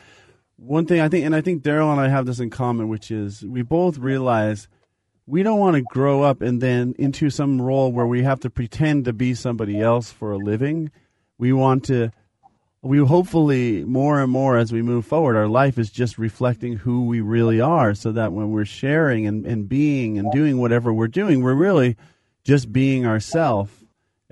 One 0.56 0.86
thing 0.86 1.00
I 1.00 1.08
think, 1.08 1.26
and 1.26 1.34
I 1.34 1.40
think 1.40 1.62
Daryl 1.62 1.90
and 1.90 2.00
I 2.00 2.08
have 2.08 2.26
this 2.26 2.38
in 2.38 2.50
common, 2.50 2.88
which 2.88 3.10
is 3.10 3.42
we 3.42 3.62
both 3.62 3.98
realize 3.98 4.68
we 5.26 5.42
don't 5.42 5.58
want 5.58 5.76
to 5.76 5.82
grow 5.82 6.22
up 6.22 6.40
and 6.40 6.60
then 6.60 6.94
into 6.98 7.30
some 7.30 7.60
role 7.60 7.92
where 7.92 8.06
we 8.06 8.22
have 8.22 8.40
to 8.40 8.50
pretend 8.50 9.04
to 9.06 9.12
be 9.12 9.34
somebody 9.34 9.80
else 9.80 10.10
for 10.12 10.32
a 10.32 10.38
living. 10.38 10.90
We 11.38 11.52
want 11.52 11.84
to 11.86 12.10
we 12.82 12.98
hopefully 12.98 13.84
more 13.84 14.20
and 14.20 14.30
more 14.30 14.58
as 14.58 14.72
we 14.72 14.82
move 14.82 15.06
forward, 15.06 15.36
our 15.36 15.46
life 15.46 15.78
is 15.78 15.90
just 15.90 16.18
reflecting 16.18 16.78
who 16.78 17.06
we 17.06 17.20
really 17.20 17.60
are 17.60 17.94
so 17.94 18.10
that 18.10 18.32
when 18.32 18.50
we're 18.50 18.64
sharing 18.64 19.26
and, 19.26 19.46
and 19.46 19.68
being 19.68 20.18
and 20.18 20.32
doing 20.32 20.58
whatever 20.58 20.92
we're 20.92 21.06
doing, 21.06 21.42
we're 21.42 21.54
really 21.54 21.96
just 22.42 22.72
being 22.72 23.06
ourselves. 23.06 23.70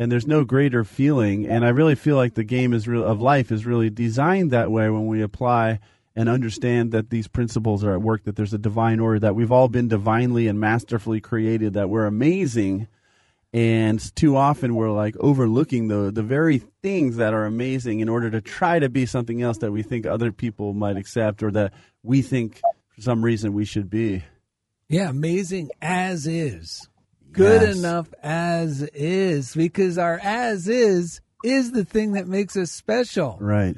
And 0.01 0.11
there's 0.11 0.27
no 0.27 0.45
greater 0.45 0.83
feeling. 0.83 1.47
And 1.47 1.63
I 1.63 1.69
really 1.69 1.95
feel 1.95 2.17
like 2.17 2.33
the 2.33 2.43
game 2.43 2.73
is 2.73 2.89
real, 2.89 3.05
of 3.05 3.21
life 3.21 3.53
is 3.53 3.67
really 3.67 3.91
designed 3.91 4.51
that 4.51 4.71
way 4.71 4.89
when 4.89 5.07
we 5.07 5.21
apply 5.21 5.79
and 6.17 6.27
understand 6.27 6.93
that 6.93 7.11
these 7.11 7.29
principles 7.29 7.85
are 7.85 7.93
at 7.93 8.01
work, 8.01 8.25
that 8.25 8.35
there's 8.35 8.55
a 8.55 8.59
divine 8.59 8.99
order, 8.99 9.19
that 9.19 9.35
we've 9.35 9.53
all 9.53 9.69
been 9.69 9.89
divinely 9.89 10.49
and 10.49 10.59
masterfully 10.59 11.21
created, 11.21 11.75
that 11.75 11.91
we're 11.91 12.07
amazing. 12.07 12.89
And 13.53 14.01
too 14.17 14.39
often 14.39 14.75
we're 14.75 14.91
like 14.91 15.19
overlooking 15.19 15.89
the 15.89 16.11
the 16.11 16.23
very 16.23 16.63
things 16.83 17.17
that 17.17 17.35
are 17.35 17.45
amazing 17.45 18.01
in 18.01 18.09
order 18.09 18.31
to 18.31 18.41
try 18.41 18.79
to 18.79 18.89
be 18.89 19.05
something 19.05 19.43
else 19.43 19.59
that 19.59 19.71
we 19.71 19.83
think 19.83 20.07
other 20.07 20.33
people 20.33 20.73
might 20.73 20.97
accept 20.97 21.43
or 21.43 21.51
that 21.51 21.75
we 22.03 22.23
think 22.23 22.63
for 22.95 23.03
some 23.03 23.23
reason 23.23 23.53
we 23.53 23.67
should 23.67 23.91
be. 23.91 24.25
Yeah 24.89 25.11
amazing 25.11 25.71
as 25.83 26.27
is 26.27 26.89
good 27.33 27.63
Yes. 27.63 27.79
enough 27.79 28.13
as 28.23 28.83
is 28.95 29.55
because 29.55 29.99
our 29.99 30.19
as 30.23 30.69
is 30.69 31.21
is 31.45 31.73
the 31.73 31.85
thing 31.85 32.13
that 32.13 32.27
makes 32.29 32.57
us 32.57 32.71
special 32.71 33.39
right 33.41 33.77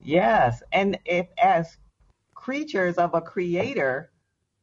Yes, 0.00 0.62
and 0.72 0.98
if 1.04 1.26
as 1.42 1.76
creatures 2.34 2.96
of 2.96 3.14
a 3.14 3.20
creator, 3.20 4.10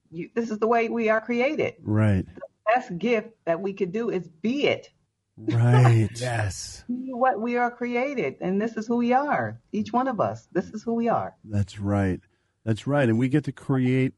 you, 0.10 0.30
this 0.36 0.52
is 0.52 0.60
the 0.60 0.68
way 0.68 0.88
we 0.90 1.10
are 1.10 1.20
created. 1.20 1.74
right 1.82 2.26
Best 2.74 2.98
gift 2.98 3.30
that 3.46 3.60
we 3.60 3.74
could 3.74 3.92
do 3.92 4.10
is 4.10 4.28
be 4.28 4.68
it. 4.68 4.90
right 5.38 6.10
yes 6.20 6.84
what 6.88 7.42
we 7.42 7.58
are 7.58 7.72
created, 7.72 8.36
and 8.42 8.62
this 8.62 8.78
is 8.78 8.86
who 8.88 8.98
we 8.98 9.12
are. 9.14 9.60
Each 9.72 9.92
one 9.92 10.08
of 10.08 10.20
us. 10.22 10.48
This 10.52 10.70
is 10.70 10.84
who 10.84 10.94
we 10.94 11.10
are. 11.10 11.36
that's 11.44 11.80
right 11.80 12.22
that's 12.64 12.88
right 12.88 13.10
and 13.10 13.18
we 13.20 13.28
get 13.28 13.44
to 13.46 13.52
create 13.52 14.14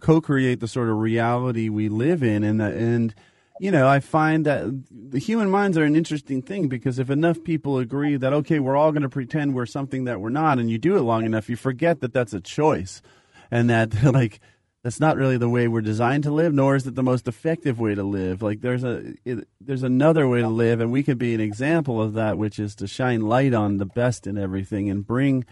co-create 0.00 0.60
the 0.60 0.68
sort 0.68 0.88
of 0.88 0.96
reality 0.96 1.68
we 1.68 1.88
live 1.88 2.22
in 2.22 2.44
and 2.44 2.60
and 2.60 3.14
you 3.60 3.70
know 3.70 3.88
i 3.88 4.00
find 4.00 4.44
that 4.46 4.64
the 4.90 5.18
human 5.18 5.50
minds 5.50 5.78
are 5.78 5.84
an 5.84 5.96
interesting 5.96 6.42
thing 6.42 6.68
because 6.68 6.98
if 6.98 7.10
enough 7.10 7.42
people 7.44 7.78
agree 7.78 8.16
that 8.16 8.32
okay 8.32 8.58
we're 8.58 8.76
all 8.76 8.92
going 8.92 9.02
to 9.02 9.08
pretend 9.08 9.54
we're 9.54 9.66
something 9.66 10.04
that 10.04 10.20
we're 10.20 10.28
not 10.28 10.58
and 10.58 10.70
you 10.70 10.78
do 10.78 10.96
it 10.96 11.02
long 11.02 11.24
enough 11.24 11.48
you 11.48 11.56
forget 11.56 12.00
that 12.00 12.12
that's 12.12 12.32
a 12.32 12.40
choice 12.40 13.02
and 13.50 13.70
that 13.70 14.02
like 14.12 14.40
that's 14.86 15.00
not 15.00 15.16
really 15.16 15.36
the 15.36 15.48
way 15.48 15.66
we're 15.66 15.80
designed 15.80 16.22
to 16.22 16.30
live 16.30 16.54
nor 16.54 16.76
is 16.76 16.86
it 16.86 16.94
the 16.94 17.02
most 17.02 17.26
effective 17.26 17.80
way 17.80 17.96
to 17.96 18.04
live. 18.04 18.40
Like 18.40 18.60
there's 18.60 18.84
a 18.84 19.14
it, 19.24 19.48
there's 19.60 19.82
another 19.82 20.28
way 20.28 20.42
to 20.42 20.48
live 20.48 20.80
and 20.80 20.92
we 20.92 21.02
can 21.02 21.18
be 21.18 21.34
an 21.34 21.40
example 21.40 22.00
of 22.00 22.12
that 22.12 22.38
which 22.38 22.60
is 22.60 22.76
to 22.76 22.86
shine 22.86 23.22
light 23.22 23.52
on 23.52 23.78
the 23.78 23.84
best 23.84 24.28
in 24.28 24.38
everything 24.38 24.88
and 24.88 25.04
bring 25.04 25.44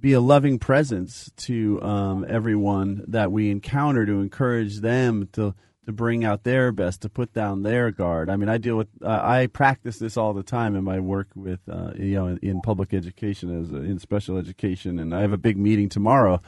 be 0.00 0.12
a 0.12 0.20
loving 0.20 0.58
presence 0.58 1.30
to 1.36 1.80
um, 1.82 2.24
everyone 2.28 3.04
that 3.08 3.30
we 3.30 3.50
encounter 3.50 4.06
to 4.06 4.20
encourage 4.20 4.80
them 4.80 5.28
to 5.32 5.54
to 5.86 5.92
bring 5.92 6.24
out 6.24 6.44
their 6.44 6.70
best 6.72 7.02
to 7.02 7.08
put 7.08 7.32
down 7.32 7.62
their 7.62 7.90
guard. 7.90 8.30
I 8.30 8.36
mean 8.36 8.48
i 8.48 8.58
deal 8.58 8.76
with 8.76 8.88
uh, 9.02 9.20
i 9.22 9.46
practice 9.46 9.98
this 9.98 10.16
all 10.16 10.32
the 10.34 10.42
time 10.42 10.76
in 10.76 10.84
my 10.84 11.00
work 11.00 11.28
with 11.34 11.60
uh, 11.68 11.92
you 11.96 12.14
know 12.14 12.26
in, 12.26 12.38
in 12.38 12.60
public 12.60 12.94
education 12.94 13.62
as 13.62 13.72
a, 13.72 13.76
in 13.76 13.98
special 13.98 14.36
education 14.36 14.98
and 14.98 15.14
i 15.14 15.20
have 15.20 15.32
a 15.32 15.38
big 15.38 15.56
meeting 15.56 15.88
tomorrow 15.88 16.40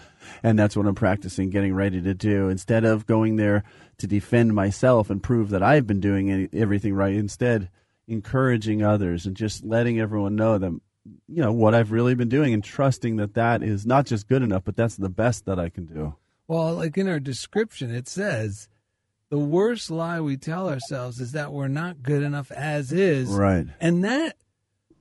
and 0.43 0.59
that's 0.59 0.77
what 0.77 0.87
i'm 0.87 0.95
practicing 0.95 1.51
getting 1.51 1.75
ready 1.75 2.01
to 2.01 2.15
do. 2.15 2.49
Instead 2.49 2.85
of 2.85 3.07
going 3.07 3.37
there 3.37 3.65
to 3.99 4.07
defend 4.07 4.55
myself 4.55 5.11
and 5.11 5.23
prove 5.23 5.51
that 5.51 5.63
i've 5.63 5.87
been 5.87 6.01
doing 6.01 6.31
any, 6.31 6.49
everything 6.53 6.95
right 6.95 7.15
instead 7.15 7.69
encouraging 8.07 8.83
others 8.83 9.27
and 9.27 9.37
just 9.37 9.65
letting 9.65 9.99
everyone 9.99 10.37
know 10.37 10.59
that 10.59 10.73
you 11.29 11.43
know 11.43 11.53
what 11.53 11.75
I've 11.75 11.93
really 11.93 12.15
been 12.15 12.29
doing 12.29 12.55
and 12.55 12.63
trusting 12.63 13.17
that 13.17 13.35
that 13.35 13.63
is 13.63 13.87
not 13.87 14.07
just 14.07 14.29
good 14.29 14.43
enough, 14.43 14.63
but 14.65 14.77
that's 14.77 14.97
the 14.97 15.09
best 15.09 15.47
that 15.47 15.59
I 15.59 15.69
can 15.69 15.87
do. 15.87 16.15
well 16.47 16.75
like 16.75 16.97
in 16.99 17.09
our 17.09 17.21
description 17.21 17.95
it 17.95 18.09
says 18.09 18.69
the 19.31 19.39
worst 19.39 19.91
lie 19.91 20.21
we 20.21 20.37
tell 20.37 20.69
ourselves 20.69 21.21
is 21.21 21.33
that 21.33 21.53
we're 21.53 21.69
not 21.69 22.03
good 22.03 22.23
enough 22.23 22.51
as 22.53 22.93
is 22.93 23.29
Right. 23.31 23.67
And 23.81 24.05
that 24.05 24.37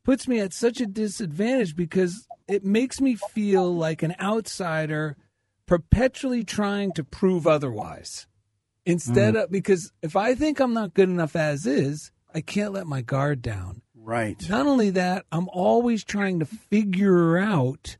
puts 0.04 0.28
me 0.28 0.40
at 0.40 0.54
such 0.54 0.82
a 0.82 0.86
disadvantage 0.86 1.76
because 1.76 2.28
it 2.48 2.64
makes 2.64 3.00
me 3.00 3.16
feel 3.16 3.76
like 3.76 4.04
an 4.04 4.16
outsider 4.20 5.18
perpetually 5.66 6.44
trying 6.44 6.92
to 6.94 7.04
prove 7.04 7.48
otherwise. 7.48 8.28
Instead 8.86 9.36
mm. 9.36 9.44
of, 9.44 9.52
because 9.52 9.92
if 10.02 10.16
I 10.16 10.34
think 10.34 10.60
I'm 10.60 10.74
not 10.74 10.94
good 10.94 11.10
enough 11.10 11.36
as 11.36 11.66
is, 11.66 12.12
I 12.34 12.42
can't 12.42 12.74
let 12.74 12.88
my 12.88 13.02
guard 13.02 13.42
down. 13.42 13.82
Right. 14.04 14.38
Not 14.50 14.66
only 14.66 14.90
that, 14.92 15.26
I'm 15.32 15.48
always 15.50 16.04
trying 16.04 16.40
to 16.40 16.46
figure 16.46 17.38
out 17.38 17.98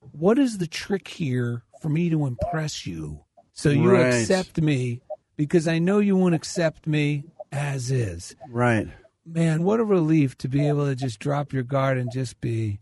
what 0.00 0.38
is 0.38 0.58
the 0.58 0.66
trick 0.66 1.06
here 1.08 1.62
for 1.80 1.88
me 1.88 2.10
to 2.10 2.26
impress 2.26 2.86
you 2.86 3.24
so 3.52 3.68
you 3.70 3.90
Right. 3.92 4.06
accept 4.14 4.60
me 4.60 5.00
because 5.36 5.68
I 5.68 5.78
know 5.78 5.98
you 5.98 6.16
won't 6.16 6.34
accept 6.34 6.86
me 6.86 7.24
as 7.52 7.90
is 7.90 8.34
Right. 8.48 8.88
man, 9.24 9.62
what 9.62 9.80
a 9.80 9.84
relief 9.84 10.36
to 10.38 10.48
be 10.48 10.66
able 10.66 10.86
to 10.86 10.94
just 10.96 11.20
drop 11.20 11.52
your 11.52 11.62
guard 11.62 11.96
and 11.98 12.10
just 12.12 12.40
be, 12.40 12.80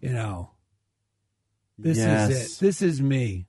you 0.00 0.12
know, 0.12 0.50
this 1.78 1.98
yes. 1.98 2.30
is 2.30 2.56
it. 2.56 2.64
This 2.64 2.80
is 2.82 3.02
me. 3.02 3.46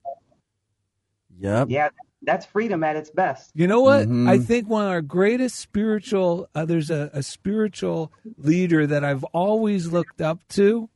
Yep. 1.39 1.67
Yeah, 1.69 1.89
that's 2.27 2.45
freedom 2.45 2.83
at 2.83 2.95
its 2.97 3.09
best. 3.09 3.49
You 3.55 3.65
know 3.65 3.81
what? 3.81 4.07
Mhm. 4.07 4.29
I 4.29 4.37
think 4.37 4.67
one 4.69 4.83
of 4.85 4.91
our 4.91 5.01
greatest 5.01 5.55
spiritual, 5.55 6.47
uh, 6.53 6.65
there's 6.65 6.91
a, 6.91 7.09
a 7.13 7.23
spiritual 7.23 8.11
leader 8.37 8.85
that 8.85 9.03
I've 9.03 9.23
always 9.25 9.87
looked 9.91 10.21
up 10.21 10.45
to 10.49 10.89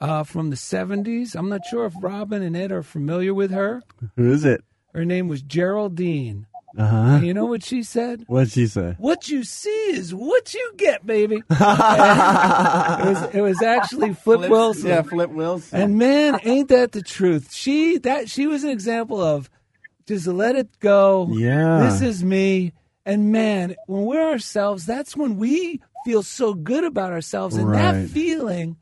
uh, 0.00 0.24
from 0.24 0.50
the 0.50 0.56
70s. 0.56 1.36
I'm 1.36 1.48
not 1.48 1.64
sure 1.64 1.86
if 1.86 1.94
Robin 2.00 2.42
and 2.42 2.56
Ed 2.56 2.72
are 2.72 2.82
familiar 2.82 3.32
with 3.32 3.52
her. 3.52 3.82
Who 4.16 4.32
is 4.32 4.44
it? 4.44 4.62
Her 4.92 5.04
name 5.04 5.28
was 5.28 5.40
Geraldine. 5.40 6.46
Uh 6.76 6.86
huh. 6.86 6.96
And 6.96 7.26
you 7.26 7.32
know 7.32 7.44
what 7.46 7.62
she 7.62 7.84
said? 7.84 8.24
What'd 8.26 8.52
she 8.52 8.66
say? 8.66 8.96
What 8.98 9.28
you 9.28 9.44
see 9.44 9.68
is 9.90 10.12
what 10.12 10.52
you 10.52 10.72
get, 10.76 11.06
baby. 11.06 11.36
it, 11.48 11.60
was, 13.08 13.34
it 13.34 13.40
was 13.40 13.62
actually 13.62 14.12
Flip 14.14 14.50
Wilson. 14.50 14.88
Yeah, 14.88 15.02
Flip 15.02 15.30
Wilson. 15.30 15.80
And 15.80 15.98
man, 15.98 16.40
ain't 16.42 16.70
that 16.70 16.90
the 16.90 17.02
truth? 17.02 17.52
She 17.54 17.98
that 17.98 18.28
she 18.28 18.48
was 18.48 18.64
an 18.64 18.70
example 18.70 19.22
of 19.22 19.48
just 20.06 20.26
let 20.26 20.56
it 20.56 20.78
go. 20.80 21.28
Yeah. 21.32 21.88
This 21.88 22.02
is 22.02 22.24
me. 22.24 22.72
And 23.06 23.32
man, 23.32 23.76
when 23.86 24.04
we're 24.04 24.30
ourselves, 24.30 24.86
that's 24.86 25.16
when 25.16 25.36
we 25.38 25.80
feel 26.04 26.22
so 26.22 26.54
good 26.54 26.84
about 26.84 27.12
ourselves. 27.12 27.56
And 27.56 27.74
that 27.74 28.08
feeling 28.08 28.76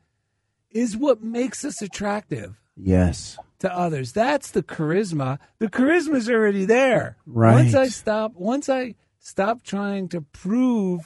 is 0.71 0.95
what 0.97 1.21
makes 1.21 1.63
us 1.65 1.81
attractive 1.81 2.55
yes. 2.75 3.37
to 3.59 3.71
others. 3.73 4.13
That's 4.13 4.51
the 4.51 4.63
charisma. 4.63 5.39
The 5.59 5.69
charisma 5.69 6.15
is 6.15 6.29
already 6.29 6.65
there. 6.65 7.17
Right. 7.25 7.53
Once 7.53 7.75
I 7.75 7.87
stop 7.87 8.33
once 8.35 8.69
I 8.69 8.95
stop 9.19 9.63
trying 9.63 10.09
to 10.09 10.21
prove 10.21 11.01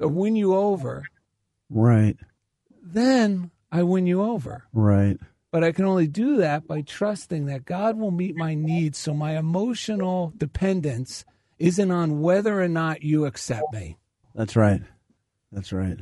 or 0.00 0.08
win 0.08 0.36
you 0.36 0.54
over, 0.54 1.04
Right. 1.70 2.16
then 2.82 3.50
I 3.70 3.82
win 3.82 4.06
you 4.06 4.22
over. 4.22 4.64
Right. 4.72 5.18
But 5.52 5.62
I 5.62 5.70
can 5.70 5.84
only 5.84 6.08
do 6.08 6.38
that 6.38 6.66
by 6.66 6.80
trusting 6.80 7.46
that 7.46 7.66
God 7.66 7.98
will 7.98 8.10
meet 8.10 8.34
my 8.34 8.54
needs. 8.54 8.98
So 8.98 9.12
my 9.12 9.36
emotional 9.38 10.32
dependence 10.36 11.26
isn't 11.58 11.90
on 11.90 12.20
whether 12.22 12.60
or 12.60 12.68
not 12.68 13.02
you 13.02 13.26
accept 13.26 13.72
me. 13.72 13.98
That's 14.34 14.56
right. 14.56 14.80
That's 15.52 15.72
right. 15.72 15.98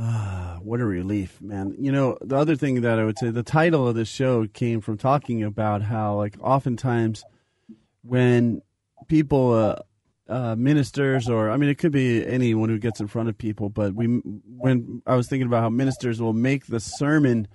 Ah, 0.00 0.58
what 0.62 0.80
a 0.80 0.86
relief, 0.86 1.40
man. 1.40 1.74
You 1.78 1.92
know, 1.92 2.18
the 2.20 2.36
other 2.36 2.56
thing 2.56 2.80
that 2.80 2.98
I 2.98 3.04
would 3.04 3.18
say, 3.18 3.30
the 3.30 3.42
title 3.42 3.86
of 3.86 3.94
this 3.94 4.08
show 4.08 4.46
came 4.46 4.80
from 4.80 4.98
talking 4.98 5.44
about 5.44 5.82
how, 5.82 6.16
like, 6.16 6.36
oftentimes 6.40 7.24
when 8.02 8.62
people, 9.06 9.52
uh, 9.52 9.76
uh, 10.28 10.56
ministers, 10.56 11.28
or 11.28 11.50
I 11.50 11.56
mean, 11.56 11.68
it 11.68 11.78
could 11.78 11.92
be 11.92 12.26
anyone 12.26 12.68
who 12.68 12.78
gets 12.78 13.00
in 13.00 13.06
front 13.06 13.28
of 13.28 13.38
people, 13.38 13.68
but 13.68 13.94
we, 13.94 14.06
when 14.06 15.02
I 15.06 15.14
was 15.16 15.28
thinking 15.28 15.46
about 15.46 15.62
how 15.62 15.70
ministers 15.70 16.20
will 16.20 16.32
make 16.32 16.66
the 16.66 16.80
sermon 16.80 17.48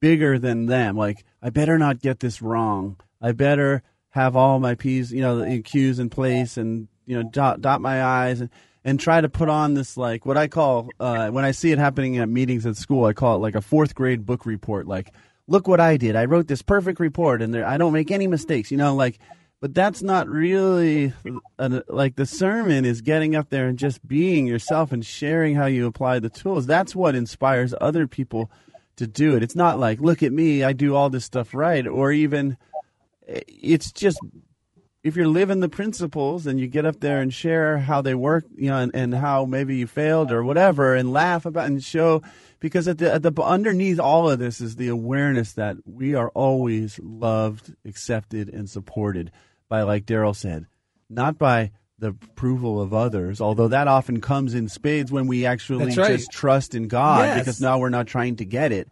bigger 0.00 0.38
than 0.38 0.66
them, 0.66 0.96
like, 0.96 1.24
I 1.42 1.50
better 1.50 1.78
not 1.78 2.00
get 2.00 2.20
this 2.20 2.42
wrong. 2.42 2.96
I 3.20 3.32
better 3.32 3.82
have 4.10 4.36
all 4.36 4.60
my 4.60 4.74
P's, 4.74 5.12
you 5.12 5.20
know, 5.20 5.38
the 5.38 5.62
Q's 5.62 5.98
in 5.98 6.10
place 6.10 6.56
and, 6.56 6.88
you 7.06 7.20
know, 7.20 7.28
dot, 7.28 7.60
dot 7.60 7.80
my 7.80 8.02
I's. 8.02 8.40
And, 8.40 8.50
and 8.84 9.00
try 9.00 9.20
to 9.20 9.28
put 9.28 9.48
on 9.48 9.74
this 9.74 9.96
like 9.96 10.26
what 10.26 10.36
I 10.36 10.46
call 10.46 10.90
uh, 11.00 11.30
when 11.30 11.44
I 11.44 11.52
see 11.52 11.72
it 11.72 11.78
happening 11.78 12.18
at 12.18 12.28
meetings 12.28 12.66
at 12.66 12.76
school, 12.76 13.06
I 13.06 13.14
call 13.14 13.36
it 13.36 13.38
like 13.38 13.54
a 13.54 13.62
fourth 13.62 13.94
grade 13.94 14.26
book 14.26 14.44
report. 14.44 14.86
Like, 14.86 15.12
look 15.46 15.66
what 15.66 15.80
I 15.80 15.96
did. 15.96 16.16
I 16.16 16.26
wrote 16.26 16.48
this 16.48 16.62
perfect 16.62 17.00
report, 17.00 17.42
and 17.42 17.52
there, 17.52 17.66
I 17.66 17.78
don't 17.78 17.92
make 17.92 18.10
any 18.10 18.26
mistakes. 18.26 18.70
You 18.70 18.76
know, 18.76 18.94
like, 18.94 19.18
but 19.64 19.72
that's 19.72 20.02
not 20.02 20.28
really 20.28 21.14
like 21.88 22.16
the 22.16 22.26
sermon 22.26 22.84
is 22.84 23.00
getting 23.00 23.34
up 23.34 23.48
there 23.48 23.66
and 23.66 23.78
just 23.78 24.06
being 24.06 24.46
yourself 24.46 24.92
and 24.92 25.06
sharing 25.06 25.54
how 25.54 25.64
you 25.64 25.86
apply 25.86 26.18
the 26.18 26.28
tools. 26.28 26.66
That's 26.66 26.94
what 26.94 27.14
inspires 27.14 27.72
other 27.80 28.06
people 28.06 28.50
to 28.96 29.06
do 29.06 29.34
it. 29.34 29.42
It's 29.42 29.56
not 29.56 29.80
like, 29.80 30.02
look 30.02 30.22
at 30.22 30.34
me, 30.34 30.62
I 30.62 30.74
do 30.74 30.94
all 30.94 31.08
this 31.08 31.24
stuff 31.24 31.54
right, 31.54 31.86
or 31.86 32.12
even 32.12 32.58
eh, 33.26 33.40
it's 33.48 33.90
just 33.90 34.20
if 35.02 35.16
you're 35.16 35.28
living 35.28 35.60
the 35.60 35.70
principles 35.70 36.46
and 36.46 36.60
you 36.60 36.66
get 36.66 36.84
up 36.84 37.00
there 37.00 37.22
and 37.22 37.32
share 37.32 37.78
how 37.78 38.02
they 38.02 38.14
work, 38.14 38.44
you 38.54 38.68
know, 38.68 38.80
and, 38.80 38.94
and 38.94 39.14
how 39.14 39.46
maybe 39.46 39.76
you 39.76 39.86
failed 39.86 40.30
or 40.30 40.44
whatever, 40.44 40.94
and 40.94 41.10
laugh 41.10 41.46
about 41.46 41.68
and 41.68 41.82
show, 41.82 42.20
because 42.60 42.86
at 42.86 42.98
the, 42.98 43.14
at 43.14 43.22
the 43.22 43.32
underneath 43.42 43.98
all 43.98 44.28
of 44.28 44.38
this 44.38 44.60
is 44.60 44.76
the 44.76 44.88
awareness 44.88 45.54
that 45.54 45.78
we 45.86 46.14
are 46.14 46.28
always 46.34 47.00
loved, 47.02 47.74
accepted, 47.86 48.50
and 48.50 48.68
supported 48.68 49.32
by, 49.68 49.82
like 49.82 50.06
Daryl 50.06 50.34
said, 50.36 50.66
not 51.08 51.38
by 51.38 51.72
the 51.98 52.08
approval 52.08 52.80
of 52.80 52.92
others, 52.92 53.40
although 53.40 53.68
that 53.68 53.88
often 53.88 54.20
comes 54.20 54.54
in 54.54 54.68
spades 54.68 55.12
when 55.12 55.26
we 55.26 55.46
actually 55.46 55.86
right. 55.96 56.16
just 56.16 56.30
trust 56.30 56.74
in 56.74 56.88
God, 56.88 57.20
Yes. 57.20 57.38
because 57.40 57.60
now 57.60 57.78
we're 57.78 57.88
not 57.88 58.06
trying 58.06 58.36
to 58.36 58.44
get 58.44 58.72
it, 58.72 58.88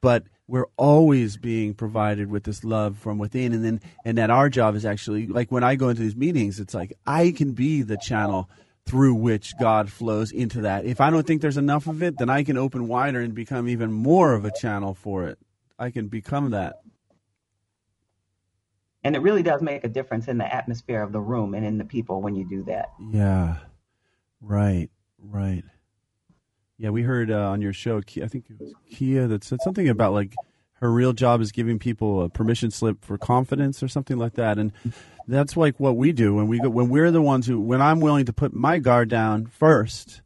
but 0.00 0.24
we're 0.48 0.66
always 0.76 1.36
being 1.36 1.74
provided 1.74 2.30
with 2.30 2.44
this 2.44 2.64
love 2.64 2.98
from 2.98 3.18
within 3.18 3.52
and 3.52 3.64
then 3.64 3.80
and 4.04 4.16
that 4.16 4.30
our 4.30 4.48
job 4.48 4.76
is 4.76 4.86
actually 4.86 5.26
like 5.26 5.50
when 5.50 5.64
I 5.64 5.74
go 5.74 5.88
into 5.88 6.02
these 6.02 6.14
meetings 6.14 6.60
it's 6.60 6.72
like 6.72 6.96
I 7.04 7.32
can 7.32 7.50
be 7.50 7.82
the 7.82 7.96
channel 7.96 8.48
through 8.86 9.14
which 9.14 9.58
God 9.58 9.90
flows 9.90 10.30
into 10.30 10.60
that. 10.60 10.84
If 10.84 11.00
I 11.00 11.10
don't 11.10 11.26
think 11.26 11.42
there's 11.42 11.56
enough 11.56 11.88
of 11.88 12.02
it, 12.04 12.18
then 12.18 12.30
I 12.30 12.44
can 12.44 12.56
open 12.56 12.86
wider 12.86 13.20
and 13.20 13.34
become 13.34 13.68
even 13.68 13.92
more 13.92 14.32
of 14.34 14.44
a 14.44 14.52
channel 14.52 14.94
for 14.94 15.26
it. 15.26 15.38
I 15.78 15.90
can 15.90 16.06
become 16.06 16.52
that. 16.52 16.76
And 19.06 19.14
it 19.14 19.20
really 19.20 19.44
does 19.44 19.62
make 19.62 19.84
a 19.84 19.88
difference 19.88 20.26
in 20.26 20.36
the 20.36 20.52
atmosphere 20.52 21.00
of 21.00 21.12
the 21.12 21.20
room 21.20 21.54
and 21.54 21.64
in 21.64 21.78
the 21.78 21.84
people 21.84 22.20
when 22.20 22.34
you 22.34 22.44
do 22.44 22.64
that. 22.64 22.90
Yeah. 23.12 23.58
Right. 24.40 24.90
Right. 25.22 25.62
Yeah, 26.76 26.90
we 26.90 27.02
heard 27.02 27.30
uh, 27.30 27.50
on 27.50 27.62
your 27.62 27.72
show, 27.72 27.98
I 27.98 28.26
think 28.26 28.46
it 28.50 28.58
was 28.58 28.74
Kia 28.90 29.28
that 29.28 29.44
said 29.44 29.60
something 29.62 29.88
about 29.88 30.12
like 30.12 30.34
her 30.80 30.90
real 30.90 31.12
job 31.12 31.40
is 31.40 31.52
giving 31.52 31.78
people 31.78 32.24
a 32.24 32.28
permission 32.28 32.72
slip 32.72 33.04
for 33.04 33.16
confidence 33.16 33.80
or 33.80 33.88
something 33.88 34.18
like 34.18 34.34
that, 34.34 34.58
and 34.58 34.72
that's 35.26 35.56
like 35.56 35.78
what 35.78 35.96
we 35.96 36.12
do 36.12 36.34
when 36.34 36.48
we 36.48 36.58
go 36.58 36.68
when 36.68 36.88
we're 36.90 37.10
the 37.10 37.22
ones 37.22 37.46
who 37.46 37.60
when 37.60 37.80
I'm 37.80 38.00
willing 38.00 38.26
to 38.26 38.32
put 38.32 38.52
my 38.52 38.78
guard 38.78 39.08
down 39.08 39.46
first, 39.46 40.20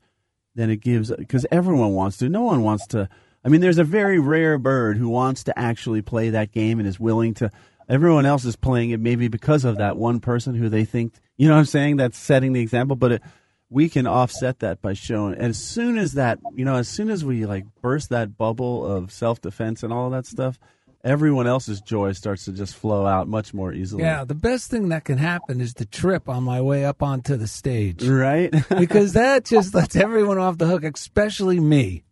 then 0.56 0.70
it 0.70 0.78
gives 0.78 1.12
because 1.12 1.46
everyone 1.52 1.92
wants 1.92 2.16
to. 2.16 2.28
No 2.28 2.42
one 2.42 2.62
wants 2.62 2.86
to. 2.88 3.08
I 3.44 3.48
mean, 3.48 3.60
there's 3.60 3.78
a 3.78 3.84
very 3.84 4.18
rare 4.18 4.58
bird 4.58 4.96
who 4.96 5.08
wants 5.08 5.44
to 5.44 5.56
actually 5.56 6.02
play 6.02 6.30
that 6.30 6.50
game 6.50 6.80
and 6.80 6.88
is 6.88 6.98
willing 6.98 7.34
to. 7.34 7.50
Everyone 7.90 8.24
else 8.24 8.44
is 8.44 8.54
playing 8.54 8.90
it 8.90 9.00
maybe 9.00 9.26
because 9.26 9.64
of 9.64 9.78
that 9.78 9.96
one 9.96 10.20
person 10.20 10.54
who 10.54 10.68
they 10.68 10.84
think, 10.84 11.12
you 11.36 11.48
know 11.48 11.54
what 11.54 11.60
I'm 11.60 11.66
saying, 11.66 11.96
that's 11.96 12.16
setting 12.16 12.52
the 12.52 12.60
example. 12.60 12.94
But 12.94 13.12
it, 13.12 13.22
we 13.68 13.88
can 13.88 14.06
offset 14.06 14.60
that 14.60 14.80
by 14.80 14.92
showing. 14.92 15.34
As 15.34 15.58
soon 15.58 15.98
as 15.98 16.12
that, 16.12 16.38
you 16.54 16.64
know, 16.64 16.76
as 16.76 16.88
soon 16.88 17.10
as 17.10 17.24
we 17.24 17.46
like 17.46 17.64
burst 17.82 18.10
that 18.10 18.38
bubble 18.38 18.86
of 18.86 19.10
self 19.10 19.40
defense 19.40 19.82
and 19.82 19.92
all 19.92 20.06
of 20.06 20.12
that 20.12 20.26
stuff, 20.26 20.56
everyone 21.02 21.48
else's 21.48 21.80
joy 21.80 22.12
starts 22.12 22.44
to 22.44 22.52
just 22.52 22.76
flow 22.76 23.06
out 23.06 23.26
much 23.26 23.52
more 23.52 23.72
easily. 23.72 24.04
Yeah, 24.04 24.24
the 24.24 24.36
best 24.36 24.70
thing 24.70 24.90
that 24.90 25.04
can 25.04 25.18
happen 25.18 25.60
is 25.60 25.74
to 25.74 25.84
trip 25.84 26.28
on 26.28 26.44
my 26.44 26.60
way 26.60 26.84
up 26.84 27.02
onto 27.02 27.36
the 27.36 27.48
stage. 27.48 28.06
Right? 28.06 28.54
because 28.68 29.14
that 29.14 29.46
just 29.46 29.74
lets 29.74 29.96
everyone 29.96 30.38
off 30.38 30.58
the 30.58 30.66
hook, 30.66 30.84
especially 30.84 31.58
me. 31.58 32.04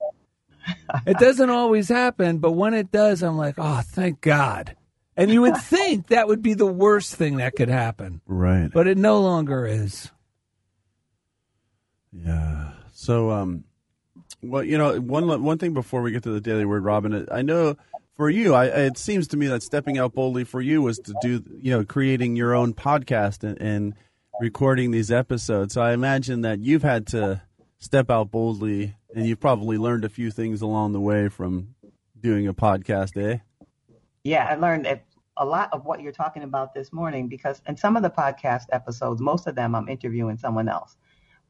It 1.07 1.19
doesn't 1.19 1.51
always 1.51 1.89
happen, 1.89 2.39
but 2.39 2.53
when 2.53 2.75
it 2.75 2.91
does, 2.91 3.23
I'm 3.23 3.39
like, 3.39 3.55
oh, 3.59 3.81
thank 3.85 4.21
God. 4.21 4.77
And 5.19 5.33
you 5.33 5.43
would 5.43 5.57
think 5.57 6.09
that 6.09 6.29
would 6.29 6.43
be 6.43 6.55
the 6.55 6.65
worst 6.65 7.17
thing 7.17 7.39
that 7.39 7.57
could 7.57 7.69
happen, 7.69 8.21
right. 8.27 8.71
but 8.73 8.87
it 8.87 8.97
no 8.97 9.21
longer 9.21 9.67
is. 9.67 10.13
Yeah. 12.13 12.71
So, 12.93 13.31
um, 13.31 13.65
well, 14.43 14.63
you 14.63 14.79
know, 14.79 15.01
one 15.01 15.43
one 15.43 15.59
thing 15.59 15.75
before 15.75 16.03
we 16.03 16.13
get 16.13 16.23
to 16.23 16.31
the 16.31 16.41
daily 16.41 16.65
word, 16.65 16.85
Robin, 16.85 17.27
I 17.33 17.43
know 17.43 17.77
for 18.15 18.31
you, 18.31 18.55
I, 18.55 18.67
it 18.67 18.97
seems 18.97 19.27
to 19.29 19.37
me 19.37 19.49
that 19.49 19.65
stepping 19.65 19.99
out 19.99 20.15
boldly 20.15 20.45
for 20.45 20.61
you 20.61 20.83
was 20.83 20.99
to 21.01 21.15
do, 21.21 21.43
you 21.61 21.73
know, 21.73 21.85
creating 21.85 22.37
your 22.37 22.55
own 22.55 22.73
podcast 22.73 23.43
and, 23.43 23.61
and 23.61 23.95
recording 24.41 24.93
these 24.93 25.11
episodes. 25.11 25.75
So 25.75 25.83
I 25.83 25.95
imagine 25.95 26.43
that 26.43 26.61
you've 26.61 26.85
had 26.85 27.09
to 27.09 27.43
step 27.79 28.09
out 28.09 28.31
boldly, 28.31 28.97
and 29.15 29.27
you've 29.27 29.41
probably 29.41 29.79
learned 29.79 30.05
a 30.05 30.09
few 30.09 30.31
things 30.31 30.63
along 30.63 30.93
the 30.93 31.01
way 31.01 31.29
from 31.29 31.75
doing 32.21 32.47
a 32.47 32.55
podcast, 32.55 33.21
eh? 33.21 33.39
Yeah, 34.29 34.47
I 34.51 34.57
learned 34.57 34.85
that 34.85 35.07
a 35.39 35.45
lot 35.47 35.73
of 35.73 35.87
what 35.87 36.03
you're 36.03 36.13
talking 36.13 36.43
about 36.43 36.75
this 36.75 36.93
morning 36.93 37.29
because 37.29 37.63
in 37.67 37.79
some 37.79 37.97
of 37.97 38.03
the 38.03 38.11
podcast 38.11 38.65
episodes, 38.73 39.23
most 39.23 39.47
of 39.47 39.55
them 39.55 39.75
I'm 39.75 39.89
interviewing 39.89 40.37
someone 40.37 40.69
else. 40.69 40.99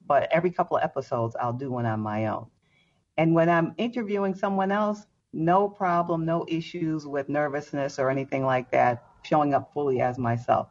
But 0.07 0.29
every 0.31 0.53
couple 0.53 0.77
of 0.77 0.85
episodes, 0.85 1.35
I'll 1.41 1.53
do 1.53 1.73
one 1.73 1.87
on 1.87 1.99
my 1.99 2.27
own. 2.27 2.47
And 3.17 3.35
when 3.35 3.49
I'm 3.49 3.75
interviewing 3.79 4.37
someone 4.37 4.71
else, 4.71 5.07
no 5.33 5.69
problem, 5.69 6.25
no 6.25 6.45
issues 6.47 7.05
with 7.05 7.29
nervousness 7.29 7.99
or 7.99 8.11
anything 8.11 8.47
like 8.47 8.71
that, 8.71 9.03
showing 9.23 9.55
up 9.55 9.73
fully 9.73 10.01
as 10.01 10.17
myself. 10.17 10.69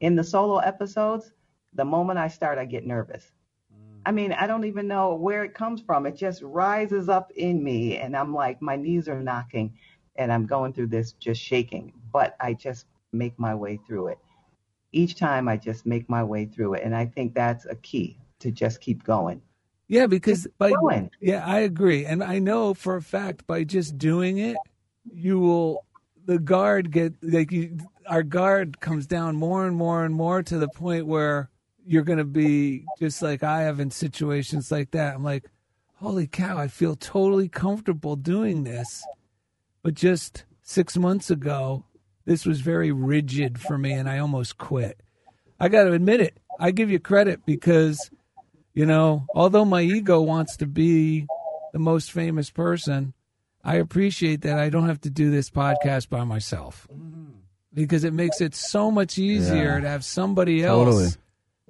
In 0.00 0.16
the 0.16 0.24
solo 0.24 0.58
episodes, 0.58 1.32
the 1.72 1.86
moment 1.86 2.18
I 2.18 2.28
start, 2.28 2.58
I 2.58 2.66
get 2.66 2.86
nervous. 2.86 3.32
Mm. 3.74 4.02
I 4.04 4.12
mean, 4.12 4.32
I 4.34 4.46
don't 4.46 4.66
even 4.66 4.86
know 4.86 5.14
where 5.14 5.44
it 5.44 5.54
comes 5.54 5.80
from. 5.80 6.04
It 6.04 6.14
just 6.14 6.42
rises 6.42 7.08
up 7.08 7.30
in 7.34 7.64
me, 7.64 7.96
and 7.96 8.14
I'm 8.14 8.34
like, 8.34 8.60
my 8.60 8.76
knees 8.76 9.08
are 9.08 9.22
knocking, 9.22 9.72
and 10.16 10.32
I'm 10.32 10.46
going 10.46 10.72
through 10.72 10.88
this 10.88 11.12
just 11.12 11.40
shaking. 11.40 11.92
But 12.12 12.36
I 12.40 12.54
just 12.54 12.86
make 13.12 13.38
my 13.38 13.54
way 13.54 13.78
through 13.86 14.08
it. 14.08 14.18
Each 14.92 15.16
time, 15.16 15.48
I 15.48 15.56
just 15.56 15.86
make 15.86 16.08
my 16.08 16.22
way 16.22 16.44
through 16.44 16.74
it, 16.74 16.82
and 16.84 16.94
I 16.94 17.06
think 17.06 17.34
that's 17.34 17.64
a 17.64 17.76
key 17.76 18.18
to 18.40 18.50
just 18.50 18.80
keep 18.80 19.04
going. 19.04 19.40
Yeah, 19.88 20.06
because 20.06 20.46
by 20.58 20.72
going. 20.72 21.10
yeah, 21.20 21.44
I 21.46 21.60
agree, 21.60 22.04
and 22.04 22.22
I 22.22 22.38
know 22.38 22.74
for 22.74 22.96
a 22.96 23.02
fact 23.02 23.46
by 23.46 23.64
just 23.64 23.96
doing 23.96 24.38
it, 24.38 24.56
you 25.10 25.38
will 25.38 25.84
the 26.24 26.38
guard 26.38 26.90
get 26.90 27.14
like 27.22 27.50
you, 27.50 27.78
our 28.06 28.22
guard 28.22 28.80
comes 28.80 29.06
down 29.06 29.36
more 29.36 29.66
and 29.66 29.76
more 29.76 30.04
and 30.04 30.14
more 30.14 30.42
to 30.42 30.58
the 30.58 30.68
point 30.68 31.06
where 31.06 31.50
you're 31.84 32.04
going 32.04 32.18
to 32.18 32.24
be 32.24 32.84
just 32.98 33.22
like 33.22 33.42
I 33.42 33.62
have 33.62 33.80
in 33.80 33.90
situations 33.90 34.70
like 34.70 34.92
that. 34.92 35.14
I'm 35.14 35.24
like, 35.24 35.44
holy 35.96 36.26
cow, 36.26 36.58
I 36.58 36.68
feel 36.68 36.94
totally 36.94 37.48
comfortable 37.48 38.16
doing 38.16 38.64
this, 38.64 39.04
but 39.82 39.94
just 39.94 40.44
six 40.62 40.96
months 40.96 41.30
ago, 41.30 41.84
this 42.24 42.46
was 42.46 42.60
very 42.60 42.92
rigid 42.92 43.60
for 43.60 43.76
me, 43.78 43.92
and 43.92 44.08
I 44.08 44.18
almost 44.18 44.58
quit. 44.58 45.00
I 45.58 45.68
got 45.68 45.84
to 45.84 45.92
admit 45.92 46.20
it. 46.20 46.38
I 46.60 46.70
give 46.70 46.90
you 46.90 46.98
credit 47.00 47.44
because 47.46 48.10
you 48.74 48.86
know, 48.86 49.26
although 49.34 49.64
my 49.66 49.82
ego 49.82 50.20
wants 50.22 50.56
to 50.58 50.66
be 50.66 51.26
the 51.72 51.78
most 51.78 52.10
famous 52.10 52.48
person, 52.50 53.12
I 53.62 53.76
appreciate 53.76 54.42
that 54.42 54.58
I 54.58 54.70
don't 54.70 54.88
have 54.88 55.00
to 55.02 55.10
do 55.10 55.30
this 55.30 55.50
podcast 55.50 56.08
by 56.08 56.24
myself 56.24 56.88
because 57.74 58.04
it 58.04 58.12
makes 58.14 58.40
it 58.40 58.54
so 58.54 58.90
much 58.90 59.18
easier 59.18 59.74
Yeah. 59.74 59.80
to 59.80 59.88
have 59.88 60.04
somebody 60.04 60.62
Totally. 60.62 61.04
else 61.04 61.18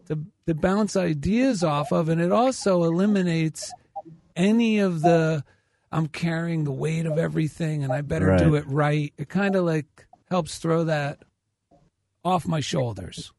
to, 0.07 0.19
to 0.47 0.55
bounce 0.55 0.95
ideas 0.97 1.63
off 1.65 1.93
of. 1.93 2.09
And 2.09 2.21
it 2.21 2.31
also 2.33 2.85
eliminates 2.85 3.73
any 4.37 4.79
of 4.79 5.03
the 5.03 5.45
I'm 5.93 6.07
carrying 6.09 6.64
the 6.64 6.72
weight 6.72 7.05
of 7.07 7.18
everything 7.18 7.84
and 7.84 7.93
I 7.93 8.01
better 8.01 8.36
do 8.38 8.55
it 8.55 8.64
right. 8.66 9.12
It 9.18 9.28
kind 9.28 9.55
of 9.55 9.64
like 9.64 10.07
helps 10.30 10.59
throw 10.59 10.84
that 10.84 11.18
off 12.24 12.47
my 12.47 12.61
shoulders. 12.61 13.32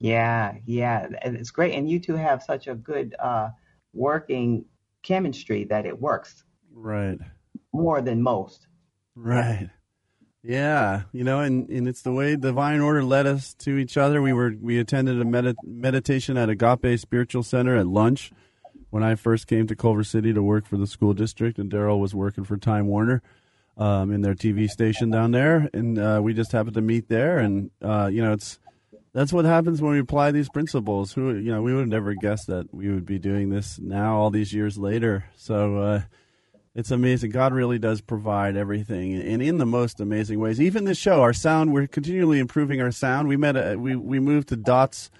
Yeah, 0.00 0.54
yeah, 0.64 1.06
and 1.22 1.36
it's 1.36 1.50
great. 1.50 1.74
And 1.74 1.88
you 1.88 2.00
two 2.00 2.14
have 2.16 2.42
such 2.42 2.66
a 2.66 2.74
good 2.74 3.14
uh, 3.18 3.50
working 3.92 4.64
chemistry 5.02 5.64
that 5.64 5.86
it 5.86 6.00
works 6.00 6.42
Right. 6.72 7.18
more 7.72 8.00
than 8.00 8.22
most. 8.22 8.66
Right. 9.14 9.68
Yeah, 10.42 11.02
you 11.12 11.22
know, 11.22 11.40
and, 11.40 11.68
and 11.68 11.86
it's 11.86 12.00
the 12.00 12.12
way 12.12 12.34
divine 12.34 12.80
order 12.80 13.04
led 13.04 13.26
us 13.26 13.52
to 13.58 13.76
each 13.76 13.98
other. 13.98 14.22
We 14.22 14.32
were 14.32 14.54
we 14.58 14.78
attended 14.78 15.20
a 15.20 15.24
medit- 15.24 15.56
meditation 15.62 16.38
at 16.38 16.48
Agape 16.48 16.98
Spiritual 16.98 17.42
Center 17.42 17.76
at 17.76 17.86
lunch 17.86 18.32
when 18.90 19.02
I 19.02 19.14
first 19.14 19.46
came 19.46 19.66
to 19.68 19.76
Culver 19.76 20.04
City 20.04 20.32
to 20.32 20.42
work 20.42 20.66
for 20.66 20.76
the 20.76 20.86
school 20.86 21.14
district, 21.14 21.58
and 21.58 21.70
Daryl 21.70 21.98
was 21.98 22.14
working 22.14 22.44
for 22.44 22.56
Time 22.56 22.86
Warner 22.86 23.22
um, 23.76 24.12
in 24.12 24.20
their 24.20 24.34
TV 24.34 24.68
station 24.68 25.10
down 25.10 25.30
there, 25.30 25.70
and 25.72 25.98
uh, 25.98 26.20
we 26.22 26.34
just 26.34 26.52
happened 26.52 26.74
to 26.74 26.80
meet 26.80 27.08
there. 27.08 27.38
And 27.38 27.70
uh, 27.80 28.10
you 28.12 28.22
know, 28.22 28.32
it's 28.32 28.58
that's 29.12 29.32
what 29.32 29.44
happens 29.44 29.80
when 29.80 29.92
we 29.92 30.00
apply 30.00 30.32
these 30.32 30.48
principles. 30.48 31.12
Who 31.12 31.34
you 31.34 31.52
know, 31.52 31.62
we 31.62 31.72
would 31.72 31.80
have 31.80 31.88
never 31.88 32.14
guessed 32.14 32.48
that 32.48 32.72
we 32.74 32.88
would 32.90 33.06
be 33.06 33.18
doing 33.18 33.48
this 33.48 33.78
now, 33.78 34.16
all 34.16 34.30
these 34.30 34.52
years 34.52 34.76
later. 34.76 35.24
So. 35.36 35.78
Uh, 35.78 36.02
it's 36.72 36.92
amazing. 36.92 37.32
God 37.32 37.52
really 37.52 37.80
does 37.80 38.00
provide 38.00 38.56
everything, 38.56 39.20
and 39.20 39.42
in 39.42 39.58
the 39.58 39.66
most 39.66 39.98
amazing 39.98 40.38
ways. 40.38 40.60
Even 40.60 40.84
this 40.84 40.98
show, 40.98 41.20
our 41.20 41.32
sound, 41.32 41.72
we're 41.72 41.88
continually 41.88 42.38
improving 42.38 42.80
our 42.80 42.92
sound. 42.92 43.26
We 43.26 43.36
met, 43.36 43.56
a, 43.56 43.76
we 43.76 43.96
we 43.96 44.20
moved 44.20 44.50
to 44.50 44.56
Dots 44.56 45.10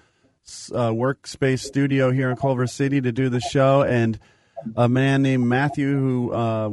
uh, 0.73 0.89
workspace 0.89 1.59
studio 1.59 2.11
here 2.11 2.29
in 2.29 2.37
Culver 2.37 2.67
City 2.67 3.01
to 3.01 3.11
do 3.11 3.29
the 3.29 3.39
show, 3.39 3.83
and 3.83 4.19
a 4.75 4.89
man 4.89 5.21
named 5.21 5.45
Matthew 5.45 5.97
who 5.97 6.31
uh, 6.31 6.69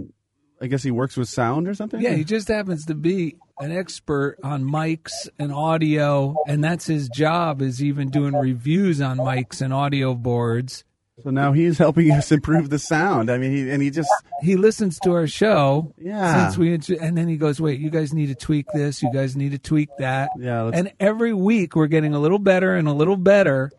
I 0.61 0.67
guess 0.67 0.83
he 0.83 0.91
works 0.91 1.17
with 1.17 1.29
sound 1.29 1.69
or 1.69 1.75
something. 1.75 2.01
Yeah, 2.01 2.15
he 2.15 2.25
just 2.25 2.49
happens 2.49 2.87
to 2.87 2.95
be 2.95 3.37
an 3.61 3.73
expert 3.73 4.39
on 4.43 4.65
mics 4.65 5.29
and 5.39 5.53
audio, 5.53 6.35
and 6.47 6.63
that's 6.63 6.87
his 6.87 7.09
job. 7.09 7.63
Is 7.63 7.83
even 7.83 8.11
doing 8.11 8.35
reviews 8.35 9.01
on 9.01 9.19
mics 9.19 9.61
and 9.61 9.73
audio 9.73 10.15
boards. 10.15 10.85
So 11.25 11.31
now 11.31 11.53
he's 11.53 11.79
helping 11.79 12.11
us 12.13 12.31
improve 12.31 12.71
the 12.71 12.79
sound. 12.79 13.31
I 13.31 13.39
mean, 13.39 13.51
he, 13.51 13.71
and 13.71 13.83
he 13.83 13.91
just 13.91 14.09
he 14.43 14.57
listens 14.57 14.99
to 15.01 15.13
our 15.15 15.27
show. 15.27 15.93
Yeah. 15.99 16.51
Since 16.51 16.59
we 16.59 16.97
and 16.99 17.19
then 17.19 17.27
he 17.29 17.37
goes, 17.37 17.61
"Wait, 17.61 17.81
you 17.81 17.91
guys 17.91 18.15
need 18.15 18.27
to 18.29 18.35
tweak 18.37 18.67
this. 18.73 19.03
You 19.03 19.13
guys 19.13 19.35
need 19.37 19.51
to 19.53 19.59
tweak 19.59 19.89
that." 19.99 20.31
Yeah. 20.39 20.63
let's- 20.63 20.79
And 20.79 20.93
every 21.01 21.33
week 21.35 21.75
we're 21.75 21.89
getting 21.89 22.15
a 22.15 22.19
little 22.21 22.39
better 22.39 22.75
and 22.77 22.87
a 22.87 22.93
little 22.93 23.17
better 23.17 23.71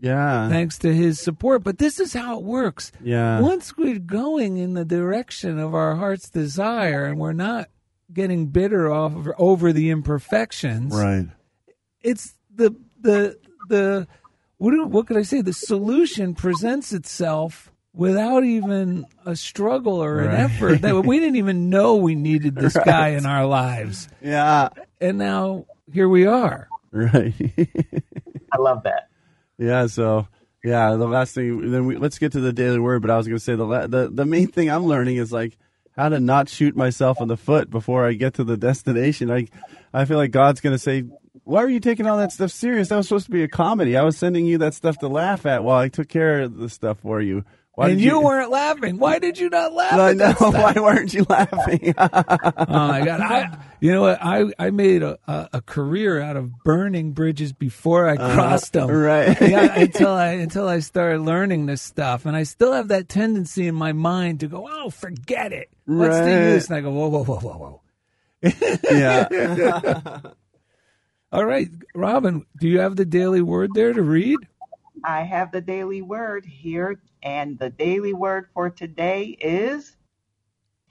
yeah. 0.00 0.48
thanks 0.48 0.78
to 0.78 0.94
his 0.94 1.20
support. 1.20 1.64
But 1.64 1.78
this 1.78 1.98
is 1.98 2.12
how 2.12 2.38
it 2.38 2.44
works. 2.44 2.92
Yeah. 3.02 3.40
Once 3.40 3.76
we're 3.76 3.98
going 3.98 4.56
in 4.56 4.74
the 4.74 4.84
direction 4.84 5.58
of 5.58 5.74
our 5.74 5.96
heart's 5.96 6.28
desire 6.30 7.06
and 7.06 7.18
we're 7.18 7.32
not 7.32 7.68
getting 8.12 8.46
bitter 8.46 8.90
off 8.92 9.14
over 9.38 9.72
the 9.72 9.90
imperfections, 9.90 10.94
Right. 10.94 11.26
it's 12.02 12.34
the 12.54 12.74
the 13.00 13.36
the 13.68 14.06
what 14.58 14.70
do, 14.72 14.84
what 14.86 15.06
could 15.06 15.16
I 15.16 15.22
say? 15.22 15.40
The 15.42 15.52
solution 15.52 16.34
presents 16.34 16.92
itself 16.92 17.70
without 17.94 18.44
even 18.44 19.06
a 19.24 19.34
struggle 19.36 20.02
or 20.02 20.20
an 20.20 20.28
Right. 20.28 20.38
effort. 20.40 20.82
That 20.82 21.04
we 21.04 21.18
didn't 21.18 21.36
even 21.36 21.70
know 21.70 21.96
we 21.96 22.14
needed 22.14 22.54
this 22.54 22.76
guy 22.84 23.08
in 23.10 23.26
our 23.26 23.46
lives, 23.46 24.08
Yeah. 24.22 24.68
and 25.00 25.18
now 25.18 25.66
here 25.92 26.08
we 26.08 26.26
are. 26.26 26.68
Right. 26.92 27.34
I 28.52 28.58
love 28.58 28.82
that. 28.84 29.08
yeah. 29.58 29.86
So 29.86 30.28
yeah, 30.64 30.96
the 30.96 31.06
last 31.06 31.34
thing. 31.34 31.70
Then 31.70 31.86
we 31.86 31.96
let's 31.96 32.18
get 32.18 32.32
to 32.32 32.40
the 32.40 32.52
daily 32.52 32.78
word. 32.78 33.02
But 33.02 33.10
I 33.10 33.16
was 33.16 33.26
going 33.28 33.38
to 33.38 33.44
say 33.44 33.54
the 33.54 33.64
la- 33.66 33.86
the 33.86 34.08
the 34.12 34.24
main 34.24 34.48
thing 34.48 34.70
I'm 34.70 34.84
learning 34.86 35.16
is 35.16 35.32
like 35.32 35.56
how 35.96 36.08
to 36.08 36.18
not 36.20 36.48
shoot 36.48 36.74
myself 36.76 37.20
in 37.20 37.28
the 37.28 37.36
foot 37.36 37.70
before 37.70 38.06
I 38.06 38.12
get 38.14 38.34
to 38.34 38.44
the 38.44 38.56
destination. 38.56 39.30
I 39.30 39.48
I 39.92 40.04
feel 40.06 40.16
like 40.16 40.30
God's 40.30 40.60
going 40.60 40.74
to 40.74 40.78
say. 40.78 41.04
Why 41.46 41.62
are 41.62 41.68
you 41.68 41.78
taking 41.78 42.06
all 42.06 42.18
that 42.18 42.32
stuff 42.32 42.50
serious? 42.50 42.88
That 42.88 42.96
was 42.96 43.06
supposed 43.06 43.26
to 43.26 43.30
be 43.30 43.44
a 43.44 43.48
comedy. 43.48 43.96
I 43.96 44.02
was 44.02 44.18
sending 44.18 44.46
you 44.46 44.58
that 44.58 44.74
stuff 44.74 44.98
to 44.98 45.06
laugh 45.06 45.46
at 45.46 45.62
while 45.62 45.78
I 45.78 45.88
took 45.88 46.08
care 46.08 46.40
of 46.40 46.56
the 46.56 46.68
stuff 46.68 46.98
for 46.98 47.20
you. 47.20 47.44
Why 47.76 47.90
and 47.90 47.98
did 47.98 48.04
you, 48.04 48.20
weren't 48.20 48.50
laughing. 48.50 48.98
Why 48.98 49.20
did 49.20 49.38
you 49.38 49.48
not 49.48 49.72
laugh? 49.72 49.92
I 49.92 50.12
know. 50.14 50.32
Why 50.38 50.72
weren't 50.74 51.14
you 51.14 51.24
laughing? 51.28 51.94
oh 51.98 52.08
my 52.08 53.04
god! 53.04 53.20
I, 53.20 53.58
you 53.80 53.92
know 53.92 54.00
what? 54.00 54.18
I 54.20 54.46
I 54.58 54.70
made 54.70 55.04
a, 55.04 55.18
a, 55.28 55.48
a 55.52 55.60
career 55.60 56.20
out 56.20 56.36
of 56.36 56.64
burning 56.64 57.12
bridges 57.12 57.52
before 57.52 58.08
I 58.08 58.16
crossed 58.16 58.72
them. 58.72 58.84
Uh-huh. 58.84 58.98
right. 58.98 59.40
yeah, 59.40 59.78
until 59.78 60.10
I 60.10 60.28
until 60.32 60.66
I 60.66 60.80
started 60.80 61.20
learning 61.20 61.66
this 61.66 61.82
stuff, 61.82 62.26
and 62.26 62.34
I 62.34 62.42
still 62.42 62.72
have 62.72 62.88
that 62.88 63.08
tendency 63.08 63.68
in 63.68 63.76
my 63.76 63.92
mind 63.92 64.40
to 64.40 64.48
go, 64.48 64.66
"Oh, 64.68 64.90
forget 64.90 65.52
it. 65.52 65.70
What's 65.84 66.16
the 66.16 66.22
Right. 66.22 66.54
use?" 66.54 66.68
And 66.68 66.78
I 66.78 66.80
go, 66.80 66.90
"Whoa, 66.90 67.08
whoa, 67.08 67.24
whoa, 67.24 67.38
whoa, 67.38 67.58
whoa." 67.58 67.80
yeah. 68.90 70.20
All 71.32 71.44
right, 71.44 71.68
Robin, 71.94 72.46
do 72.60 72.68
you 72.68 72.78
have 72.78 72.94
the 72.94 73.04
daily 73.04 73.42
word 73.42 73.74
there 73.74 73.92
to 73.92 74.02
read? 74.02 74.38
I 75.02 75.22
have 75.22 75.50
the 75.50 75.60
daily 75.60 76.00
word 76.00 76.46
here, 76.46 77.00
and 77.20 77.58
the 77.58 77.68
daily 77.68 78.14
word 78.14 78.46
for 78.54 78.70
today 78.70 79.36
is 79.40 79.96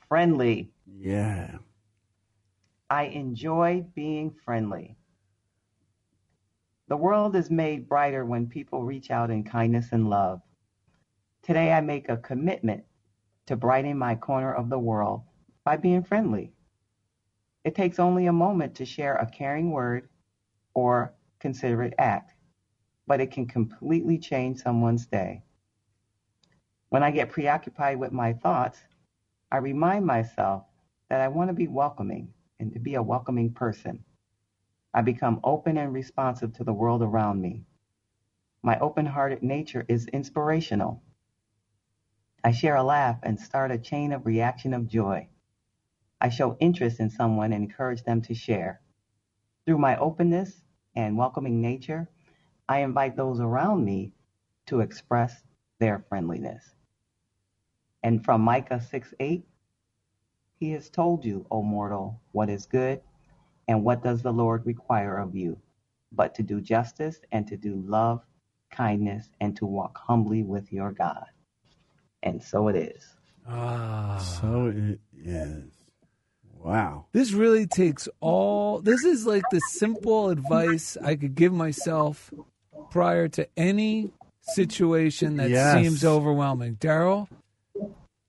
friendly. 0.09 0.71
Yeah. 0.85 1.57
I 2.89 3.03
enjoy 3.03 3.85
being 3.95 4.35
friendly. 4.43 4.97
The 6.89 6.97
world 6.97 7.35
is 7.37 7.49
made 7.49 7.87
brighter 7.87 8.25
when 8.25 8.47
people 8.47 8.83
reach 8.83 9.11
out 9.11 9.31
in 9.31 9.43
kindness 9.45 9.87
and 9.93 10.09
love. 10.09 10.41
Today, 11.43 11.71
I 11.71 11.79
make 11.79 12.09
a 12.09 12.17
commitment 12.17 12.83
to 13.45 13.55
brighten 13.55 13.97
my 13.97 14.15
corner 14.15 14.53
of 14.53 14.69
the 14.69 14.79
world 14.79 15.21
by 15.63 15.77
being 15.77 16.03
friendly. 16.03 16.51
It 17.63 17.73
takes 17.73 17.99
only 17.99 18.27
a 18.27 18.33
moment 18.33 18.75
to 18.75 18.85
share 18.85 19.15
a 19.15 19.25
caring 19.25 19.71
word 19.71 20.09
or 20.75 21.15
considerate 21.39 21.95
act, 21.97 22.33
but 23.07 23.19
it 23.19 23.31
can 23.31 23.47
completely 23.47 24.19
change 24.19 24.59
someone's 24.59 25.07
day. 25.07 25.41
When 26.89 27.03
I 27.03 27.11
get 27.11 27.31
preoccupied 27.31 27.97
with 27.99 28.11
my 28.11 28.33
thoughts, 28.33 28.79
I 29.51 29.57
remind 29.57 30.05
myself 30.05 30.65
that 31.09 31.21
I 31.21 31.29
want 31.29 31.49
to 31.49 31.53
be 31.53 31.67
welcoming 31.67 32.33
and 32.59 32.73
to 32.73 32.79
be 32.79 32.95
a 32.95 33.03
welcoming 33.03 33.53
person. 33.53 34.03
I 34.93 35.01
become 35.01 35.39
open 35.43 35.77
and 35.77 35.93
responsive 35.93 36.53
to 36.53 36.63
the 36.63 36.73
world 36.73 37.01
around 37.01 37.41
me. 37.41 37.65
My 38.63 38.79
open 38.79 39.05
hearted 39.05 39.43
nature 39.43 39.85
is 39.87 40.07
inspirational. 40.07 41.03
I 42.43 42.51
share 42.51 42.75
a 42.75 42.83
laugh 42.83 43.19
and 43.23 43.39
start 43.39 43.71
a 43.71 43.77
chain 43.77 44.11
of 44.11 44.25
reaction 44.25 44.73
of 44.73 44.87
joy. 44.87 45.29
I 46.21 46.29
show 46.29 46.57
interest 46.59 46.99
in 46.99 47.09
someone 47.09 47.53
and 47.53 47.63
encourage 47.63 48.03
them 48.03 48.21
to 48.23 48.33
share. 48.33 48.81
Through 49.65 49.79
my 49.79 49.97
openness 49.97 50.61
and 50.95 51.17
welcoming 51.17 51.61
nature, 51.61 52.09
I 52.69 52.79
invite 52.79 53.15
those 53.15 53.39
around 53.39 53.85
me 53.85 54.13
to 54.67 54.81
express 54.81 55.43
their 55.79 55.99
friendliness. 56.09 56.63
And 58.03 58.23
from 58.23 58.41
Micah 58.41 58.81
6 58.81 59.13
8, 59.19 59.45
he 60.59 60.71
has 60.71 60.89
told 60.89 61.25
you, 61.25 61.45
O 61.51 61.61
mortal, 61.61 62.21
what 62.31 62.49
is 62.49 62.65
good, 62.65 63.01
and 63.67 63.83
what 63.83 64.03
does 64.03 64.21
the 64.21 64.31
Lord 64.33 64.65
require 64.65 65.17
of 65.17 65.35
you, 65.35 65.59
but 66.11 66.35
to 66.35 66.43
do 66.43 66.61
justice 66.61 67.19
and 67.31 67.47
to 67.47 67.57
do 67.57 67.83
love, 67.85 68.21
kindness, 68.71 69.29
and 69.41 69.55
to 69.57 69.65
walk 69.65 69.97
humbly 69.97 70.43
with 70.43 70.71
your 70.71 70.91
God. 70.91 71.25
And 72.23 72.41
so 72.41 72.67
it 72.69 72.75
is. 72.75 73.15
Ah, 73.47 74.17
So 74.17 74.67
it 74.67 74.99
is. 75.15 75.74
Wow. 76.65 77.05
this 77.11 77.31
really 77.31 77.67
takes 77.67 78.09
all. 78.21 78.79
This 78.81 79.03
is 79.05 79.25
like 79.27 79.43
the 79.51 79.59
simple 79.69 80.29
advice 80.29 80.97
I 81.03 81.15
could 81.15 81.35
give 81.35 81.53
myself 81.53 82.33
prior 82.89 83.27
to 83.29 83.47
any 83.55 84.11
situation 84.41 85.37
that 85.37 85.49
Yes. 85.51 85.75
seems 85.75 86.03
overwhelming. 86.03 86.75
Daryl, 86.77 87.27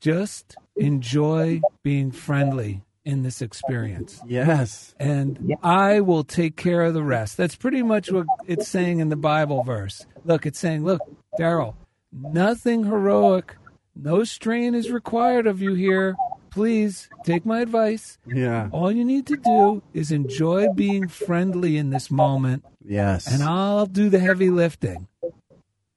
just 0.01 0.55
enjoy 0.77 1.61
being 1.83 2.11
friendly 2.11 2.83
in 3.05 3.23
this 3.23 3.41
experience. 3.41 4.21
Yes. 4.27 4.95
and 4.99 5.55
I 5.63 6.01
will 6.01 6.25
take 6.25 6.57
care 6.57 6.83
of 6.83 6.93
the 6.95 7.03
rest. 7.03 7.37
That's 7.37 7.55
pretty 7.57 7.83
much 7.83 8.11
what 8.11 8.27
it's 8.47 8.69
saying 8.69 8.99
in 9.01 9.09
the 9.09 9.17
Bible 9.17 9.63
verse. 9.63 10.05
Look, 10.25 10.45
it's 10.45 10.59
saying, 10.59 10.85
look, 10.85 11.01
Daryl, 11.39 11.75
nothing 12.13 12.85
heroic, 12.85 13.57
no 13.95 14.25
strain 14.25 14.75
is 14.75 14.91
required 14.91 15.47
of 15.47 15.63
you 15.63 15.75
here. 15.75 16.17
Please 16.61 17.11
take 17.23 17.45
my 17.45 17.61
advice. 17.61 18.17
Yeah. 18.27 18.71
All 18.73 18.91
you 18.91 19.05
need 19.05 19.27
to 19.27 19.37
do 19.37 19.83
is 19.93 20.11
enjoy 20.11 20.73
being 20.73 21.07
friendly 21.07 21.77
in 21.77 21.91
this 21.91 22.11
moment, 22.11 22.65
Yes. 22.83 23.31
and 23.31 23.43
I'll 23.43 23.85
do 23.85 24.09
the 24.09 24.19
heavy 24.19 24.49
lifting. 24.49 25.07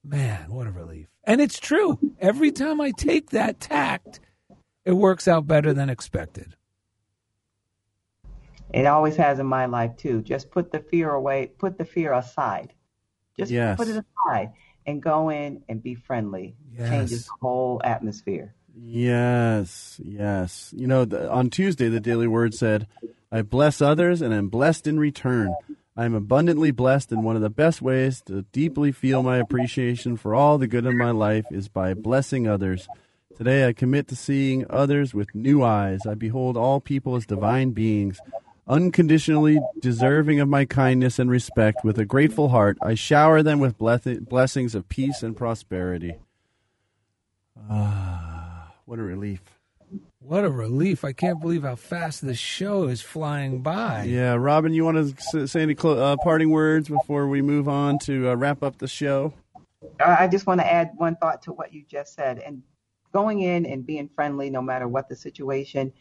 Man, 0.03 0.51
what 0.51 0.68
a 0.68 0.72
relief. 0.72 1.07
And 1.24 1.39
it's 1.39 1.60
true. 1.62 1.97
Every 2.20 2.51
time 2.51 2.82
I 2.82 2.91
take 2.91 3.30
that 3.30 3.62
tact, 3.62 4.20
it 4.84 4.91
works 4.91 5.30
out 5.30 5.47
better 5.47 5.72
than 5.74 5.89
expected. 5.89 6.57
It 8.74 8.86
always 8.86 9.16
has 9.16 9.39
in 9.39 9.45
my 9.45 9.66
life 9.66 9.95
too. 9.95 10.22
Just 10.22 10.51
put 10.51 10.74
the 10.74 10.80
fear 10.80 11.10
away, 11.10 11.51
put 11.57 11.78
the 11.78 11.86
fear 11.86 12.12
aside. 12.12 12.74
Just 13.38 13.49
Yes. 13.49 13.78
put 13.78 13.88
it 13.88 14.03
aside 14.28 14.51
and 14.86 15.01
go 15.01 15.30
in 15.30 15.64
and 15.70 15.82
be 15.82 15.95
friendly. 15.95 16.57
Changes 16.78 17.12
Yes. 17.12 17.26
the 17.28 17.32
whole 17.41 17.80
atmosphere. 17.82 18.53
Yes, 18.82 19.99
yes. 20.03 20.73
You 20.75 20.88
know, 20.88 21.05
the, 21.05 21.30
on 21.30 21.49
Tuesday, 21.49 21.89
the 21.89 21.99
Daily 21.99 22.27
Word 22.27 22.53
said, 22.53 22.88
I 23.32 23.41
bless 23.41 23.82
others 23.82 24.21
and 24.21 24.34
I'm 24.34 24.47
blessed 24.49 24.88
in 24.88 24.99
return. 24.99 25.53
I 25.97 26.05
am 26.05 26.15
abundantly 26.15 26.71
blessed, 26.71 27.11
and 27.11 27.25
one 27.25 27.36
of 27.36 27.41
the 27.41 27.49
best 27.49 27.82
ways 27.82 28.21
to 28.27 28.43
deeply 28.53 28.93
feel 28.93 29.21
my 29.21 29.38
appreciation 29.38 30.15
for 30.15 30.34
all 30.34 30.57
the 30.57 30.67
good 30.67 30.86
in 30.86 30.97
my 30.97 31.11
life 31.11 31.45
is 31.51 31.67
by 31.67 31.93
blessing 31.93 32.47
others. 32.47 32.88
Today, 33.36 33.67
I 33.67 33.73
commit 33.73 34.07
to 34.07 34.15
seeing 34.15 34.65
others 34.69 35.13
with 35.13 35.36
new 35.36 35.61
eyes. 35.61 36.05
I 36.07 36.13
behold 36.13 36.55
all 36.55 36.80
people 36.80 37.17
as 37.17 37.25
divine 37.25 37.71
beings, 37.71 38.21
unconditionally 38.65 39.59
deserving 39.82 40.39
of 40.39 40.47
my 40.47 40.63
kindness 40.63 41.19
and 41.19 41.30
respect. 41.30 41.84
With 41.84 41.99
a 41.99 42.05
grateful 42.05 42.47
heart, 42.47 42.77
I 42.82 42.93
shower 42.93 43.43
them 43.43 43.59
with 43.59 43.77
bless- 43.77 44.05
blessings 44.21 44.75
of 44.75 44.88
peace 44.88 45.21
and 45.21 45.36
prosperity. 45.36 46.15
Ah, 47.69 48.28
what 48.89 48.97
a 48.97 49.03
relief. 49.03 49.39
What 50.17 50.43
a 50.43 50.49
relief. 50.49 51.05
I 51.05 51.13
can't 51.13 51.39
believe 51.39 51.61
how 51.61 51.75
fast 51.75 52.25
this 52.25 52.39
show 52.39 52.87
is 52.87 53.03
flying 53.03 53.61
by. 53.61 54.05
Yeah, 54.05 54.33
Robin, 54.33 54.73
you 54.73 54.83
want 54.83 55.15
to 55.31 55.47
say 55.47 55.61
any 55.61 55.75
clo- 55.75 55.99
uh, 55.99 56.17
parting 56.23 56.49
words 56.49 56.89
before 56.89 57.27
we 57.27 57.43
move 57.43 57.69
on 57.69 57.99
to 57.99 58.31
uh, 58.31 58.33
wrap 58.33 58.63
up 58.63 58.79
the 58.79 58.87
show? 58.87 59.31
I 59.99 60.23
I 60.23 60.27
just 60.27 60.47
want 60.47 60.59
to 60.61 60.65
add 60.65 60.93
one 60.95 61.15
thought 61.17 61.43
to 61.43 61.51
what 61.51 61.71
you 61.71 61.83
just 61.87 62.15
said. 62.15 62.39
And 62.39 62.63
going 63.13 63.41
in 63.41 63.67
and 63.67 63.85
being 63.85 64.09
friendly, 64.09 64.49
no 64.49 64.61
matter 64.63 64.87
what 64.87 65.07
the 65.07 65.15
situation, 65.15 65.93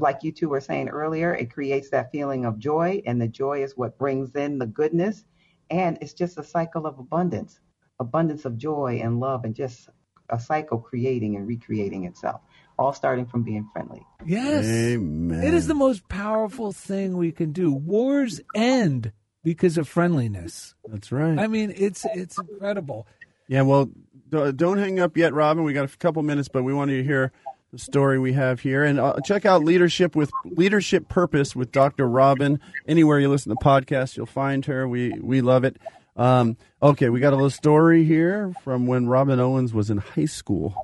like 0.00 0.24
you 0.24 0.32
two 0.32 0.48
were 0.48 0.60
saying 0.60 0.88
earlier, 0.88 1.32
it 1.36 1.52
creates 1.52 1.90
that 1.90 2.10
feeling 2.10 2.44
of 2.44 2.58
joy, 2.58 3.02
and 3.06 3.22
the 3.22 3.28
joy 3.28 3.62
is 3.62 3.76
what 3.76 3.98
brings 3.98 4.34
in 4.34 4.58
the 4.58 4.66
goodness. 4.66 5.24
And 5.70 5.96
it's 6.00 6.12
just 6.12 6.38
a 6.38 6.44
cycle 6.44 6.88
of 6.88 6.98
abundance, 6.98 7.60
abundance 8.00 8.44
of 8.44 8.58
joy 8.58 9.00
and 9.00 9.20
love, 9.20 9.44
and 9.44 9.54
just 9.54 9.88
a 10.32 10.40
cycle 10.40 10.78
creating 10.78 11.36
and 11.36 11.46
recreating 11.46 12.04
itself, 12.04 12.40
all 12.78 12.92
starting 12.92 13.26
from 13.26 13.42
being 13.42 13.68
friendly. 13.72 14.04
Yes. 14.26 14.64
Amen. 14.64 15.44
It 15.44 15.54
is 15.54 15.66
the 15.68 15.74
most 15.74 16.08
powerful 16.08 16.72
thing 16.72 17.16
we 17.16 17.30
can 17.30 17.52
do. 17.52 17.72
Wars 17.72 18.40
end 18.54 19.12
because 19.44 19.78
of 19.78 19.86
friendliness. 19.86 20.74
That's 20.88 21.12
right. 21.12 21.38
I 21.38 21.46
mean, 21.46 21.72
it's 21.76 22.04
it's 22.14 22.38
incredible. 22.38 23.06
Yeah, 23.46 23.62
well, 23.62 23.90
don't 24.30 24.78
hang 24.78 24.98
up 24.98 25.16
yet, 25.16 25.34
Robin. 25.34 25.62
We 25.64 25.74
got 25.74 25.92
a 25.92 25.96
couple 25.98 26.22
minutes, 26.22 26.48
but 26.48 26.62
we 26.62 26.72
want 26.72 26.90
you 26.90 26.98
to 26.98 27.04
hear 27.04 27.32
the 27.70 27.78
story 27.78 28.18
we 28.18 28.32
have 28.34 28.60
here, 28.60 28.84
and 28.84 29.00
uh, 29.00 29.14
check 29.24 29.44
out 29.44 29.64
leadership 29.64 30.14
with 30.14 30.30
leadership 30.44 31.08
purpose 31.08 31.56
with 31.56 31.72
Dr. 31.72 32.08
Robin. 32.08 32.60
Anywhere 32.86 33.18
you 33.18 33.28
listen 33.28 33.50
to 33.54 33.62
podcasts, 33.62 34.16
you'll 34.16 34.26
find 34.26 34.64
her. 34.66 34.88
We 34.88 35.12
we 35.20 35.40
love 35.40 35.64
it. 35.64 35.76
Um, 36.16 36.56
okay, 36.82 37.08
we 37.08 37.20
got 37.20 37.32
a 37.32 37.36
little 37.36 37.50
story 37.50 38.04
here 38.04 38.52
from 38.62 38.86
when 38.86 39.06
Robin 39.06 39.40
Owens 39.40 39.72
was 39.72 39.90
in 39.90 39.98
high 39.98 40.26
school. 40.26 40.74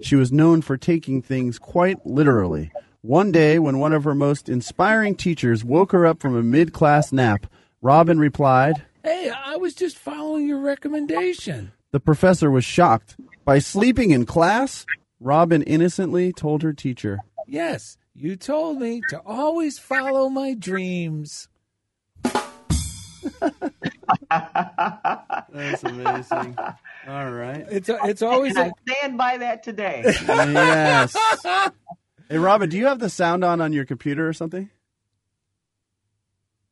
She 0.00 0.16
was 0.16 0.32
known 0.32 0.62
for 0.62 0.76
taking 0.76 1.22
things 1.22 1.58
quite 1.58 2.04
literally. 2.04 2.72
One 3.02 3.32
day, 3.32 3.58
when 3.58 3.78
one 3.78 3.92
of 3.92 4.04
her 4.04 4.14
most 4.14 4.48
inspiring 4.48 5.16
teachers 5.16 5.64
woke 5.64 5.92
her 5.92 6.06
up 6.06 6.20
from 6.20 6.36
a 6.36 6.42
mid 6.42 6.72
class 6.72 7.12
nap, 7.12 7.46
Robin 7.80 8.18
replied, 8.18 8.84
Hey, 9.04 9.30
I 9.30 9.56
was 9.56 9.74
just 9.74 9.98
following 9.98 10.46
your 10.46 10.60
recommendation. 10.60 11.72
The 11.90 12.00
professor 12.00 12.50
was 12.50 12.64
shocked. 12.64 13.16
By 13.44 13.58
sleeping 13.58 14.12
in 14.12 14.24
class? 14.24 14.86
Robin 15.18 15.62
innocently 15.62 16.32
told 16.32 16.62
her 16.62 16.72
teacher. 16.72 17.18
Yes, 17.46 17.96
you 18.14 18.36
told 18.36 18.78
me 18.78 19.02
to 19.10 19.20
always 19.26 19.78
follow 19.78 20.28
my 20.28 20.54
dreams. 20.54 21.48
That's 24.30 25.84
amazing. 25.84 26.56
All 27.08 27.30
right. 27.30 27.66
It's 27.70 27.88
it's 27.88 28.22
always 28.22 28.56
And 28.56 28.66
a, 28.66 28.70
I 28.90 28.92
stand 28.94 29.18
by 29.18 29.38
that 29.38 29.62
today. 29.62 30.02
Yes. 30.26 31.16
Hey, 32.28 32.38
Robin, 32.38 32.70
do 32.70 32.78
you 32.78 32.86
have 32.86 32.98
the 32.98 33.10
sound 33.10 33.44
on 33.44 33.60
on 33.60 33.74
your 33.74 33.84
computer 33.84 34.26
or 34.26 34.32
something? 34.32 34.70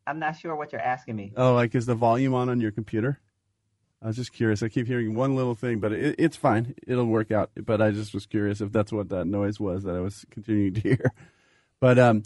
I'm 0.06 0.18
not 0.18 0.38
sure 0.38 0.56
what 0.56 0.72
you're 0.72 0.80
asking 0.80 1.16
me. 1.16 1.34
Oh, 1.36 1.52
like 1.52 1.74
is 1.74 1.84
the 1.84 1.94
volume 1.94 2.32
on 2.32 2.48
on 2.48 2.62
your 2.62 2.70
computer? 2.70 3.20
I 4.02 4.06
was 4.06 4.16
just 4.16 4.32
curious. 4.32 4.62
I 4.62 4.70
keep 4.70 4.86
hearing 4.86 5.14
one 5.14 5.36
little 5.36 5.54
thing, 5.54 5.78
but 5.78 5.92
it, 5.92 6.14
it's 6.18 6.36
fine. 6.36 6.74
It'll 6.86 7.04
work 7.04 7.30
out. 7.30 7.50
But 7.54 7.82
I 7.82 7.90
just 7.90 8.14
was 8.14 8.24
curious 8.24 8.62
if 8.62 8.72
that's 8.72 8.90
what 8.90 9.10
that 9.10 9.26
noise 9.26 9.60
was 9.60 9.82
that 9.82 9.94
I 9.94 10.00
was 10.00 10.24
continuing 10.30 10.72
to 10.74 10.80
hear. 10.80 11.12
But 11.78 11.98
um, 11.98 12.22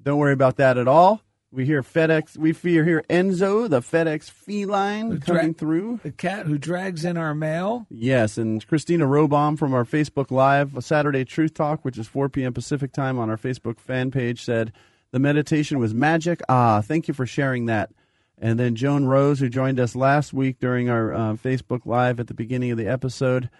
don't 0.00 0.18
worry 0.18 0.32
about 0.32 0.58
that 0.58 0.78
at 0.78 0.86
all. 0.86 1.20
We 1.52 1.66
hear 1.66 1.82
FedEx. 1.82 2.36
We 2.36 2.52
hear 2.52 3.02
Enzo, 3.10 3.68
the 3.68 3.80
FedEx 3.80 4.30
feline, 4.30 5.18
dra- 5.18 5.38
coming 5.38 5.54
through. 5.54 5.98
the 6.04 6.12
cat 6.12 6.46
who 6.46 6.58
drags 6.58 7.04
in 7.04 7.16
our 7.16 7.34
mail. 7.34 7.86
Yes, 7.90 8.38
and 8.38 8.64
Christina 8.68 9.04
Robaum 9.06 9.56
from 9.58 9.74
our 9.74 9.84
Facebook 9.84 10.30
Live 10.30 10.72
Saturday 10.84 11.24
Truth 11.24 11.54
Talk, 11.54 11.84
which 11.84 11.98
is 11.98 12.06
4 12.06 12.28
p.m. 12.28 12.52
Pacific 12.52 12.92
time 12.92 13.18
on 13.18 13.28
our 13.30 13.36
Facebook 13.36 13.80
fan 13.80 14.12
page, 14.12 14.44
said 14.44 14.72
the 15.10 15.18
meditation 15.18 15.80
was 15.80 15.92
magic. 15.92 16.40
Ah, 16.48 16.82
thank 16.82 17.08
you 17.08 17.14
for 17.14 17.26
sharing 17.26 17.66
that. 17.66 17.90
And 18.38 18.58
then 18.58 18.76
Joan 18.76 19.06
Rose, 19.06 19.40
who 19.40 19.48
joined 19.48 19.80
us 19.80 19.96
last 19.96 20.32
week 20.32 20.60
during 20.60 20.88
our 20.88 21.12
uh, 21.12 21.18
Facebook 21.32 21.84
Live 21.84 22.20
at 22.20 22.28
the 22.28 22.32
beginning 22.34 22.70
of 22.70 22.78
the 22.78 22.86
episode, 22.86 23.50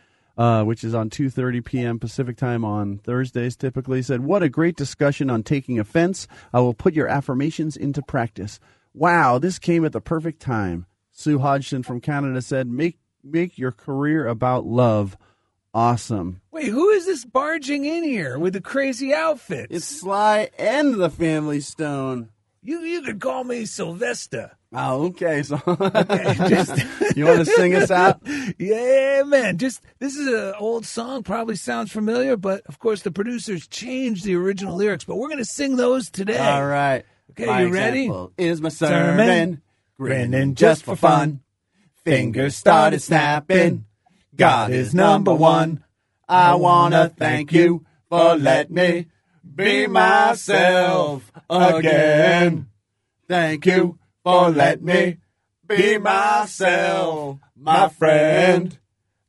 uh, 0.40 0.64
which 0.64 0.82
is 0.82 0.94
on 0.94 1.10
2:30 1.10 1.62
p.m. 1.62 1.98
Pacific 1.98 2.34
time 2.34 2.64
on 2.64 2.96
Thursdays, 2.96 3.56
typically 3.56 4.00
said, 4.00 4.22
"What 4.22 4.42
a 4.42 4.48
great 4.48 4.74
discussion 4.74 5.28
on 5.28 5.42
taking 5.42 5.78
offense. 5.78 6.26
I 6.50 6.60
will 6.60 6.72
put 6.72 6.94
your 6.94 7.08
affirmations 7.08 7.76
into 7.76 8.00
practice. 8.00 8.58
Wow, 8.94 9.38
this 9.38 9.58
came 9.58 9.84
at 9.84 9.92
the 9.92 10.00
perfect 10.00 10.40
time." 10.40 10.86
Sue 11.12 11.40
Hodgson 11.40 11.82
from 11.82 12.00
Canada 12.00 12.40
said, 12.40 12.68
"Make 12.68 12.98
make 13.22 13.58
your 13.58 13.70
career 13.70 14.26
about 14.26 14.64
love. 14.64 15.18
Awesome." 15.74 16.40
Wait, 16.50 16.68
who 16.68 16.88
is 16.88 17.04
this 17.04 17.26
barging 17.26 17.84
in 17.84 18.02
here 18.02 18.38
with 18.38 18.54
the 18.54 18.62
crazy 18.62 19.12
outfits? 19.12 19.66
It's 19.68 19.84
Sly 19.84 20.48
and 20.58 20.94
the 20.94 21.10
Family 21.10 21.60
Stone. 21.60 22.30
you. 22.62 22.80
You 22.80 23.02
could 23.02 23.20
call 23.20 23.44
me 23.44 23.66
Sylvester. 23.66 24.52
Oh, 24.72 25.06
okay. 25.06 25.42
So 25.42 25.56
just- 26.48 27.16
you 27.16 27.26
want 27.26 27.40
to 27.40 27.44
sing 27.44 27.74
us 27.74 27.90
out? 27.90 28.20
Yeah, 28.58 29.22
man. 29.24 29.58
Just 29.58 29.80
this 29.98 30.16
is 30.16 30.26
an 30.26 30.54
old 30.58 30.84
song. 30.84 31.22
Probably 31.22 31.56
sounds 31.56 31.90
familiar, 31.92 32.36
but 32.36 32.62
of 32.66 32.78
course 32.78 33.02
the 33.02 33.10
producers 33.10 33.66
changed 33.66 34.24
the 34.24 34.34
original 34.34 34.76
lyrics. 34.76 35.04
But 35.04 35.16
we're 35.16 35.28
gonna 35.28 35.44
sing 35.44 35.76
those 35.76 36.10
today. 36.10 36.38
All 36.38 36.66
right. 36.66 37.04
Okay, 37.30 37.46
My 37.46 37.62
you 37.62 37.72
ready? 37.72 38.10
Is 38.36 38.60
my 38.60 38.68
Sermon. 38.68 39.18
sermon 39.18 39.62
grinning 39.96 40.54
just 40.56 40.84
for 40.84 40.96
fun? 40.96 41.40
Fingers 42.04 42.56
started 42.56 43.00
snapping. 43.00 43.84
God 44.36 44.72
is 44.72 44.94
number 44.94 45.32
one. 45.34 45.84
I 46.28 46.54
wanna 46.56 47.08
thank 47.16 47.52
you 47.52 47.86
for 48.08 48.36
letting 48.36 48.74
me 48.74 49.06
be 49.54 49.86
myself 49.86 51.30
again. 51.48 52.66
Thank 53.28 53.64
you 53.66 53.98
for 54.30 54.50
letting 54.50 54.84
me 54.84 55.16
be 55.66 55.98
myself, 55.98 57.38
my 57.56 57.88
friend. 57.88 58.78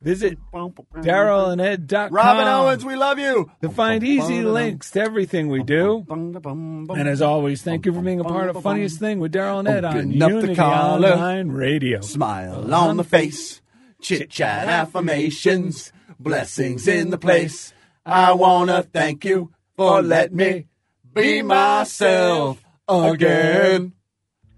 Visit 0.01 0.39
DarylandEd.com 0.51 2.11
Robin 2.11 2.47
Owens, 2.47 2.83
we 2.83 2.95
love 2.95 3.19
you. 3.19 3.51
to 3.61 3.69
find 3.69 4.03
easy 4.03 4.41
links 4.41 4.89
to 4.91 4.99
everything 5.01 5.47
we 5.49 5.61
do. 5.61 6.03
And 6.09 7.07
as 7.07 7.21
always, 7.21 7.61
thank 7.61 7.85
you 7.85 7.93
for 7.93 8.01
being 8.01 8.19
a 8.19 8.23
part 8.23 8.49
of 8.49 8.63
Funniest 8.63 8.99
Thing 8.99 9.19
with 9.19 9.31
Daryl 9.31 9.59
and 9.59 9.67
Ed 9.67 9.85
on 9.85 9.97
Open 9.97 10.21
up 10.23 10.29
the 10.29 10.37
Unity. 10.37 10.59
Online 10.61 11.49
Radio. 11.49 12.01
Smile 12.01 12.73
on 12.73 12.97
the 12.97 13.03
face, 13.03 13.61
chit 14.01 14.31
chat 14.31 14.67
affirmations, 14.67 15.93
blessings 16.19 16.87
in 16.87 17.11
the 17.11 17.19
place. 17.19 17.71
I 18.03 18.33
wanna 18.33 18.81
thank 18.81 19.23
you 19.23 19.51
for 19.75 20.01
letting 20.01 20.37
me 20.37 20.65
be 21.13 21.43
myself 21.43 22.63
again. 22.87 23.93